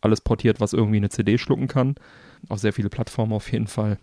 alles 0.02 0.22
portiert, 0.22 0.60
was 0.60 0.74
irgendwie 0.74 0.98
eine 0.98 1.10
CD 1.10 1.38
schlucken 1.38 1.68
kann. 1.68 1.96
Auf 2.50 2.60
sehr 2.60 2.74
viele 2.74 2.90
Plattformen 2.90 3.34
auf 3.34 3.52
jeden 3.52 3.68
Fall 3.68 3.98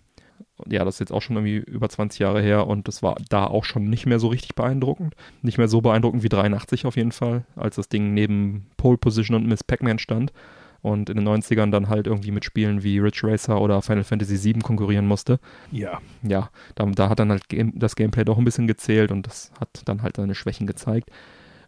ja, 0.66 0.84
das 0.84 0.96
ist 0.96 1.00
jetzt 1.00 1.12
auch 1.12 1.22
schon 1.22 1.36
irgendwie 1.36 1.56
über 1.56 1.88
20 1.88 2.18
Jahre 2.18 2.42
her 2.42 2.66
und 2.66 2.88
das 2.88 3.02
war 3.02 3.16
da 3.28 3.46
auch 3.46 3.64
schon 3.64 3.88
nicht 3.88 4.06
mehr 4.06 4.18
so 4.18 4.28
richtig 4.28 4.54
beeindruckend. 4.54 5.14
Nicht 5.42 5.58
mehr 5.58 5.68
so 5.68 5.80
beeindruckend 5.80 6.22
wie 6.22 6.28
83 6.28 6.86
auf 6.86 6.96
jeden 6.96 7.12
Fall, 7.12 7.44
als 7.56 7.76
das 7.76 7.88
Ding 7.88 8.14
neben 8.14 8.66
Pole 8.76 8.98
Position 8.98 9.36
und 9.36 9.46
Miss 9.46 9.64
Pac-Man 9.64 9.98
stand 9.98 10.32
und 10.80 11.10
in 11.10 11.16
den 11.16 11.28
90ern 11.28 11.70
dann 11.70 11.88
halt 11.88 12.06
irgendwie 12.06 12.30
mit 12.30 12.44
Spielen 12.44 12.82
wie 12.82 12.98
Ridge 12.98 13.20
Racer 13.24 13.60
oder 13.60 13.82
Final 13.82 14.04
Fantasy 14.04 14.42
VII 14.42 14.60
konkurrieren 14.60 15.06
musste. 15.06 15.38
Ja. 15.70 16.00
Ja, 16.22 16.50
da, 16.74 16.86
da 16.86 17.08
hat 17.08 17.18
dann 17.18 17.30
halt 17.30 17.48
Game, 17.48 17.72
das 17.76 17.96
Gameplay 17.96 18.24
doch 18.24 18.38
ein 18.38 18.44
bisschen 18.44 18.66
gezählt 18.66 19.10
und 19.10 19.26
das 19.26 19.52
hat 19.60 19.82
dann 19.84 20.02
halt 20.02 20.16
seine 20.16 20.34
Schwächen 20.34 20.66
gezeigt. 20.66 21.10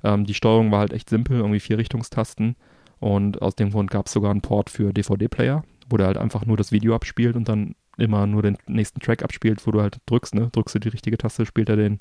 Ähm, 0.03 0.25
die 0.25 0.35
Steuerung 0.35 0.71
war 0.71 0.81
halt 0.81 0.93
echt 0.93 1.11
simpel, 1.11 1.39
irgendwie 1.39 1.61
vier 1.61 1.79
Richtungstasten 1.79 2.57
und 2.99 3.43
aus 3.43 3.57
dem 3.57 3.71
Grund 3.71 3.91
gab 3.91 4.07
es 4.07 4.13
sogar 4.13 4.31
einen 4.31 4.43
Port 4.43 4.71
für 4.71 4.93
DVD-Player, 4.93 5.65
wo 5.91 5.97
der 5.97 6.07
halt 6.07 6.17
einfach 6.17 6.47
nur 6.47 6.57
das 6.57 6.73
Video 6.73 6.95
abspielt 6.95 7.37
und 7.37 7.49
dann 7.49 7.75
immer 7.99 8.27
nur 8.27 8.43
den 8.43 8.57
nächsten 8.67 9.01
Track 9.01 9.23
abspielt, 9.23 9.67
wo 9.67 9.71
du 9.71 9.81
halt 9.81 9.99
drückst, 10.07 10.35
ne? 10.35 10.49
Drückst 10.53 10.75
du 10.77 10.79
die 10.79 10.89
richtige 10.89 11.19
Taste, 11.19 11.45
spielt 11.45 11.69
er 11.69 11.77
den, 11.77 11.99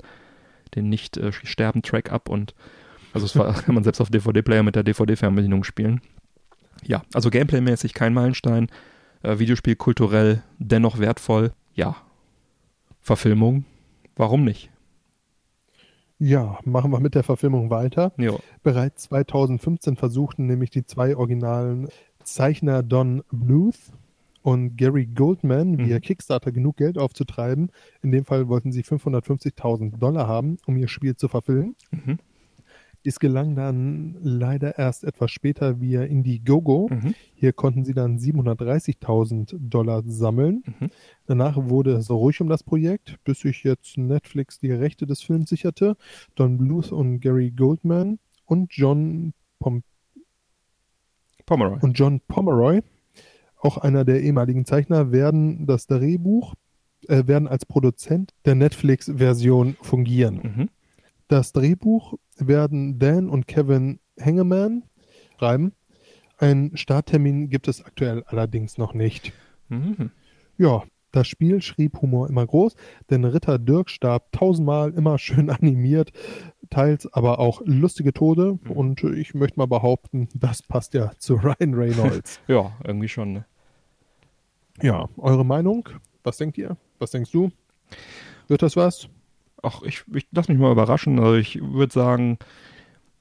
den 0.74 0.88
nicht 0.88 1.16
äh, 1.16 1.32
sterben 1.32 1.82
Track 1.82 2.10
ab 2.10 2.28
und 2.28 2.54
also 3.12 3.26
es 3.26 3.36
war, 3.36 3.52
kann 3.62 3.74
man 3.74 3.84
selbst 3.84 4.00
auf 4.00 4.10
DVD-Player 4.10 4.62
mit 4.62 4.76
der 4.76 4.82
DVD-Fernbedienung 4.82 5.64
spielen. 5.64 6.00
Ja, 6.82 7.02
also 7.12 7.30
Gameplay-mäßig 7.30 7.92
kein 7.92 8.14
Meilenstein, 8.14 8.68
äh, 9.22 9.38
Videospiel 9.38 9.76
kulturell 9.76 10.42
dennoch 10.58 10.98
wertvoll. 10.98 11.52
Ja, 11.74 11.96
Verfilmung, 13.00 13.64
warum 14.16 14.44
nicht? 14.44 14.70
Ja, 16.22 16.58
machen 16.64 16.90
wir 16.90 17.00
mit 17.00 17.14
der 17.14 17.22
Verfilmung 17.22 17.70
weiter. 17.70 18.12
Jo. 18.18 18.40
Bereits 18.62 19.04
2015 19.04 19.96
versuchten 19.96 20.46
nämlich 20.46 20.68
die 20.68 20.84
zwei 20.84 21.16
originalen 21.16 21.88
Zeichner 22.24 22.82
Don 22.82 23.22
Bluth 23.30 23.92
und 24.42 24.76
Gary 24.76 25.06
Goldman 25.06 25.78
via 25.78 25.96
mhm. 25.96 26.00
Kickstarter 26.00 26.52
genug 26.52 26.76
Geld 26.76 26.98
aufzutreiben. 26.98 27.70
In 28.02 28.10
dem 28.10 28.24
Fall 28.24 28.48
wollten 28.48 28.72
sie 28.72 28.82
550.000 28.82 29.98
Dollar 29.98 30.26
haben, 30.26 30.58
um 30.66 30.76
ihr 30.76 30.88
Spiel 30.88 31.16
zu 31.16 31.28
verfilmen. 31.28 31.76
Mhm. 31.90 32.18
Dies 33.04 33.18
gelang 33.18 33.54
dann 33.54 34.18
leider 34.20 34.78
erst 34.78 35.04
etwas 35.04 35.30
später 35.30 35.80
via 35.80 36.02
Indiegogo. 36.02 36.88
Mhm. 36.90 37.14
Hier 37.34 37.54
konnten 37.54 37.84
sie 37.84 37.94
dann 37.94 38.18
730.000 38.18 39.56
Dollar 39.58 40.02
sammeln. 40.04 40.62
Mhm. 40.66 40.90
Danach 41.26 41.56
wurde 41.56 41.92
es 41.92 42.10
ruhig 42.10 42.40
um 42.42 42.48
das 42.48 42.62
Projekt, 42.62 43.16
bis 43.24 43.40
sich 43.40 43.64
jetzt 43.64 43.96
Netflix 43.96 44.58
die 44.58 44.72
Rechte 44.72 45.06
des 45.06 45.22
Films 45.22 45.48
sicherte. 45.48 45.96
Don 46.34 46.58
Bluth 46.58 46.92
und 46.92 47.20
Gary 47.20 47.50
Goldman 47.50 48.18
und 48.44 48.74
John 48.74 49.32
Pom 49.58 49.82
Pomeroy. 51.50 51.78
Und 51.82 51.98
John 51.98 52.20
Pomeroy 52.28 52.80
auch 53.60 53.78
einer 53.78 54.04
der 54.04 54.22
ehemaligen 54.22 54.64
Zeichner, 54.64 55.12
werden 55.12 55.66
das 55.66 55.86
Drehbuch, 55.86 56.54
äh, 57.06 57.26
werden 57.26 57.46
als 57.46 57.66
Produzent 57.66 58.32
der 58.44 58.54
Netflix-Version 58.54 59.76
fungieren. 59.82 60.40
Mhm. 60.42 60.68
Das 61.28 61.52
Drehbuch 61.52 62.14
werden 62.36 62.98
Dan 62.98 63.28
und 63.28 63.46
Kevin 63.46 64.00
Hengeman 64.16 64.82
schreiben. 65.38 65.72
Einen 66.38 66.76
Starttermin 66.76 67.50
gibt 67.50 67.68
es 67.68 67.84
aktuell 67.84 68.24
allerdings 68.26 68.78
noch 68.78 68.94
nicht. 68.94 69.32
Mhm. 69.68 70.10
Ja, 70.56 70.82
das 71.12 71.28
Spiel 71.28 71.60
schrieb 71.62 72.00
Humor 72.00 72.28
immer 72.28 72.46
groß, 72.46 72.74
denn 73.10 73.24
Ritter 73.24 73.58
Dirk 73.58 73.90
starb 73.90 74.32
tausendmal 74.32 74.92
immer 74.92 75.18
schön 75.18 75.50
animiert, 75.50 76.12
teils 76.70 77.12
aber 77.12 77.38
auch 77.38 77.62
lustige 77.64 78.12
Tode. 78.12 78.58
Mhm. 78.62 78.70
Und 78.70 79.04
ich 79.04 79.34
möchte 79.34 79.58
mal 79.58 79.66
behaupten, 79.66 80.28
das 80.34 80.62
passt 80.62 80.94
ja 80.94 81.12
zu 81.18 81.34
Ryan 81.42 81.74
Reynolds. 81.74 82.40
ja, 82.48 82.72
irgendwie 82.84 83.08
schon. 83.08 83.32
Ne? 83.32 83.44
Ja, 84.82 85.08
eure 85.16 85.44
Meinung? 85.44 85.88
Was 86.22 86.36
denkt 86.36 86.58
ihr? 86.58 86.76
Was 86.98 87.10
denkst 87.10 87.32
du? 87.32 87.50
Wird 88.48 88.62
das 88.62 88.76
was? 88.76 89.08
Ach, 89.62 89.82
ich, 89.82 90.04
ich 90.14 90.26
lass 90.32 90.48
mich 90.48 90.58
mal 90.58 90.72
überraschen. 90.72 91.18
Also 91.18 91.34
ich 91.34 91.60
würde 91.60 91.92
sagen, 91.92 92.38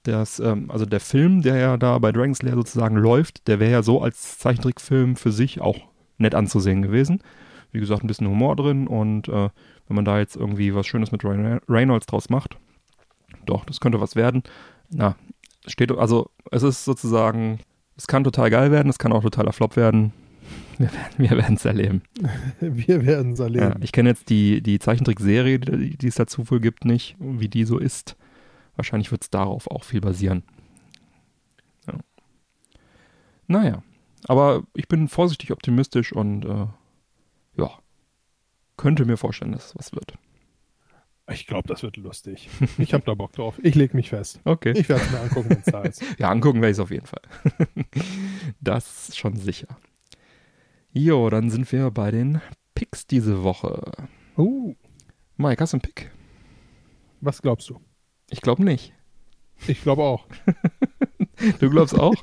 dass, 0.04 0.40
ähm, 0.40 0.72
also 0.72 0.86
der 0.86 1.00
Film, 1.00 1.42
der 1.42 1.58
ja 1.58 1.78
da 1.78 1.98
bei 2.00 2.12
Dragon's 2.12 2.42
Lair 2.42 2.56
sozusagen 2.56 2.96
läuft, 2.96 3.48
der 3.48 3.60
wäre 3.60 3.72
ja 3.72 3.84
so 3.84 4.02
als 4.02 4.40
Zeichentrickfilm 4.40 5.16
für 5.16 5.32
sich 5.32 5.62
auch 5.62 5.78
nett 6.18 6.36
anzusehen 6.36 6.82
gewesen. 6.82 7.22
Wie 7.72 7.80
gesagt, 7.80 8.04
ein 8.04 8.08
bisschen 8.08 8.28
Humor 8.28 8.56
drin 8.56 8.88
und 8.88 9.28
äh, 9.28 9.50
wenn 9.88 9.96
man 9.96 10.06
da 10.06 10.20
jetzt 10.20 10.36
irgendwie 10.36 10.74
was 10.74 10.88
Schönes 10.88 11.12
mit 11.12 11.24
Ryan 11.24 11.60
Reynolds 11.68 12.08
draus 12.08 12.30
macht, 12.30 12.58
doch, 13.46 13.66
das 13.66 13.80
könnte 13.80 14.02
was 14.02 14.16
werden. 14.16 14.44
Na, 14.90 15.16
steht, 15.68 15.92
also 15.92 16.30
es 16.52 16.64
ist 16.64 16.86
sozusagen, 16.86 17.60
es 17.98 18.08
kann 18.08 18.24
total 18.24 18.50
geil 18.50 18.72
werden, 18.72 18.90
es 18.90 19.00
kann 19.00 19.12
auch 19.12 19.22
totaler 19.22 19.54
Flop 19.54 19.76
werden. 19.76 20.14
Wir 21.18 21.32
werden 21.32 21.56
es 21.56 21.66
erleben. 21.66 22.02
Wir 22.60 23.06
werden 23.06 23.34
es 23.34 23.40
erleben. 23.40 23.66
Ja, 23.66 23.76
ich 23.82 23.92
kenne 23.92 24.10
jetzt 24.10 24.30
die, 24.30 24.62
die 24.62 24.80
Zeichentrickserie, 24.80 25.60
die, 25.60 25.98
die 25.98 26.08
es 26.08 26.16
dazu 26.16 26.50
wohl 26.50 26.60
gibt, 26.60 26.86
nicht, 26.86 27.16
wie 27.20 27.50
die 27.50 27.66
so 27.66 27.78
ist. 27.78 28.16
Wahrscheinlich 28.76 29.12
wird 29.12 29.24
es 29.24 29.30
darauf 29.30 29.70
auch 29.70 29.84
viel 29.84 30.02
basieren. 30.02 30.44
Ja. 31.88 31.94
Naja, 33.48 33.84
aber 34.28 34.64
ich 34.74 34.88
bin 34.88 35.08
vorsichtig 35.08 35.52
optimistisch 35.52 36.14
und 36.14 36.46
äh, 36.46 36.68
ja, 37.58 37.72
könnte 38.78 39.06
mir 39.06 39.18
vorstellen, 39.18 39.52
dass 39.52 39.68
es 39.68 39.76
was 39.76 39.94
wird. 39.94 40.14
Ich 41.32 41.46
glaube, 41.46 41.68
das 41.68 41.84
wird 41.84 41.98
lustig. 41.98 42.50
Ich 42.80 42.94
habe 42.94 43.04
da 43.06 43.14
Bock 43.14 43.34
drauf. 43.34 43.60
Ich 43.62 43.76
lege 43.76 43.96
mich 43.96 44.10
fest. 44.10 44.40
Okay. 44.46 44.74
Ich 44.76 44.90
werde 44.90 45.04
es 45.04 45.12
mir 45.12 45.20
angucken, 45.20 45.50
wenn 45.52 45.60
es 45.60 45.66
da 45.66 45.82
ist. 45.84 46.04
ja, 46.18 46.30
angucken 46.30 46.62
werde 46.62 46.72
ich 46.72 46.78
es 46.78 46.80
auf 46.80 46.90
jeden 46.90 47.06
Fall. 47.06 47.22
das 48.62 49.16
schon 49.16 49.36
sicher. 49.36 49.68
Jo, 50.92 51.30
dann 51.30 51.52
sind 51.52 51.72
wir 51.72 51.92
bei 51.92 52.10
den 52.10 52.42
Picks 52.74 53.06
diese 53.06 53.44
Woche. 53.44 53.92
Oh. 54.38 54.74
Mike, 55.38 55.62
hast 55.62 55.74
du 55.74 55.76
einen 55.76 55.82
Pick? 55.82 56.12
Was 57.22 57.42
glaubst 57.42 57.70
du? 57.70 57.80
Ich 58.32 58.42
glaube 58.42 58.64
nicht. 58.64 58.94
Ich 59.68 59.82
glaube 59.84 60.04
auch. 60.04 60.26
du 61.60 61.70
glaubst 61.70 61.98
auch? 61.98 62.16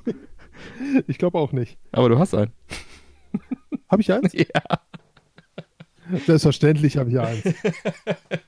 ich 1.06 1.18
glaube 1.18 1.38
auch 1.38 1.52
nicht. 1.52 1.78
Aber 1.92 2.08
du 2.08 2.18
hast 2.18 2.34
einen. 2.34 2.52
Habe 3.88 4.02
ich 4.02 4.12
eins? 4.12 4.32
Ja. 4.32 4.80
Selbstverständlich 6.26 6.96
habe 6.96 7.10
ich 7.10 7.18
eins. 7.18 7.42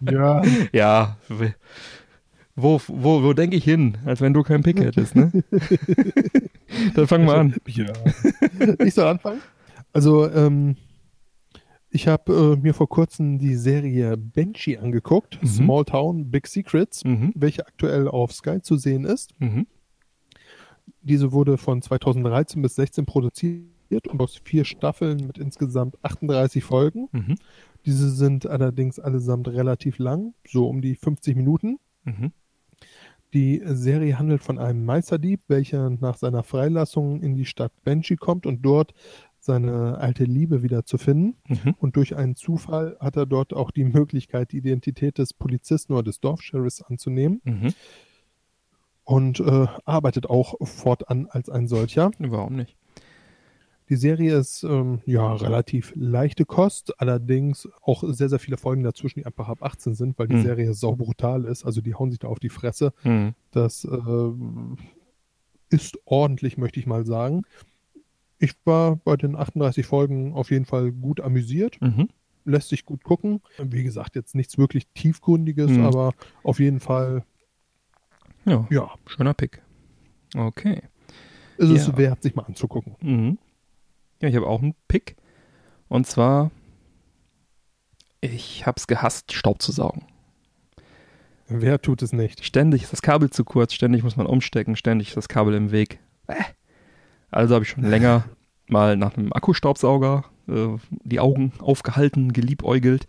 ja. 0.00 0.42
Ja. 0.72 1.16
Wo, 2.54 2.80
wo, 2.88 3.22
wo 3.22 3.32
denke 3.32 3.56
ich 3.56 3.64
hin, 3.64 3.98
als 4.04 4.20
wenn 4.20 4.34
du 4.34 4.42
keinen 4.42 4.62
Pick 4.62 4.80
hättest, 4.80 5.14
ne? 5.14 5.30
Dann 6.94 7.06
fangen 7.06 7.26
wir 7.26 7.34
an. 7.34 7.54
Ja. 7.66 7.92
Ich 8.84 8.94
soll 8.94 9.06
anfangen? 9.06 9.40
Also, 9.92 10.30
ähm, 10.30 10.76
ich 11.90 12.06
habe 12.06 12.56
äh, 12.58 12.60
mir 12.60 12.74
vor 12.74 12.88
kurzem 12.88 13.38
die 13.38 13.54
Serie 13.54 14.16
Banshee 14.16 14.76
angeguckt, 14.76 15.42
mhm. 15.42 15.46
Small 15.46 15.84
Town 15.84 16.30
Big 16.30 16.46
Secrets, 16.46 17.04
mhm. 17.04 17.32
welche 17.34 17.66
aktuell 17.66 18.08
auf 18.08 18.32
Sky 18.32 18.60
zu 18.60 18.76
sehen 18.76 19.04
ist. 19.04 19.32
Mhm. 19.40 19.66
Diese 21.00 21.32
wurde 21.32 21.56
von 21.56 21.80
2013 21.80 22.60
bis 22.60 22.74
16 22.74 23.06
produziert 23.06 23.62
und 23.90 24.20
aus 24.20 24.40
vier 24.44 24.64
Staffeln 24.64 25.26
mit 25.26 25.38
insgesamt 25.38 25.96
38 26.02 26.62
Folgen. 26.62 27.08
Mhm. 27.12 27.36
Diese 27.86 28.10
sind 28.10 28.46
allerdings 28.46 28.98
allesamt 28.98 29.48
relativ 29.48 29.98
lang, 29.98 30.34
so 30.46 30.68
um 30.68 30.82
die 30.82 30.94
50 30.94 31.36
Minuten. 31.36 31.78
Mhm. 32.04 32.32
Die 33.34 33.62
Serie 33.64 34.18
handelt 34.18 34.42
von 34.42 34.58
einem 34.58 34.84
Meisterdieb, 34.84 35.40
welcher 35.48 35.90
nach 35.90 36.16
seiner 36.16 36.42
Freilassung 36.42 37.22
in 37.22 37.34
die 37.34 37.44
Stadt 37.44 37.72
Benji 37.84 38.16
kommt 38.16 38.46
und 38.46 38.62
dort 38.62 38.94
seine 39.40 39.98
alte 39.98 40.24
Liebe 40.24 40.62
wieder 40.62 40.84
zu 40.84 40.98
finden. 40.98 41.36
Mhm. 41.46 41.74
Und 41.78 41.96
durch 41.96 42.16
einen 42.16 42.36
Zufall 42.36 42.96
hat 43.00 43.16
er 43.16 43.26
dort 43.26 43.52
auch 43.54 43.70
die 43.70 43.84
Möglichkeit, 43.84 44.52
die 44.52 44.58
Identität 44.58 45.18
des 45.18 45.32
Polizisten 45.32 45.92
oder 45.92 46.02
des 46.04 46.20
Dorfsheriffs 46.20 46.82
anzunehmen 46.82 47.40
Mhm. 47.44 47.74
und 49.04 49.40
äh, 49.40 49.66
arbeitet 49.84 50.28
auch 50.28 50.54
fortan 50.66 51.26
als 51.30 51.48
ein 51.48 51.68
solcher. 51.68 52.10
Warum 52.18 52.56
nicht? 52.56 52.76
Die 53.88 53.96
Serie 53.96 54.36
ist 54.36 54.64
ähm, 54.64 55.00
ja 55.06 55.32
relativ 55.34 55.92
leichte 55.96 56.44
Kost, 56.44 57.00
allerdings 57.00 57.66
auch 57.82 58.04
sehr, 58.06 58.28
sehr 58.28 58.38
viele 58.38 58.58
Folgen 58.58 58.82
dazwischen, 58.82 59.20
die 59.20 59.26
einfach 59.26 59.48
ab 59.48 59.62
18 59.62 59.94
sind, 59.94 60.18
weil 60.18 60.28
die 60.28 60.34
Hm. 60.36 60.42
Serie 60.42 60.74
sau 60.74 60.94
brutal 60.94 61.44
ist. 61.44 61.64
Also 61.64 61.80
die 61.80 61.94
hauen 61.94 62.10
sich 62.10 62.18
da 62.18 62.28
auf 62.28 62.38
die 62.38 62.50
Fresse. 62.50 62.92
Mhm. 63.04 63.34
Das 63.50 63.84
äh, 63.84 64.30
ist 65.70 65.98
ordentlich, 66.04 66.58
möchte 66.58 66.78
ich 66.80 66.86
mal 66.86 67.06
sagen. 67.06 67.42
Ich 68.38 68.54
war 68.64 68.96
bei 68.96 69.16
den 69.16 69.34
38 69.36 69.86
Folgen 69.86 70.34
auf 70.34 70.50
jeden 70.50 70.64
Fall 70.66 70.92
gut 70.92 71.20
amüsiert, 71.20 71.80
Mhm. 71.80 72.08
lässt 72.44 72.68
sich 72.68 72.84
gut 72.84 73.02
gucken. 73.04 73.40
Wie 73.58 73.82
gesagt, 73.84 74.16
jetzt 74.16 74.34
nichts 74.34 74.58
wirklich 74.58 74.86
tiefgründiges, 74.94 75.70
Hm. 75.72 75.84
aber 75.84 76.12
auf 76.42 76.60
jeden 76.60 76.80
Fall, 76.80 77.24
Ja, 78.44 78.66
ja, 78.70 78.90
schöner 79.06 79.34
Pick. 79.34 79.62
Okay. 80.36 80.82
ist 81.58 81.70
es 81.70 81.86
Ja. 81.88 81.96
wert, 81.98 82.22
sich 82.22 82.34
mal 82.34 82.44
anzugucken. 82.44 82.94
Mhm. 83.00 83.38
Ja, 84.20 84.28
ich 84.28 84.36
habe 84.36 84.46
auch 84.46 84.62
einen 84.62 84.74
Pick. 84.88 85.16
Und 85.88 86.06
zwar, 86.06 86.50
ich 88.20 88.66
habe 88.66 88.76
es 88.76 88.86
gehasst, 88.86 89.32
Staub 89.32 89.62
zu 89.62 89.72
saugen. 89.72 90.04
Wer 91.46 91.80
tut 91.80 92.02
es 92.02 92.12
nicht? 92.12 92.44
Ständig 92.44 92.82
ist 92.82 92.92
das 92.92 93.00
Kabel 93.00 93.30
zu 93.30 93.44
kurz, 93.44 93.72
ständig 93.72 94.02
muss 94.02 94.16
man 94.16 94.26
umstecken, 94.26 94.76
ständig 94.76 95.08
ist 95.08 95.16
das 95.16 95.28
Kabel 95.28 95.54
im 95.54 95.70
Weg. 95.70 95.98
Äh. 96.26 96.34
Also 97.30 97.54
habe 97.54 97.64
ich 97.64 97.70
schon 97.70 97.84
länger 97.88 98.24
mal 98.66 98.96
nach 98.96 99.16
einem 99.16 99.32
Akkustaubsauger 99.32 100.24
äh, 100.46 100.76
die 100.90 101.20
Augen 101.20 101.52
aufgehalten, 101.58 102.32
geliebäugelt. 102.32 103.06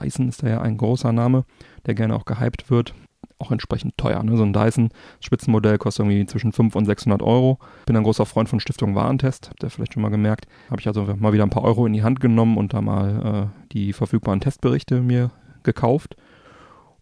Dyson 0.00 0.28
ist 0.28 0.42
da 0.42 0.48
ja 0.48 0.60
ein 0.60 0.78
großer 0.78 1.12
Name, 1.12 1.44
der 1.86 1.94
gerne 1.94 2.16
auch 2.16 2.24
gehypt 2.24 2.70
wird. 2.70 2.92
Auch 3.38 3.52
entsprechend 3.52 3.96
teuer. 3.98 4.22
Ne? 4.22 4.36
So 4.36 4.42
ein 4.42 4.52
Dyson 4.52 4.90
Spitzenmodell 5.20 5.78
kostet 5.78 6.06
irgendwie 6.06 6.26
zwischen 6.26 6.52
500 6.52 6.76
und 6.76 6.84
600 6.86 7.22
Euro. 7.22 7.58
Bin 7.86 7.96
ein 7.96 8.02
großer 8.02 8.26
Freund 8.26 8.48
von 8.48 8.60
Stiftung 8.60 8.94
Warentest, 8.94 9.50
habt 9.50 9.62
ihr 9.62 9.70
vielleicht 9.70 9.94
schon 9.94 10.02
mal 10.02 10.10
gemerkt. 10.10 10.46
Habe 10.70 10.80
ich 10.80 10.86
also 10.86 11.04
mal 11.18 11.32
wieder 11.32 11.44
ein 11.44 11.50
paar 11.50 11.64
Euro 11.64 11.86
in 11.86 11.92
die 11.92 12.02
Hand 12.02 12.20
genommen 12.20 12.56
und 12.56 12.72
da 12.72 12.80
mal 12.80 13.50
äh, 13.52 13.72
die 13.72 13.92
verfügbaren 13.92 14.40
Testberichte 14.40 15.00
mir 15.00 15.30
gekauft. 15.62 16.16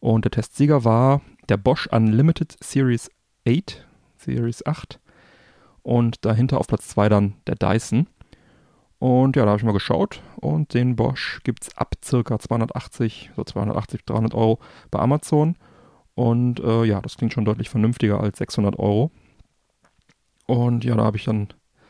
Und 0.01 0.25
der 0.25 0.33
Testsieger 0.33 0.85
war 0.85 1.21
der 1.49 1.57
Bosch 1.57 1.87
Unlimited 1.87 2.57
Series 2.63 3.11
8, 3.47 3.87
Series 4.17 4.67
8. 4.67 5.01
Und 5.83 6.25
dahinter 6.25 6.59
auf 6.59 6.67
Platz 6.67 6.89
2 6.89 7.09
dann 7.09 7.35
der 7.47 7.57
Dyson. 7.57 8.07
Und 8.99 9.37
ja, 9.37 9.45
da 9.45 9.51
habe 9.51 9.59
ich 9.59 9.65
mal 9.65 9.73
geschaut 9.73 10.23
und 10.37 10.73
den 10.73 10.97
Bosch 10.97 11.41
gibt 11.45 11.65
es 11.65 11.77
ab 11.77 11.95
circa 12.03 12.39
280, 12.39 13.33
so 13.37 13.45
280, 13.45 14.05
300 14.07 14.35
Euro 14.35 14.61
bei 14.91 14.99
Amazon. 14.99 15.57
Und 16.15 16.61
äh, 16.61 16.85
ja, 16.85 17.01
das 17.01 17.17
klingt 17.17 17.33
schon 17.33 17.45
deutlich 17.45 17.71
vernünftiger 17.71 18.21
als 18.21 18.39
600 18.39 18.79
Euro. 18.79 19.11
Und 20.47 20.85
ja, 20.85 20.95
da 20.95 21.05
habe 21.05 21.17
ich 21.17 21.25
dann 21.25 21.49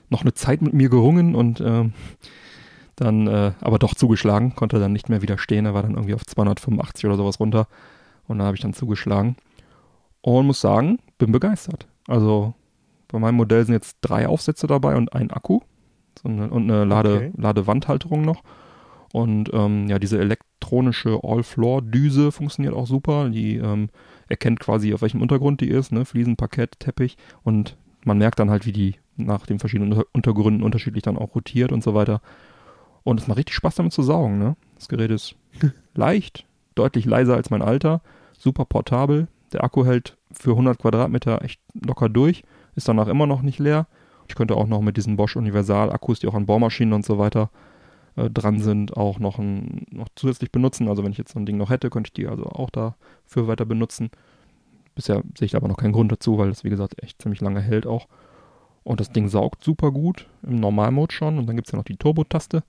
noch 0.09 0.23
eine 0.23 0.35
Zeit 0.35 0.63
mit 0.63 0.73
mir 0.73 0.89
gerungen 0.89 1.35
und 1.35 1.61
äh, 1.61 1.91
dann 2.97 3.27
äh, 3.27 3.53
aber 3.61 3.79
doch 3.79 3.95
zugeschlagen, 3.95 4.55
konnte 4.55 4.79
dann 4.79 4.93
nicht 4.93 5.09
mehr 5.09 5.23
widerstehen. 5.23 5.67
Er 5.67 5.75
war 5.75 5.83
dann 5.83 5.95
irgendwie 5.95 6.15
auf 6.15 6.25
285 6.25 7.07
oder 7.07 7.17
sowas 7.17 7.41
runter. 7.41 7.67
Und 8.29 8.39
da 8.39 8.45
habe 8.45 8.57
ich 8.57 8.63
dann 8.63 8.73
zugeschlagen. 8.73 9.37
Und 10.21 10.47
muss 10.47 10.61
sagen, 10.61 10.99
bin 11.19 11.33
begeistert. 11.33 11.87
Also 12.07 12.55
bei 13.09 13.19
meinem 13.19 13.35
Modell 13.37 13.65
sind 13.65 13.75
jetzt 13.75 13.99
drei 14.01 14.27
Aufsätze 14.29 14.67
dabei 14.67 14.97
und 14.97 15.13
ein 15.13 15.31
Akku. 15.31 15.61
So 16.23 16.29
eine, 16.29 16.49
und 16.49 16.71
eine 16.71 16.85
Lade, 16.85 17.17
Okay. 17.17 17.33
Ladewandhalterung 17.37 18.23
noch. 18.23 18.43
Und 19.13 19.51
ähm, 19.53 19.89
ja, 19.89 19.99
diese 19.99 20.19
elektronische 20.19 21.21
All-Floor-Düse 21.23 22.33
funktioniert 22.33 22.75
auch 22.75 22.87
super. 22.87 23.29
Die 23.29 23.57
ähm, 23.57 23.89
erkennt 24.35 24.59
quasi, 24.59 24.93
auf 24.93 25.03
welchem 25.03 25.23
Untergrund 25.23 25.61
die 25.61 25.69
ist, 25.69 25.93
ne? 25.93 26.05
Fliesen, 26.05 26.37
Parkett, 26.37 26.81
Teppich. 26.81 27.17
Und 27.45 27.77
man 28.05 28.19
merkt 28.19 28.41
dann 28.41 28.51
halt, 28.51 28.67
wie 28.67 28.73
die 28.73 28.97
nach 29.17 29.47
den 29.47 29.61
verschiedenen 29.61 29.93
Unter 29.93 30.07
Untergründen 30.13 30.65
unterschiedlich 30.65 31.05
dann 31.05 31.17
auch 31.17 31.35
rotiert 31.37 31.71
und 31.71 31.85
so 31.85 31.95
weiter. 31.95 32.21
Und 33.05 33.21
es 33.21 33.29
macht 33.29 33.39
richtig 33.39 33.55
Spaß 33.55 33.77
damit 33.77 33.93
zu 33.93 34.03
saugen, 34.03 34.39
ne? 34.39 34.57
Das 34.75 34.89
Gerät 34.89 35.13
ist 35.13 35.37
leicht, 35.95 36.47
deutlich 36.75 37.05
leiser 37.05 37.37
als 37.37 37.51
mein 37.51 37.63
alter, 37.63 38.03
super 38.37 38.65
portabel. 38.65 39.29
Der 39.53 39.63
Akku 39.63 39.85
hält 39.85 40.17
für 40.33 40.51
100 40.51 40.79
Quadratmeter 40.79 41.43
echt 41.43 41.61
locker 41.87 42.09
durch, 42.09 42.43
ist 42.75 42.89
danach 42.89 43.07
immer 43.07 43.27
noch 43.27 43.43
nicht 43.43 43.61
leer. 43.61 43.87
Ich 44.29 44.35
könnte 44.35 44.57
auch 44.57 44.67
noch 44.67 44.81
mit 44.81 44.97
diesen 44.97 45.17
Bosch 45.17 45.37
Universal 45.37 45.93
Akkus, 45.93 46.19
die 46.19 46.27
auch 46.27 46.35
an 46.35 46.47
Bohrmaschinen 46.47 46.95
und 46.95 47.05
so 47.05 47.19
weiter 47.19 47.51
äh, 48.17 48.31
dran 48.31 48.61
sind, 48.61 48.97
auch 48.97 49.19
noch, 49.19 49.39
ein, 49.39 49.87
noch 49.91 50.09
zusätzlich 50.15 50.53
benutzen. 50.53 50.89
Also 50.89 51.05
wenn 51.05 51.13
ich 51.13 51.19
jetzt 51.19 51.33
so 51.33 51.39
ein 51.39 51.47
Ding 51.47 51.57
noch 51.57 51.71
hätte, 51.71 51.91
könnte 51.91 52.09
ich 52.09 52.13
die 52.13 52.27
also 52.27 52.45
auch 52.45 52.71
dafür 52.71 53.49
weiter 53.49 53.65
benutzen. 53.65 54.11
Bisher 54.95 55.23
sehe 55.37 55.47
ich 55.47 55.57
aber 55.57 55.69
noch 55.69 55.77
keinen 55.77 55.93
Grund 55.93 56.13
dazu, 56.13 56.39
weil 56.39 56.49
das 56.49 56.65
wie 56.65 56.71
gesagt 56.71 57.03
echt 57.03 57.21
ziemlich 57.21 57.41
lange 57.41 57.61
hält 57.61 57.87
auch. 57.87 58.07
Und 58.85 59.01
das 59.01 59.11
Ding 59.11 59.29
saugt 59.29 59.65
super 59.65 59.91
gut, 59.91 60.29
im 60.43 60.57
Normalmod 60.57 61.13
schon. 61.13 61.39
Und 61.39 61.47
dann 61.47 61.57
gibt 61.57 61.69
es 61.69 61.73
ja 61.73 61.79
noch 61.79 61.85
die 61.85 61.97
Turbo-Taste. 61.97 62.63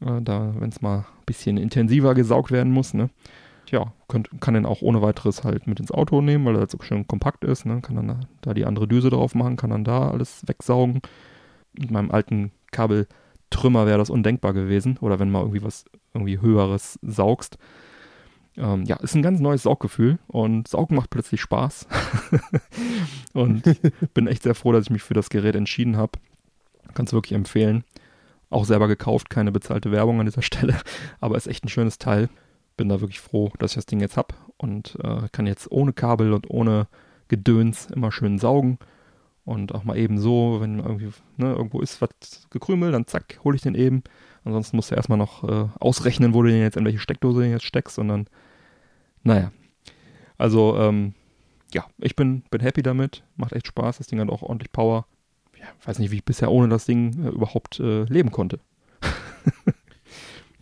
Äh, 0.00 0.20
da, 0.22 0.52
wenn 0.58 0.70
es 0.70 0.82
mal 0.82 0.98
ein 0.98 1.24
bisschen 1.24 1.56
intensiver 1.56 2.14
gesaugt 2.14 2.50
werden 2.50 2.72
muss, 2.72 2.94
ne? 2.94 3.10
Tja, 3.66 3.92
könnt, 4.08 4.28
kann 4.40 4.54
den 4.54 4.66
auch 4.66 4.82
ohne 4.82 5.00
weiteres 5.00 5.44
halt 5.44 5.68
mit 5.68 5.78
ins 5.78 5.92
Auto 5.92 6.20
nehmen, 6.20 6.44
weil 6.44 6.56
er 6.56 6.60
halt 6.60 6.70
so 6.70 6.78
schön 6.82 7.06
kompakt 7.06 7.44
ist, 7.44 7.64
ne? 7.64 7.80
Kann 7.80 7.96
dann 7.96 8.08
da, 8.08 8.20
da 8.40 8.54
die 8.54 8.64
andere 8.66 8.88
Düse 8.88 9.10
drauf 9.10 9.34
machen, 9.34 9.56
kann 9.56 9.70
dann 9.70 9.84
da 9.84 10.10
alles 10.10 10.42
wegsaugen. 10.46 11.00
Mit 11.78 11.92
meinem 11.92 12.10
alten 12.10 12.50
Kabeltrümmer 13.50 13.86
wäre 13.86 13.98
das 13.98 14.10
undenkbar 14.10 14.52
gewesen. 14.52 14.96
Oder 15.00 15.18
wenn 15.18 15.30
mal 15.30 15.40
irgendwie 15.40 15.62
was 15.62 15.84
irgendwie 16.14 16.40
höheres 16.40 16.98
saugst. 17.02 17.58
Ähm, 18.56 18.84
ja, 18.84 18.96
ist 18.96 19.14
ein 19.14 19.22
ganz 19.22 19.40
neues 19.40 19.62
Sauggefühl 19.62 20.18
und 20.26 20.68
Saugen 20.68 20.96
macht 20.96 21.10
plötzlich 21.10 21.40
Spaß. 21.40 21.86
und 23.32 23.62
bin 24.14 24.26
echt 24.26 24.42
sehr 24.42 24.54
froh, 24.54 24.72
dass 24.72 24.84
ich 24.84 24.90
mich 24.90 25.02
für 25.02 25.14
das 25.14 25.30
Gerät 25.30 25.54
entschieden 25.54 25.96
habe. 25.96 26.12
Kann 26.94 27.06
es 27.06 27.12
wirklich 27.12 27.32
empfehlen. 27.32 27.84
Auch 28.50 28.64
selber 28.64 28.88
gekauft, 28.88 29.30
keine 29.30 29.52
bezahlte 29.52 29.92
Werbung 29.92 30.18
an 30.18 30.26
dieser 30.26 30.42
Stelle, 30.50 30.76
aber 31.20 31.36
ist 31.36 31.46
echt 31.46 31.64
ein 31.64 31.68
schönes 31.68 31.98
Teil. 31.98 32.28
Bin 32.76 32.88
da 32.88 33.00
wirklich 33.00 33.20
froh, 33.20 33.52
dass 33.58 33.72
ich 33.72 33.76
das 33.76 33.86
Ding 33.86 34.00
jetzt 34.00 34.16
habe 34.16 34.34
und 34.56 34.98
äh, 35.02 35.28
kann 35.30 35.46
jetzt 35.46 35.70
ohne 35.70 35.92
Kabel 35.92 36.32
und 36.32 36.50
ohne 36.50 36.88
Gedöns 37.28 37.86
immer 37.86 38.10
schön 38.10 38.38
saugen. 38.38 38.78
Und 39.44 39.74
auch 39.74 39.84
mal 39.84 39.96
eben 39.96 40.18
so, 40.18 40.58
wenn 40.60 40.78
irgendwie 40.78 41.10
ne, 41.36 41.52
irgendwo 41.52 41.80
ist 41.80 42.00
was 42.02 42.46
gekrümelt, 42.50 42.94
dann 42.94 43.06
zack, 43.06 43.40
hole 43.42 43.56
ich 43.56 43.62
den 43.62 43.74
eben. 43.74 44.02
Ansonsten 44.44 44.76
musst 44.76 44.90
du 44.90 44.94
erstmal 44.94 45.18
noch 45.18 45.44
äh, 45.44 45.68
ausrechnen, 45.80 46.34
wo 46.34 46.42
du 46.42 46.50
den 46.50 46.60
jetzt 46.60 46.76
in 46.76 46.84
welche 46.84 46.98
Steckdose 46.98 47.42
den 47.42 47.50
jetzt 47.50 47.64
steckst. 47.64 47.98
Und 47.98 48.08
dann, 48.08 48.26
naja. 49.22 49.52
Also, 50.38 50.76
ähm, 50.78 51.14
ja, 51.72 51.84
ich 51.98 52.16
bin, 52.16 52.42
bin 52.50 52.60
happy 52.60 52.82
damit. 52.82 53.24
Macht 53.36 53.52
echt 53.52 53.66
Spaß. 53.66 53.98
Das 53.98 54.06
Ding 54.06 54.20
hat 54.20 54.30
auch 54.30 54.42
ordentlich 54.42 54.72
Power. 54.72 55.06
Ja, 55.58 55.66
weiß 55.84 55.98
nicht, 55.98 56.10
wie 56.10 56.16
ich 56.16 56.24
bisher 56.24 56.50
ohne 56.50 56.68
das 56.68 56.86
Ding 56.86 57.24
äh, 57.24 57.28
überhaupt 57.28 57.80
äh, 57.80 58.04
leben 58.04 58.30
konnte. 58.30 58.60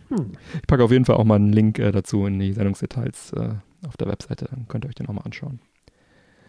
Hm. 0.08 0.32
Ich 0.54 0.66
packe 0.66 0.82
auf 0.82 0.90
jeden 0.90 1.04
Fall 1.04 1.16
auch 1.16 1.24
mal 1.24 1.34
einen 1.34 1.52
Link 1.52 1.78
äh, 1.78 1.92
dazu 1.92 2.26
in 2.26 2.38
die 2.38 2.52
Sendungsdetails 2.54 3.32
äh, 3.34 3.54
auf 3.86 3.96
der 3.96 4.08
Webseite. 4.08 4.46
Dann 4.46 4.66
könnt 4.66 4.84
ihr 4.84 4.88
euch 4.88 4.94
den 4.94 5.06
auch 5.06 5.12
mal 5.12 5.22
anschauen. 5.22 5.60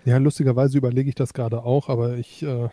Ja, 0.06 0.18
lustigerweise 0.18 0.78
überlege 0.78 1.10
ich 1.10 1.16
das 1.16 1.34
gerade 1.34 1.64
auch, 1.64 1.90
aber 1.90 2.18
ich, 2.18 2.44
äh, 2.44 2.70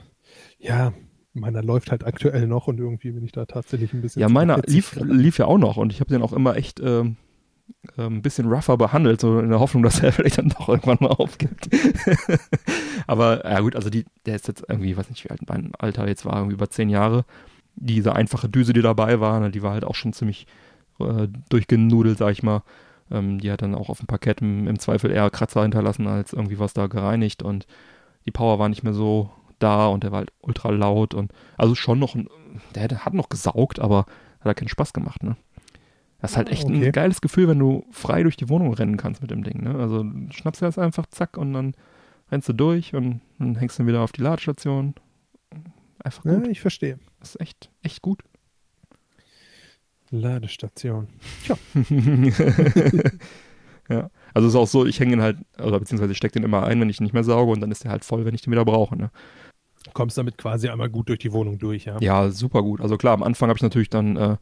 ja, 0.59 0.93
meiner 1.33 1.63
läuft 1.63 1.91
halt 1.91 2.05
aktuell 2.05 2.47
noch 2.47 2.67
und 2.67 2.79
irgendwie 2.79 3.11
bin 3.11 3.25
ich 3.25 3.33
da 3.33 3.45
tatsächlich 3.47 3.93
ein 3.93 4.03
bisschen. 4.03 4.21
Ja, 4.21 4.29
meiner 4.29 4.61
lief, 4.67 4.97
lief 5.03 5.39
ja 5.39 5.47
auch 5.47 5.59
noch 5.59 5.77
und 5.77 5.93
ich 5.93 6.01
habe 6.01 6.11
den 6.11 6.23
auch 6.23 6.33
immer 6.33 6.57
echt 6.57 6.81
ähm, 6.81 7.17
ähm, 7.99 8.17
ein 8.17 8.23
bisschen 8.23 8.49
rougher 8.49 8.77
behandelt, 8.77 9.21
so 9.21 9.39
in 9.41 9.51
der 9.51 9.61
Hoffnung, 9.61 9.83
dass 9.83 10.01
er 10.01 10.13
vielleicht 10.13 10.39
dann 10.39 10.49
doch 10.49 10.69
irgendwann 10.69 10.99
mal 11.01 11.11
aufgibt. 11.11 11.69
Aber 13.07 13.45
ja 13.45 13.61
gut, 13.61 13.77
also 13.77 13.91
die, 13.91 14.05
der 14.25 14.37
ist 14.37 14.49
jetzt 14.49 14.65
irgendwie, 14.69 14.97
weiß 14.97 15.11
nicht, 15.11 15.25
wie 15.25 15.31
alt 15.31 15.49
mein 15.49 15.73
Alter 15.79 16.09
jetzt 16.09 16.25
war, 16.25 16.37
irgendwie 16.37 16.55
über 16.55 16.71
zehn 16.71 16.89
Jahre. 16.89 17.25
Diese 17.75 18.15
einfache 18.15 18.49
Düse, 18.49 18.73
die 18.73 18.83
dabei 18.83 19.21
war, 19.21 19.39
ne, 19.41 19.51
die 19.51 19.63
war 19.63 19.73
halt 19.73 19.85
auch 19.85 19.95
schon 19.95 20.13
ziemlich 20.13 20.47
äh, 20.99 21.29
durchgenudelt, 21.51 22.19
sag 22.19 22.33
ich 22.33 22.43
mal. 22.43 22.63
Ähm, 23.11 23.39
die 23.41 23.51
hat 23.51 23.63
dann 23.63 23.75
auch 23.75 23.89
auf 23.89 23.99
dem 23.99 24.07
Parkett 24.07 24.41
im, 24.41 24.67
im 24.69 24.79
Zweifel 24.79 25.11
eher 25.11 25.31
Kratzer 25.31 25.63
hinterlassen, 25.63 26.07
als 26.07 26.33
irgendwie 26.33 26.59
was 26.59 26.75
da 26.75 26.87
gereinigt 26.87 27.43
und 27.43 27.67
die 28.27 28.31
Power 28.31 28.59
war 28.59 28.69
nicht 28.69 28.83
mehr 28.83 28.93
so 28.95 29.31
da 29.59 29.87
und 29.87 30.05
der 30.05 30.13
war 30.13 30.19
halt 30.19 30.33
ultra 30.41 30.71
laut 30.71 31.15
und 31.15 31.33
also 31.57 31.75
schon 31.75 31.99
noch, 31.99 32.15
ein, 32.15 32.29
der 32.75 32.89
hat 33.05 33.15
noch 33.15 33.29
gesaugt, 33.29 33.79
aber 33.81 34.01
hat 34.41 34.47
halt 34.47 34.57
keinen 34.59 34.69
Spaß 34.69 34.93
gemacht, 34.93 35.23
ne? 35.23 35.37
Das 36.21 36.33
ist 36.33 36.37
halt 36.39 36.51
echt 36.51 36.65
Okay. 36.65 36.87
ein 36.89 36.93
geiles 36.93 37.21
Gefühl, 37.21 37.47
wenn 37.49 37.59
du 37.59 37.85
frei 37.91 38.23
durch 38.23 38.37
die 38.37 38.49
Wohnung 38.49 38.73
rennen 38.75 38.97
kannst 38.97 39.21
mit 39.23 39.31
dem 39.31 39.45
Ding, 39.45 39.63
ne? 39.63 39.75
Also 39.77 40.05
schnappst 40.31 40.61
du 40.63 40.67
das 40.67 40.79
einfach, 40.79 41.07
zack, 41.07 41.37
und 41.37 41.53
dann 41.53 41.75
rennst 42.31 42.49
du 42.49 42.53
durch 42.53 42.95
und 42.95 43.21
dann 43.39 43.57
hängst 43.57 43.79
du 43.79 43.87
wieder 43.87 44.01
auf 44.03 44.13
die 44.13 44.23
Ladestation, 44.23 44.95
Einfach 46.03 46.25
Ja, 46.25 46.35
gut. 46.37 46.49
ich 46.49 46.61
verstehe. 46.61 46.99
Das 47.21 47.31
ist 47.31 47.41
echt, 47.41 47.71
echt 47.83 48.03
gut. 48.03 48.23
Ladestation. 50.11 51.09
ja. 53.89 54.11
Also 54.35 54.49
es 54.49 54.55
ist 54.55 54.61
auch 54.61 54.67
so, 54.67 54.87
ich 54.87 55.01
hänge 55.01 55.15
ihn 55.15 55.23
halt, 55.23 55.39
oder 55.59 55.79
beziehungsweise 55.79 56.13
ich 56.13 56.19
stecke 56.19 56.35
den 56.35 56.45
immer 56.45 56.65
ein, 56.65 56.81
wenn 56.81 56.91
ich 56.91 57.01
ihn 57.01 57.05
nicht 57.05 57.13
mehr 57.13 57.25
sauge 57.25 57.53
und 57.53 57.61
dann 57.61 57.71
ist 57.71 57.85
der 57.85 57.91
halt 57.91 58.05
voll, 58.05 58.25
wenn 58.25 58.35
ich 58.35 58.43
den 58.43 58.53
wieder 58.53 58.65
brauche. 58.65 58.97
Ne? 58.97 59.11
Kommst 59.93 60.19
damit 60.19 60.37
quasi 60.39 60.69
einmal 60.69 60.91
gut 60.91 61.09
durch 61.09 61.21
die 61.21 61.33
Wohnung 61.33 61.59
durch, 61.59 61.85
ja? 61.85 61.97
Ja, 62.01 62.31
super 62.31 62.63
gut. 62.63 62.81
Also 62.81 62.97
klar, 62.97 63.15
am 63.15 63.23
Anfang 63.23 63.49
habe 63.49 63.57
ich 63.57 63.63
natürlich 63.63 63.91
dann 63.91 64.17
äh, 64.17 64.37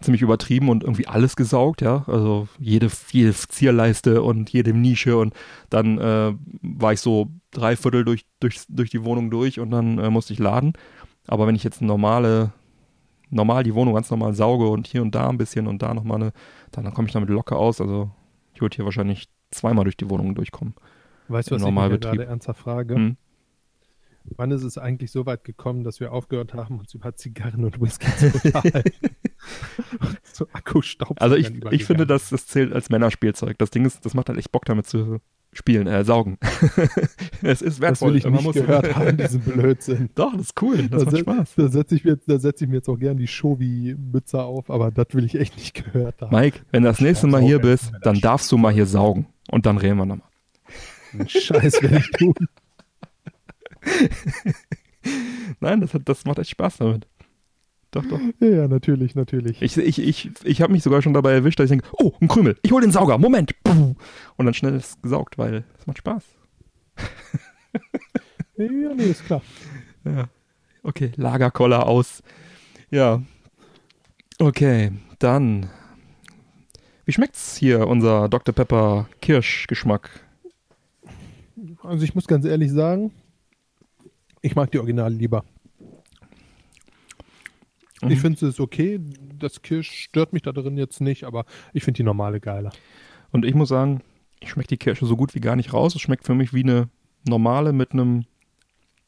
ziemlich 0.00 0.22
übertrieben 0.22 0.68
und 0.68 0.82
irgendwie 0.82 1.06
alles 1.06 1.36
gesaugt, 1.36 1.82
ja. 1.82 2.04
Also 2.06 2.48
jede, 2.58 2.88
jede 3.10 3.34
Zierleiste 3.34 4.22
und 4.22 4.50
jede 4.50 4.72
Nische 4.72 5.16
und 5.16 5.34
dann 5.70 5.98
äh, 5.98 6.34
war 6.62 6.92
ich 6.92 7.00
so 7.00 7.28
drei 7.50 7.76
Viertel 7.76 8.04
durch, 8.04 8.24
durch, 8.40 8.60
durch 8.68 8.90
die 8.90 9.04
Wohnung 9.04 9.30
durch 9.30 9.60
und 9.60 9.70
dann 9.70 9.98
äh, 9.98 10.10
musste 10.10 10.32
ich 10.32 10.38
laden. 10.38 10.72
Aber 11.26 11.46
wenn 11.46 11.54
ich 11.54 11.64
jetzt 11.64 11.82
normale, 11.82 12.52
normal 13.30 13.62
die 13.62 13.74
Wohnung 13.74 13.94
ganz 13.94 14.10
normal 14.10 14.34
sauge 14.34 14.68
und 14.68 14.86
hier 14.86 15.02
und 15.02 15.14
da 15.14 15.28
ein 15.28 15.38
bisschen 15.38 15.66
und 15.66 15.82
da 15.82 15.94
nochmal 15.94 16.22
eine, 16.22 16.32
dann, 16.72 16.84
dann 16.84 16.94
komme 16.94 17.08
ich 17.08 17.12
damit 17.12 17.28
locker 17.28 17.56
aus. 17.56 17.80
Also 17.80 18.10
ich 18.54 18.60
würde 18.60 18.76
hier 18.76 18.84
wahrscheinlich 18.84 19.28
zweimal 19.50 19.84
durch 19.84 19.96
die 19.96 20.08
Wohnung 20.10 20.34
durchkommen. 20.34 20.74
Weißt 21.28 21.50
du, 21.50 21.54
was 21.54 21.62
ich 21.62 21.66
Normalbetrieb. 21.66 22.14
gerade 22.14 22.28
ernsthaft 22.28 22.60
frage? 22.60 22.94
Hm. 22.94 23.16
Wann 24.36 24.50
ist 24.50 24.62
es 24.62 24.76
eigentlich 24.76 25.10
so 25.10 25.24
weit 25.24 25.44
gekommen, 25.44 25.84
dass 25.84 26.00
wir 26.00 26.12
aufgehört 26.12 26.52
haben, 26.52 26.78
uns 26.78 26.92
über 26.92 27.14
Zigarren 27.14 27.64
und 27.64 27.80
Whisky 27.80 28.14
zu 28.16 28.26
unterhalten? 28.44 28.92
So 30.32 30.46
Akkustaub. 30.52 31.20
Also 31.20 31.36
ich, 31.36 31.50
ich 31.70 31.84
finde, 31.84 32.06
das, 32.06 32.30
das 32.30 32.46
zählt 32.46 32.72
als 32.72 32.90
Männerspielzeug. 32.90 33.56
Das 33.58 33.70
Ding 33.70 33.84
ist, 33.84 34.04
das 34.04 34.14
macht 34.14 34.28
halt 34.28 34.38
echt 34.38 34.52
Bock 34.52 34.64
damit 34.64 34.86
zu 34.86 35.20
spielen, 35.58 35.86
äh, 35.86 36.04
saugen. 36.04 36.38
es 37.42 37.60
ist 37.60 37.76
das 37.76 37.80
wertvoll. 37.80 38.10
will 38.10 38.16
ich 38.18 38.24
Man 38.24 38.32
nicht 38.34 38.44
muss- 38.44 38.54
gehört 38.54 38.94
haben, 38.96 39.16
diesen 39.16 39.40
Blödsinn. 39.40 40.08
Doch, 40.14 40.32
das 40.32 40.42
ist 40.42 40.62
cool. 40.62 40.88
Das 40.88 41.04
da 41.04 41.10
macht 41.10 41.18
Spaß. 41.18 41.54
Da 41.56 41.68
setze 41.68 41.94
ich, 41.96 42.04
mir- 42.04 42.18
da 42.26 42.38
setz 42.38 42.62
ich 42.62 42.68
mir 42.68 42.76
jetzt 42.76 42.88
auch 42.88 42.98
gern 42.98 43.16
die 43.18 43.26
Shovi-Mütze 43.26 44.42
auf, 44.42 44.70
aber 44.70 44.90
das 44.90 45.08
will 45.12 45.24
ich 45.24 45.34
echt 45.34 45.56
nicht 45.56 45.74
gehört 45.74 46.20
haben. 46.22 46.34
Mike, 46.34 46.60
wenn 46.70 46.82
du 46.84 46.88
das 46.88 47.00
nächste 47.00 47.26
Mal 47.26 47.42
hier 47.42 47.58
bist, 47.58 47.92
dann 48.02 48.20
darfst 48.20 48.50
du 48.52 48.56
mal 48.56 48.72
hier 48.72 48.86
saugen. 48.86 49.26
Und 49.50 49.66
dann 49.66 49.76
reden 49.78 49.96
wir 49.98 50.06
nochmal. 50.06 50.28
Scheiß 51.26 51.82
werde 51.82 51.98
ich 51.98 52.10
tun. 52.12 52.34
Nein, 55.60 55.80
das, 55.80 55.94
hat, 55.94 56.02
das 56.04 56.24
macht 56.24 56.38
echt 56.38 56.50
Spaß 56.50 56.78
damit. 56.78 57.06
Doch, 57.90 58.04
doch. 58.04 58.20
Ja, 58.40 58.68
natürlich, 58.68 59.14
natürlich. 59.14 59.62
Ich, 59.62 59.76
ich, 59.76 59.98
ich, 59.98 60.30
ich 60.44 60.62
habe 60.62 60.72
mich 60.72 60.82
sogar 60.82 61.02
schon 61.02 61.14
dabei 61.14 61.32
erwischt, 61.32 61.58
dass 61.58 61.70
ich 61.70 61.78
denke, 61.78 61.88
oh, 61.92 62.12
ein 62.20 62.28
Krümel, 62.28 62.56
ich 62.62 62.72
hole 62.72 62.82
den 62.86 62.92
Sauger, 62.92 63.18
Moment. 63.18 63.54
Und 63.64 64.46
dann 64.46 64.54
schnell 64.54 64.74
ist 64.74 64.90
es 64.90 65.02
gesaugt, 65.02 65.38
weil 65.38 65.64
es 65.78 65.86
macht 65.86 65.98
Spaß. 65.98 66.24
ja, 68.56 68.94
nee, 68.94 69.04
ist 69.04 69.24
klar. 69.24 69.42
Ja. 70.04 70.28
Okay, 70.82 71.12
Lagerkoller 71.16 71.86
aus. 71.86 72.22
Ja. 72.90 73.22
Okay, 74.38 74.92
dann. 75.18 75.68
Wie 77.04 77.12
schmeckt's 77.12 77.56
hier, 77.56 77.86
unser 77.86 78.28
Dr. 78.28 78.54
Pepper 78.54 79.08
Kirschgeschmack? 79.22 80.10
Also 81.82 82.04
ich 82.04 82.14
muss 82.14 82.26
ganz 82.26 82.44
ehrlich 82.44 82.70
sagen, 82.70 83.12
ich 84.42 84.54
mag 84.54 84.70
die 84.70 84.78
Original 84.78 85.12
lieber. 85.12 85.44
Mhm. 88.08 88.14
Ich 88.14 88.20
finde 88.20 88.46
es 88.46 88.60
okay. 88.60 89.00
Das 89.38 89.62
Kirsch 89.62 89.90
stört 89.90 90.32
mich 90.32 90.42
da 90.42 90.52
drin 90.52 90.76
jetzt 90.76 91.00
nicht, 91.00 91.24
aber 91.24 91.44
ich 91.72 91.84
finde 91.84 91.98
die 91.98 92.02
normale 92.04 92.40
geiler. 92.40 92.70
Und 93.30 93.44
ich 93.44 93.54
muss 93.54 93.68
sagen, 93.68 94.02
ich 94.40 94.50
schmecke 94.50 94.68
die 94.68 94.76
Kirsche 94.78 95.06
so 95.06 95.16
gut 95.16 95.34
wie 95.34 95.40
gar 95.40 95.56
nicht 95.56 95.72
raus. 95.72 95.94
Es 95.94 96.00
schmeckt 96.00 96.24
für 96.24 96.34
mich 96.34 96.52
wie 96.54 96.62
eine 96.62 96.88
normale 97.28 97.72
mit 97.72 97.92
einem, 97.92 98.24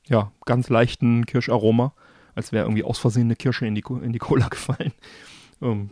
ja, 0.08 0.32
ganz 0.44 0.68
leichten 0.68 1.26
Kirscharoma. 1.26 1.92
Als 2.34 2.52
wäre 2.52 2.64
irgendwie 2.64 2.84
aus 2.84 2.98
Versehen 2.98 3.24
eine 3.26 3.36
Kirsche 3.36 3.66
in 3.66 3.74
die, 3.74 3.84
in 4.02 4.12
die 4.12 4.18
Cola 4.18 4.48
gefallen. 4.50 4.92
Ähm, 5.62 5.90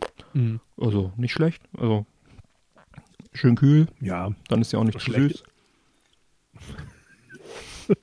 also 0.77 1.11
nicht 1.17 1.31
schlecht. 1.33 1.61
Also 1.77 2.05
schön 3.33 3.55
kühl, 3.55 3.87
Ja, 4.01 4.31
dann 4.47 4.61
ist 4.61 4.71
ja 4.73 4.79
auch 4.79 4.83
nicht 4.83 4.99
zu 4.99 5.11
Schlecht. 5.11 5.43
süß. 7.87 7.97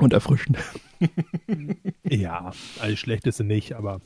Und 0.00 0.12
erfrischend. 0.12 0.58
ja, 2.04 2.50
also 2.80 2.96
schlecht 2.96 3.26
ist 3.26 3.38
sie 3.38 3.44
nicht, 3.44 3.74
aber 3.74 4.00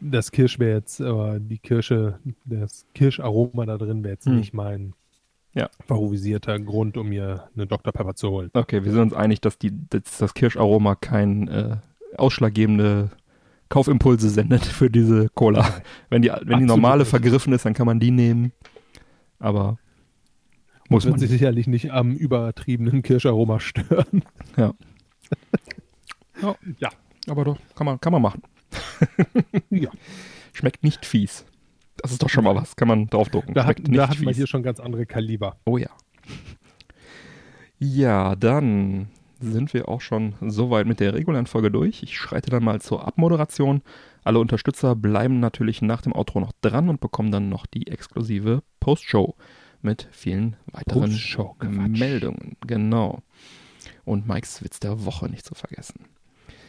das 0.00 0.30
Kirsch 0.30 0.58
wäre 0.58 0.76
jetzt, 0.78 1.00
aber 1.00 1.40
die 1.40 1.58
Kirsche, 1.58 2.18
das 2.44 2.86
Kirscharoma 2.94 3.66
da 3.66 3.78
drin 3.78 4.02
wäre 4.04 4.14
jetzt 4.14 4.26
Hm. 4.26 4.36
nicht 4.36 4.54
mein 4.54 4.94
Ja. 5.54 5.68
favorisierter 5.86 6.58
Grund, 6.60 6.96
um 6.96 7.08
mir 7.08 7.48
eine 7.54 7.66
Dr. 7.66 7.92
Pepper 7.92 8.14
zu 8.14 8.30
holen. 8.30 8.50
Okay, 8.52 8.84
wir 8.84 8.92
sind 8.92 9.00
uns 9.00 9.12
einig, 9.14 9.40
dass, 9.40 9.58
die, 9.58 9.72
dass 9.90 10.18
das 10.18 10.34
Kirscharoma 10.34 10.94
kein 10.94 11.48
äh, 11.48 11.76
ausschlaggebende 12.16 13.10
Kaufimpulse 13.68 14.30
sendet 14.30 14.64
für 14.66 14.88
diese 14.88 15.28
Cola. 15.30 15.62
Nein. 15.62 15.82
Wenn 16.10 16.22
die, 16.22 16.30
wenn 16.42 16.60
die 16.60 16.64
normale 16.66 17.00
nicht. 17.00 17.10
vergriffen 17.10 17.52
ist, 17.52 17.64
dann 17.64 17.74
kann 17.74 17.86
man 17.86 17.98
die 18.00 18.10
nehmen. 18.12 18.52
Aber 19.40 19.78
muss 20.88 21.04
Wird 21.04 21.12
man 21.14 21.20
sich 21.20 21.28
sicherlich 21.30 21.66
nicht 21.66 21.90
am 21.90 22.14
übertriebenen 22.14 23.02
Kirscharoma 23.02 23.58
stören. 23.60 24.22
Ja. 24.56 24.72
Ja. 26.42 26.54
Ja. 26.78 26.88
Aber 27.28 27.44
doch, 27.44 27.58
kann 27.74 27.84
man, 27.86 28.00
kann 28.00 28.12
man 28.12 28.22
machen. 28.22 28.42
Ja. 29.70 29.90
Schmeckt 30.52 30.82
nicht 30.82 31.04
fies. 31.06 31.44
Das 31.96 32.10
ist 32.12 32.22
doch 32.22 32.28
schon 32.28 32.44
mal 32.44 32.54
was. 32.54 32.76
Kann 32.76 32.88
man 32.88 33.06
draufdrucken. 33.08 33.54
Da, 33.54 33.64
hat, 33.64 33.76
Schmeckt 33.78 33.88
nicht 33.88 34.00
da 34.00 34.08
wir 34.10 34.28
fies. 34.28 34.36
hier 34.36 34.46
schon 34.46 34.62
ganz 34.62 34.80
andere 34.80 35.06
Kaliber. 35.06 35.56
Oh 35.64 35.78
ja. 35.78 35.90
Ja, 37.78 38.34
dann 38.34 39.08
sind 39.40 39.72
wir 39.72 39.88
auch 39.88 40.00
schon 40.00 40.34
soweit 40.40 40.86
mit 40.86 41.00
der 41.00 41.14
regulären 41.14 41.46
Folge 41.46 41.70
durch. 41.70 42.02
Ich 42.02 42.16
schreite 42.18 42.50
dann 42.50 42.64
mal 42.64 42.80
zur 42.80 43.06
Abmoderation. 43.06 43.82
Alle 44.24 44.40
Unterstützer 44.40 44.96
bleiben 44.96 45.38
natürlich 45.40 45.80
nach 45.80 46.02
dem 46.02 46.12
Outro 46.12 46.40
noch 46.40 46.52
dran 46.60 46.88
und 46.88 47.00
bekommen 47.00 47.30
dann 47.30 47.48
noch 47.48 47.66
die 47.66 47.86
exklusive 47.86 48.62
Postshow 48.80 49.36
mit 49.80 50.08
vielen 50.10 50.56
weiteren. 50.72 51.16
Meldungen. 51.92 52.56
Genau. 52.66 53.20
Und 54.04 54.26
Mikes 54.26 54.62
Witz 54.64 54.80
der 54.80 55.04
Woche 55.04 55.28
nicht 55.28 55.44
zu 55.44 55.54
vergessen. 55.54 56.06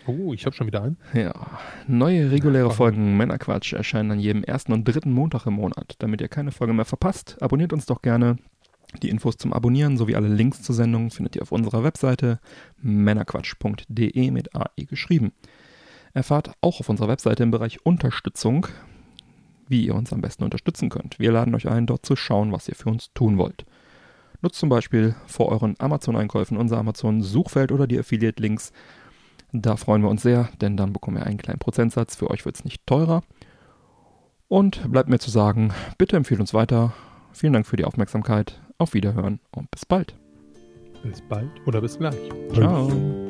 Oh, 0.09 0.33
ich 0.33 0.45
habe 0.45 0.55
schon 0.55 0.65
wieder 0.65 0.81
einen. 0.81 0.97
Ja, 1.13 1.33
neue 1.87 2.31
reguläre? 2.31 2.71
Folgen 2.71 3.15
Männerquatsch 3.15 3.73
erscheinen 3.73 4.11
an 4.11 4.19
jedem 4.19 4.43
ersten 4.43 4.73
und 4.73 4.85
dritten 4.85 5.11
Montag 5.11 5.45
im 5.45 5.53
Monat. 5.53 5.95
Damit 5.99 6.19
ihr 6.19 6.27
keine 6.27 6.51
Folge 6.51 6.73
mehr 6.73 6.85
verpasst, 6.85 7.37
abonniert 7.41 7.73
uns 7.73 7.85
doch 7.85 8.01
gerne. 8.01 8.37
Die 9.03 9.09
Infos 9.09 9.37
zum 9.37 9.53
Abonnieren 9.53 9.97
sowie 9.97 10.15
alle 10.15 10.27
Links 10.27 10.63
zur 10.63 10.73
Sendung 10.73 11.11
findet 11.11 11.35
ihr 11.35 11.43
auf 11.43 11.51
unserer 11.51 11.83
Webseite 11.83 12.39
männerquatsch.de 12.81 14.31
mit 14.31 14.55
AI 14.55 14.83
geschrieben. 14.89 15.31
Erfahrt 16.13 16.53
auch 16.61 16.79
auf 16.79 16.89
unserer 16.89 17.07
Webseite 17.07 17.43
im 17.43 17.51
Bereich 17.51 17.85
Unterstützung, 17.85 18.65
wie 19.67 19.85
ihr 19.85 19.93
uns 19.93 20.11
am 20.11 20.21
besten 20.21 20.43
unterstützen 20.43 20.89
könnt. 20.89 21.19
Wir 21.19 21.31
laden 21.31 21.53
euch 21.53 21.69
ein, 21.69 21.85
dort 21.85 22.03
zu 22.03 22.15
schauen, 22.15 22.51
was 22.51 22.67
ihr 22.67 22.73
für 22.73 22.89
uns 22.89 23.13
tun 23.13 23.37
wollt. 23.37 23.65
Nutzt 24.41 24.59
zum 24.59 24.69
Beispiel 24.69 25.15
vor 25.27 25.49
euren 25.49 25.75
Amazon-Einkäufen 25.79 26.57
unser 26.57 26.77
Amazon-Suchfeld 26.77 27.71
oder 27.71 27.85
die 27.87 27.99
Affiliate-Links. 27.99 28.71
Da 29.51 29.77
freuen 29.77 30.01
wir 30.01 30.09
uns 30.09 30.21
sehr, 30.21 30.49
denn 30.61 30.77
dann 30.77 30.93
bekommen 30.93 31.17
wir 31.17 31.25
einen 31.25 31.37
kleinen 31.37 31.59
Prozentsatz. 31.59 32.15
Für 32.15 32.29
euch 32.29 32.45
wird 32.45 32.55
es 32.55 32.65
nicht 32.65 32.85
teurer. 32.85 33.23
Und 34.47 34.91
bleibt 34.91 35.09
mir 35.09 35.19
zu 35.19 35.29
sagen, 35.29 35.73
bitte 35.97 36.17
empfehlt 36.17 36.39
uns 36.39 36.53
weiter. 36.53 36.93
Vielen 37.33 37.53
Dank 37.53 37.67
für 37.67 37.77
die 37.77 37.85
Aufmerksamkeit. 37.85 38.61
Auf 38.77 38.93
Wiederhören 38.93 39.39
und 39.51 39.69
bis 39.71 39.85
bald. 39.85 40.15
Bis 41.03 41.21
bald 41.21 41.49
oder 41.65 41.81
bis 41.81 41.97
gleich. 41.97 42.17
Ciao. 42.53 43.28